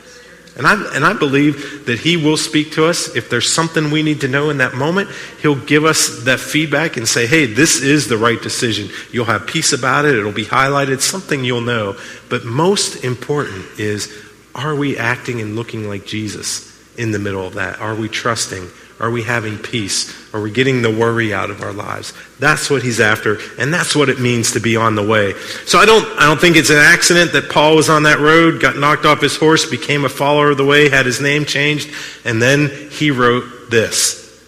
And 0.57 0.67
I, 0.67 0.95
and 0.95 1.05
I 1.05 1.13
believe 1.13 1.85
that 1.85 1.99
He 1.99 2.17
will 2.17 2.35
speak 2.35 2.73
to 2.73 2.85
us. 2.85 3.15
If 3.15 3.29
there's 3.29 3.51
something 3.51 3.89
we 3.89 4.03
need 4.03 4.21
to 4.21 4.27
know 4.27 4.49
in 4.49 4.57
that 4.57 4.73
moment, 4.73 5.09
He'll 5.41 5.55
give 5.55 5.85
us 5.85 6.23
that 6.25 6.39
feedback 6.39 6.97
and 6.97 7.07
say, 7.07 7.25
hey, 7.25 7.45
this 7.45 7.81
is 7.81 8.07
the 8.07 8.17
right 8.17 8.41
decision. 8.41 8.89
You'll 9.11 9.25
have 9.25 9.47
peace 9.47 9.71
about 9.71 10.05
it. 10.05 10.15
It'll 10.15 10.31
be 10.31 10.45
highlighted, 10.45 10.99
something 10.99 11.45
you'll 11.45 11.61
know. 11.61 11.95
But 12.29 12.43
most 12.43 13.05
important 13.05 13.65
is, 13.79 14.13
are 14.53 14.75
we 14.75 14.97
acting 14.97 15.39
and 15.39 15.55
looking 15.55 15.87
like 15.87 16.05
Jesus 16.05 16.67
in 16.97 17.11
the 17.11 17.19
middle 17.19 17.47
of 17.47 17.53
that? 17.53 17.79
Are 17.79 17.95
we 17.95 18.09
trusting? 18.09 18.67
Are 19.01 19.09
we 19.09 19.23
having 19.23 19.57
peace? 19.57 20.13
Are 20.31 20.39
we 20.39 20.51
getting 20.51 20.83
the 20.83 20.91
worry 20.91 21.33
out 21.33 21.49
of 21.49 21.63
our 21.63 21.73
lives? 21.73 22.13
That's 22.37 22.69
what 22.69 22.83
he's 22.83 22.99
after, 22.99 23.39
and 23.57 23.73
that's 23.73 23.95
what 23.95 24.09
it 24.09 24.19
means 24.19 24.51
to 24.51 24.59
be 24.59 24.77
on 24.77 24.93
the 24.93 25.01
way. 25.01 25.33
So 25.65 25.79
I 25.79 25.87
don't, 25.87 26.05
I 26.19 26.27
don't 26.27 26.39
think 26.39 26.55
it's 26.55 26.69
an 26.69 26.77
accident 26.77 27.33
that 27.33 27.49
Paul 27.49 27.75
was 27.75 27.89
on 27.89 28.03
that 28.03 28.19
road, 28.19 28.61
got 28.61 28.77
knocked 28.77 29.05
off 29.05 29.19
his 29.19 29.35
horse, 29.35 29.67
became 29.67 30.05
a 30.05 30.09
follower 30.09 30.51
of 30.51 30.57
the 30.57 30.65
way, 30.65 30.87
had 30.87 31.07
his 31.07 31.19
name 31.19 31.45
changed, 31.45 31.89
and 32.25 32.39
then 32.39 32.69
he 32.91 33.09
wrote 33.09 33.71
this. 33.71 34.39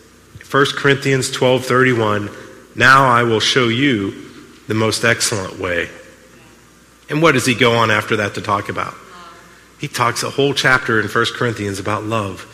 1 0.52 0.76
Corinthians 0.76 1.32
12:31, 1.32 2.30
"Now 2.76 3.08
I 3.08 3.24
will 3.24 3.39
show 3.39 3.70
you 3.70 4.13
the 4.68 4.76
most 4.76 5.04
excellent 5.04 5.60
way." 5.60 5.89
And 7.10 7.24
what 7.24 7.32
does 7.32 7.48
he 7.48 7.56
go 7.56 7.74
on 7.74 7.89
after 7.89 8.18
that 8.18 8.36
to 8.36 8.42
talk 8.42 8.70
about? 8.70 8.94
He 9.80 9.88
talks 9.88 10.22
a 10.22 10.30
whole 10.30 10.54
chapter 10.54 11.00
in 11.00 11.08
1 11.08 11.34
Corinthians 11.34 11.80
about 11.80 12.04
love 12.04 12.46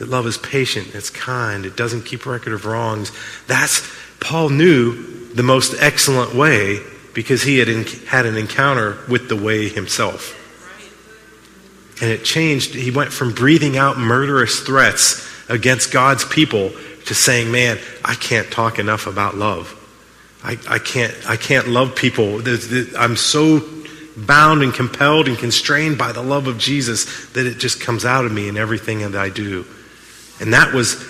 that 0.00 0.08
love 0.08 0.26
is 0.26 0.38
patient, 0.38 0.94
it's 0.94 1.10
kind, 1.10 1.66
it 1.66 1.76
doesn't 1.76 2.02
keep 2.02 2.24
record 2.24 2.54
of 2.54 2.64
wrongs. 2.64 3.12
That's, 3.46 3.86
Paul 4.18 4.48
knew 4.48 4.94
the 5.34 5.42
most 5.42 5.74
excellent 5.78 6.34
way 6.34 6.80
because 7.12 7.42
he 7.42 7.58
had 7.58 7.68
in, 7.68 7.84
had 7.84 8.24
an 8.24 8.36
encounter 8.36 8.96
with 9.10 9.28
the 9.28 9.36
way 9.36 9.68
himself. 9.68 10.36
And 12.00 12.10
it 12.10 12.24
changed. 12.24 12.74
He 12.74 12.90
went 12.90 13.12
from 13.12 13.34
breathing 13.34 13.76
out 13.76 13.98
murderous 13.98 14.60
threats 14.60 15.28
against 15.50 15.92
God's 15.92 16.24
people 16.24 16.72
to 17.04 17.14
saying, 17.14 17.52
man, 17.52 17.78
I 18.02 18.14
can't 18.14 18.50
talk 18.50 18.78
enough 18.78 19.06
about 19.06 19.36
love. 19.36 19.76
I, 20.42 20.56
I, 20.66 20.78
can't, 20.78 21.14
I 21.28 21.36
can't 21.36 21.68
love 21.68 21.94
people. 21.94 22.40
I'm 22.98 23.16
so 23.16 23.60
bound 24.16 24.62
and 24.62 24.72
compelled 24.72 25.28
and 25.28 25.36
constrained 25.36 25.98
by 25.98 26.12
the 26.12 26.22
love 26.22 26.46
of 26.46 26.56
Jesus 26.56 27.28
that 27.32 27.44
it 27.44 27.58
just 27.58 27.82
comes 27.82 28.06
out 28.06 28.24
of 28.24 28.32
me 28.32 28.48
in 28.48 28.56
everything 28.56 29.00
that 29.00 29.14
I 29.14 29.28
do. 29.28 29.66
And 30.40 30.52
that 30.54 30.72
was 30.72 31.06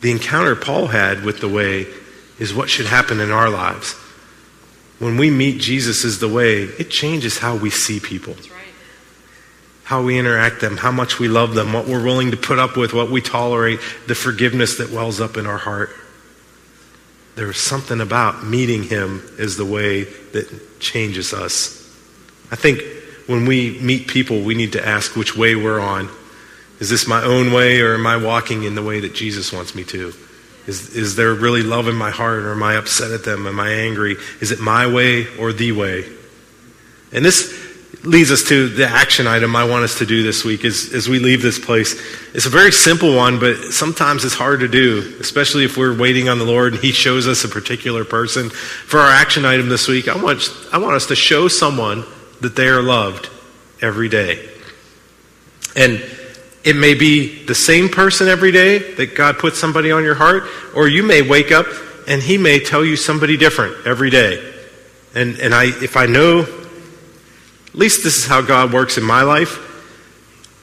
the 0.00 0.10
encounter 0.10 0.54
Paul 0.54 0.86
had 0.86 1.24
with 1.24 1.40
the 1.40 1.48
way, 1.48 1.86
is 2.38 2.54
what 2.54 2.70
should 2.70 2.86
happen 2.86 3.20
in 3.20 3.30
our 3.32 3.50
lives. 3.50 3.94
When 4.98 5.16
we 5.16 5.30
meet 5.30 5.60
Jesus 5.60 6.04
as 6.04 6.18
the 6.18 6.28
way, 6.28 6.62
it 6.62 6.90
changes 6.90 7.38
how 7.38 7.56
we 7.56 7.70
see 7.70 8.00
people. 8.00 8.34
Right. 8.34 8.52
How 9.84 10.02
we 10.02 10.18
interact 10.18 10.60
them, 10.60 10.76
how 10.76 10.92
much 10.92 11.18
we 11.18 11.28
love 11.28 11.54
them, 11.54 11.72
what 11.72 11.86
we're 11.86 12.02
willing 12.02 12.30
to 12.30 12.36
put 12.36 12.58
up 12.58 12.76
with, 12.76 12.92
what 12.92 13.10
we 13.10 13.20
tolerate, 13.20 13.80
the 14.06 14.14
forgiveness 14.14 14.78
that 14.78 14.90
wells 14.90 15.20
up 15.20 15.36
in 15.36 15.46
our 15.46 15.58
heart. 15.58 15.90
There's 17.36 17.58
something 17.58 18.00
about 18.00 18.44
meeting 18.44 18.82
him 18.82 19.22
as 19.38 19.56
the 19.56 19.64
way 19.64 20.04
that 20.32 20.80
changes 20.80 21.32
us. 21.32 21.76
I 22.50 22.56
think 22.56 22.82
when 23.26 23.46
we 23.46 23.78
meet 23.80 24.08
people, 24.08 24.42
we 24.42 24.54
need 24.54 24.72
to 24.72 24.86
ask 24.86 25.14
which 25.14 25.36
way 25.36 25.54
we're 25.54 25.80
on. 25.80 26.08
Is 26.80 26.90
this 26.90 27.08
my 27.08 27.22
own 27.22 27.52
way, 27.52 27.80
or 27.80 27.94
am 27.94 28.06
I 28.06 28.16
walking 28.16 28.62
in 28.62 28.74
the 28.74 28.82
way 28.82 29.00
that 29.00 29.14
Jesus 29.14 29.52
wants 29.52 29.74
me 29.74 29.84
to? 29.84 30.12
Is, 30.66 30.94
is 30.94 31.16
there 31.16 31.34
really 31.34 31.62
love 31.62 31.88
in 31.88 31.94
my 31.94 32.10
heart, 32.10 32.44
or 32.44 32.52
am 32.52 32.62
I 32.62 32.76
upset 32.76 33.10
at 33.10 33.24
them? 33.24 33.46
Am 33.46 33.58
I 33.58 33.70
angry? 33.70 34.16
Is 34.40 34.52
it 34.52 34.60
my 34.60 34.86
way 34.86 35.26
or 35.38 35.52
the 35.52 35.72
way? 35.72 36.04
And 37.12 37.24
this 37.24 37.66
leads 38.04 38.30
us 38.30 38.44
to 38.44 38.68
the 38.68 38.86
action 38.86 39.26
item 39.26 39.56
I 39.56 39.64
want 39.64 39.82
us 39.82 39.98
to 39.98 40.06
do 40.06 40.22
this 40.22 40.44
week 40.44 40.64
as, 40.64 40.92
as 40.94 41.08
we 41.08 41.18
leave 41.18 41.42
this 41.42 41.58
place. 41.58 41.94
It's 42.34 42.46
a 42.46 42.50
very 42.50 42.70
simple 42.70 43.16
one, 43.16 43.40
but 43.40 43.56
sometimes 43.56 44.24
it's 44.24 44.34
hard 44.34 44.60
to 44.60 44.68
do, 44.68 45.16
especially 45.20 45.64
if 45.64 45.76
we're 45.76 45.98
waiting 45.98 46.28
on 46.28 46.38
the 46.38 46.44
Lord 46.44 46.74
and 46.74 46.82
He 46.82 46.92
shows 46.92 47.26
us 47.26 47.44
a 47.44 47.48
particular 47.48 48.04
person. 48.04 48.50
For 48.50 49.00
our 49.00 49.10
action 49.10 49.44
item 49.44 49.68
this 49.68 49.88
week, 49.88 50.06
I 50.06 50.22
want, 50.22 50.48
I 50.72 50.78
want 50.78 50.94
us 50.94 51.06
to 51.06 51.16
show 51.16 51.48
someone 51.48 52.04
that 52.40 52.54
they 52.54 52.68
are 52.68 52.82
loved 52.82 53.28
every 53.80 54.08
day. 54.08 54.48
And 55.74 56.02
it 56.64 56.76
may 56.76 56.94
be 56.94 57.44
the 57.44 57.54
same 57.54 57.88
person 57.88 58.28
every 58.28 58.52
day 58.52 58.78
that 58.94 59.14
God 59.14 59.38
puts 59.38 59.58
somebody 59.58 59.90
on 59.90 60.04
your 60.04 60.14
heart, 60.14 60.44
or 60.74 60.88
you 60.88 61.02
may 61.02 61.22
wake 61.22 61.52
up 61.52 61.66
and 62.06 62.22
He 62.22 62.38
may 62.38 62.58
tell 62.58 62.84
you 62.84 62.96
somebody 62.96 63.36
different 63.36 63.86
every 63.86 64.10
day. 64.10 64.54
And, 65.14 65.38
and 65.40 65.54
I, 65.54 65.66
if 65.66 65.96
I 65.96 66.06
know, 66.06 66.42
at 66.42 67.74
least 67.74 68.02
this 68.02 68.16
is 68.18 68.26
how 68.26 68.40
God 68.40 68.72
works 68.72 68.98
in 68.98 69.04
my 69.04 69.22
life, 69.22 69.64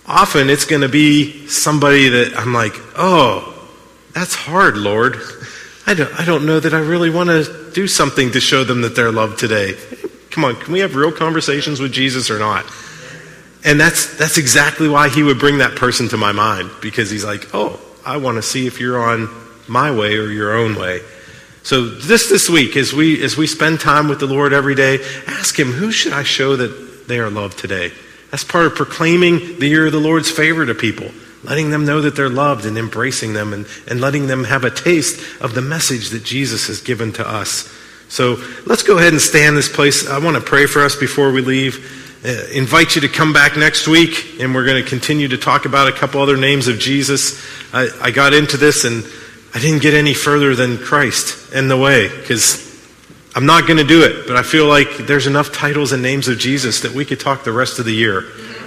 often 0.05 0.49
it's 0.49 0.65
going 0.65 0.81
to 0.81 0.89
be 0.89 1.47
somebody 1.47 2.09
that 2.09 2.37
I'm 2.37 2.53
like, 2.53 2.73
oh, 2.95 3.51
that's 4.13 4.35
hard, 4.35 4.77
Lord. 4.77 5.17
I 5.87 5.93
don't, 5.93 6.19
I 6.19 6.25
don't 6.25 6.45
know 6.45 6.59
that 6.59 6.73
I 6.73 6.79
really 6.79 7.09
want 7.09 7.29
to 7.29 7.71
do 7.73 7.87
something 7.87 8.31
to 8.31 8.39
show 8.39 8.63
them 8.63 8.81
that 8.81 8.95
they're 8.95 9.11
loved 9.11 9.39
today. 9.39 9.75
Come 10.31 10.45
on, 10.45 10.55
can 10.55 10.73
we 10.73 10.79
have 10.79 10.95
real 10.95 11.11
conversations 11.11 11.79
with 11.79 11.91
Jesus 11.91 12.29
or 12.29 12.39
not? 12.39 12.65
And 13.65 13.79
that's, 13.79 14.15
that's 14.17 14.37
exactly 14.37 14.87
why 14.87 15.09
he 15.09 15.23
would 15.23 15.39
bring 15.39 15.57
that 15.57 15.75
person 15.75 16.07
to 16.09 16.17
my 16.17 16.31
mind, 16.31 16.69
because 16.81 17.09
he's 17.09 17.25
like, 17.25 17.53
oh, 17.53 17.79
I 18.05 18.17
want 18.17 18.37
to 18.37 18.43
see 18.43 18.67
if 18.67 18.79
you're 18.79 19.01
on 19.01 19.27
my 19.67 19.91
way 19.91 20.17
or 20.17 20.29
your 20.29 20.55
own 20.55 20.75
way. 20.75 21.01
So 21.63 21.87
this 21.87 22.29
this 22.29 22.47
week, 22.47 22.77
as 22.77 22.93
we 22.93 23.23
as 23.23 23.35
we 23.35 23.47
spend 23.47 23.79
time 23.79 24.07
with 24.07 24.19
the 24.19 24.27
Lord 24.27 24.53
every 24.53 24.75
day, 24.75 24.99
ask 25.25 25.57
Him, 25.57 25.71
who 25.71 25.91
should 25.91 26.13
I 26.13 26.21
show 26.21 26.55
that 26.55 27.07
they 27.07 27.17
are 27.17 27.31
loved 27.31 27.57
today? 27.57 27.91
That's 28.29 28.43
part 28.43 28.67
of 28.67 28.75
proclaiming 28.75 29.57
the 29.57 29.67
year 29.67 29.87
of 29.87 29.91
the 29.91 29.99
Lord's 29.99 30.29
favor 30.29 30.63
to 30.63 30.75
people, 30.75 31.09
letting 31.43 31.71
them 31.71 31.83
know 31.83 32.01
that 32.01 32.15
they're 32.15 32.29
loved 32.29 32.67
and 32.67 32.77
embracing 32.77 33.33
them 33.33 33.51
and, 33.51 33.65
and 33.87 33.99
letting 33.99 34.27
them 34.27 34.43
have 34.43 34.63
a 34.63 34.69
taste 34.69 35.41
of 35.41 35.55
the 35.55 35.61
message 35.61 36.09
that 36.09 36.23
Jesus 36.23 36.67
has 36.67 36.81
given 36.81 37.11
to 37.13 37.27
us. 37.27 37.67
So 38.09 38.37
let's 38.67 38.83
go 38.83 38.99
ahead 38.99 39.13
and 39.13 39.21
stay 39.21 39.47
in 39.47 39.55
this 39.55 39.73
place. 39.73 40.07
I 40.07 40.19
want 40.19 40.35
to 40.37 40.43
pray 40.43 40.67
for 40.67 40.83
us 40.83 40.95
before 40.95 41.31
we 41.31 41.41
leave. 41.41 42.04
Uh, 42.25 42.47
invite 42.51 42.95
you 42.95 43.01
to 43.01 43.07
come 43.07 43.33
back 43.33 43.55
next 43.55 43.87
week, 43.87 44.39
and 44.39 44.55
we're 44.55 44.65
going 44.65 44.83
to 44.83 44.89
continue 44.89 45.27
to 45.27 45.37
talk 45.37 45.65
about 45.65 45.87
a 45.87 45.91
couple 45.91 46.19
other 46.19 46.35
names 46.35 46.67
of 46.67 46.79
Jesus. 46.79 47.39
I, 47.71 47.87
I 48.01 48.09
got 48.09 48.33
into 48.33 48.57
this, 48.57 48.83
and 48.83 49.05
I 49.53 49.59
didn't 49.59 49.83
get 49.83 49.93
any 49.93 50.15
further 50.15 50.55
than 50.55 50.79
Christ 50.79 51.53
and 51.53 51.69
the 51.69 51.77
way, 51.77 52.07
because 52.07 52.65
I'm 53.35 53.45
not 53.45 53.67
going 53.67 53.77
to 53.77 53.83
do 53.83 54.03
it, 54.03 54.25
but 54.25 54.35
I 54.37 54.41
feel 54.41 54.67
like 54.67 55.05
there's 55.05 55.27
enough 55.27 55.53
titles 55.53 55.91
and 55.91 56.01
names 56.01 56.27
of 56.27 56.39
Jesus 56.39 56.81
that 56.81 56.93
we 56.93 57.05
could 57.05 57.19
talk 57.19 57.43
the 57.43 57.51
rest 57.51 57.77
of 57.77 57.85
the 57.85 57.93
year 57.93 58.25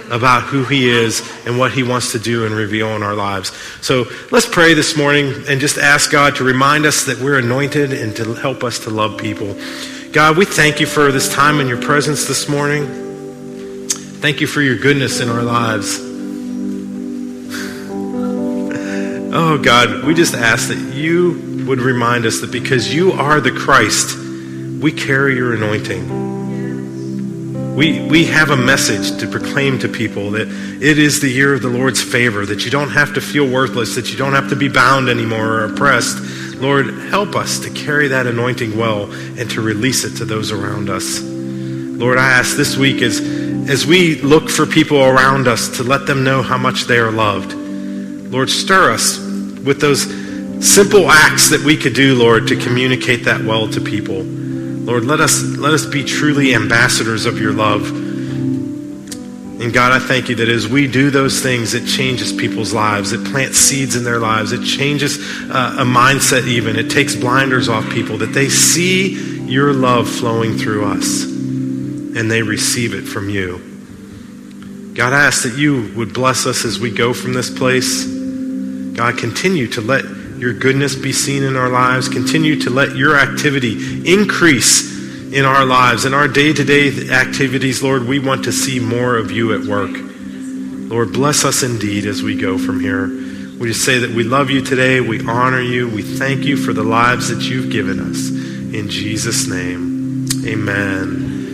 about 0.09 0.43
who 0.43 0.63
he 0.63 0.87
is 0.87 1.21
and 1.45 1.59
what 1.59 1.73
he 1.73 1.83
wants 1.83 2.13
to 2.13 2.19
do 2.19 2.45
and 2.45 2.55
reveal 2.55 2.95
in 2.95 3.03
our 3.03 3.13
lives. 3.13 3.51
So 3.81 4.05
let's 4.31 4.47
pray 4.47 4.73
this 4.73 4.95
morning 4.95 5.33
and 5.49 5.59
just 5.59 5.77
ask 5.77 6.09
God 6.09 6.37
to 6.37 6.45
remind 6.45 6.85
us 6.85 7.03
that 7.07 7.19
we're 7.19 7.39
anointed 7.39 7.91
and 7.91 8.15
to 8.15 8.35
help 8.35 8.63
us 8.63 8.79
to 8.85 8.89
love 8.89 9.19
people. 9.19 9.59
God, 10.13 10.37
we 10.37 10.45
thank 10.45 10.79
you 10.79 10.85
for 10.85 11.11
this 11.11 11.27
time 11.27 11.59
in 11.59 11.67
your 11.67 11.81
presence 11.81 12.25
this 12.25 12.47
morning. 12.47 13.08
Thank 14.19 14.41
you 14.41 14.47
for 14.47 14.61
your 14.61 14.77
goodness 14.77 15.21
in 15.21 15.29
our 15.29 15.43
lives. 15.43 15.97
Oh 19.31 19.57
God, 19.63 20.03
we 20.03 20.13
just 20.13 20.33
ask 20.33 20.67
that 20.67 20.93
you 20.93 21.63
would 21.65 21.79
remind 21.79 22.25
us 22.25 22.41
that 22.41 22.51
because 22.51 22.93
you 22.93 23.13
are 23.13 23.39
the 23.39 23.53
Christ, 23.53 24.17
we 24.81 24.91
carry 24.91 25.37
your 25.37 25.53
anointing. 25.53 27.77
We, 27.77 28.09
we 28.09 28.25
have 28.25 28.49
a 28.49 28.57
message 28.57 29.21
to 29.21 29.27
proclaim 29.27 29.79
to 29.79 29.87
people 29.87 30.31
that 30.31 30.49
it 30.81 30.99
is 30.99 31.21
the 31.21 31.29
year 31.29 31.53
of 31.53 31.61
the 31.61 31.69
Lord's 31.69 32.03
favor, 32.03 32.45
that 32.45 32.65
you 32.65 32.71
don't 32.71 32.89
have 32.89 33.13
to 33.13 33.21
feel 33.21 33.49
worthless, 33.49 33.95
that 33.95 34.11
you 34.11 34.17
don't 34.17 34.33
have 34.33 34.49
to 34.49 34.57
be 34.57 34.67
bound 34.67 35.07
anymore 35.07 35.47
or 35.47 35.63
oppressed. 35.63 36.59
Lord, 36.59 36.93
help 37.09 37.37
us 37.37 37.59
to 37.59 37.69
carry 37.69 38.09
that 38.09 38.27
anointing 38.27 38.77
well 38.77 39.09
and 39.39 39.49
to 39.51 39.61
release 39.61 40.03
it 40.03 40.17
to 40.17 40.25
those 40.25 40.51
around 40.51 40.89
us. 40.89 41.21
Lord, 41.21 42.17
I 42.17 42.31
ask 42.31 42.57
this 42.57 42.75
week 42.75 43.01
as 43.01 43.21
as 43.69 43.85
we 43.85 44.15
look 44.21 44.49
for 44.49 44.65
people 44.65 44.97
around 44.97 45.47
us 45.47 45.77
to 45.77 45.83
let 45.83 46.07
them 46.07 46.23
know 46.23 46.41
how 46.41 46.57
much 46.57 46.85
they 46.85 46.97
are 46.97 47.11
loved. 47.11 47.53
Lord, 47.53 48.49
stir 48.49 48.91
us 48.91 49.19
with 49.19 49.79
those 49.79 50.01
simple 50.67 51.11
acts 51.11 51.51
that 51.51 51.61
we 51.61 51.77
could 51.77 51.93
do, 51.93 52.15
Lord, 52.15 52.47
to 52.47 52.55
communicate 52.55 53.25
that 53.25 53.41
well 53.41 53.69
to 53.69 53.79
people. 53.79 54.23
Lord, 54.23 55.05
let 55.05 55.21
us, 55.21 55.43
let 55.43 55.71
us 55.71 55.85
be 55.85 56.03
truly 56.03 56.55
ambassadors 56.55 57.27
of 57.27 57.39
your 57.39 57.53
love. 57.53 57.87
And 59.61 59.71
God, 59.71 59.91
I 59.91 59.99
thank 59.99 60.29
you 60.29 60.35
that 60.37 60.49
as 60.49 60.67
we 60.67 60.87
do 60.87 61.11
those 61.11 61.43
things, 61.43 61.75
it 61.75 61.85
changes 61.85 62.33
people's 62.33 62.73
lives. 62.73 63.11
It 63.11 63.23
plants 63.25 63.59
seeds 63.59 63.95
in 63.95 64.03
their 64.03 64.17
lives. 64.17 64.51
It 64.51 64.65
changes 64.65 65.19
uh, 65.19 65.75
a 65.77 65.83
mindset, 65.83 66.47
even. 66.47 66.75
It 66.75 66.89
takes 66.89 67.15
blinders 67.15 67.69
off 67.69 67.87
people, 67.91 68.17
that 68.17 68.33
they 68.33 68.49
see 68.49 69.43
your 69.45 69.73
love 69.73 70.09
flowing 70.09 70.57
through 70.57 70.85
us 70.85 71.38
and 72.15 72.29
they 72.29 72.41
receive 72.41 72.93
it 72.93 73.03
from 73.03 73.29
you. 73.29 73.69
God, 74.95 75.13
I 75.13 75.25
ask 75.25 75.43
that 75.43 75.57
you 75.57 75.93
would 75.95 76.13
bless 76.13 76.45
us 76.45 76.65
as 76.65 76.79
we 76.79 76.91
go 76.91 77.13
from 77.13 77.33
this 77.33 77.49
place. 77.49 78.05
God, 78.05 79.17
continue 79.17 79.67
to 79.67 79.81
let 79.81 80.03
your 80.39 80.53
goodness 80.53 80.95
be 80.95 81.13
seen 81.13 81.43
in 81.43 81.55
our 81.55 81.69
lives. 81.69 82.09
Continue 82.09 82.59
to 82.61 82.69
let 82.69 82.95
your 82.95 83.17
activity 83.17 84.11
increase 84.11 85.33
in 85.33 85.45
our 85.45 85.65
lives. 85.65 86.05
In 86.05 86.13
our 86.13 86.27
day 86.27 86.53
to 86.53 86.63
day 86.63 87.09
activities, 87.11 87.83
Lord, 87.83 88.07
we 88.07 88.19
want 88.19 88.45
to 88.45 88.51
see 88.51 88.79
more 88.79 89.17
of 89.17 89.31
you 89.31 89.53
at 89.53 89.67
work. 89.67 89.91
Lord, 89.93 91.13
bless 91.13 91.45
us 91.45 91.61
indeed 91.63 92.05
as 92.05 92.23
we 92.23 92.35
go 92.35 92.57
from 92.57 92.79
here. 92.79 93.07
We 93.07 93.67
just 93.67 93.85
say 93.85 93.99
that 93.99 94.09
we 94.09 94.23
love 94.23 94.49
you 94.49 94.63
today. 94.63 95.01
We 95.01 95.25
honor 95.25 95.61
you. 95.61 95.89
We 95.89 96.01
thank 96.01 96.45
you 96.45 96.57
for 96.57 96.73
the 96.73 96.83
lives 96.83 97.27
that 97.29 97.43
you've 97.43 97.71
given 97.71 97.99
us. 97.99 98.29
In 98.73 98.89
Jesus' 98.89 99.47
name, 99.47 100.27
amen. 100.45 101.38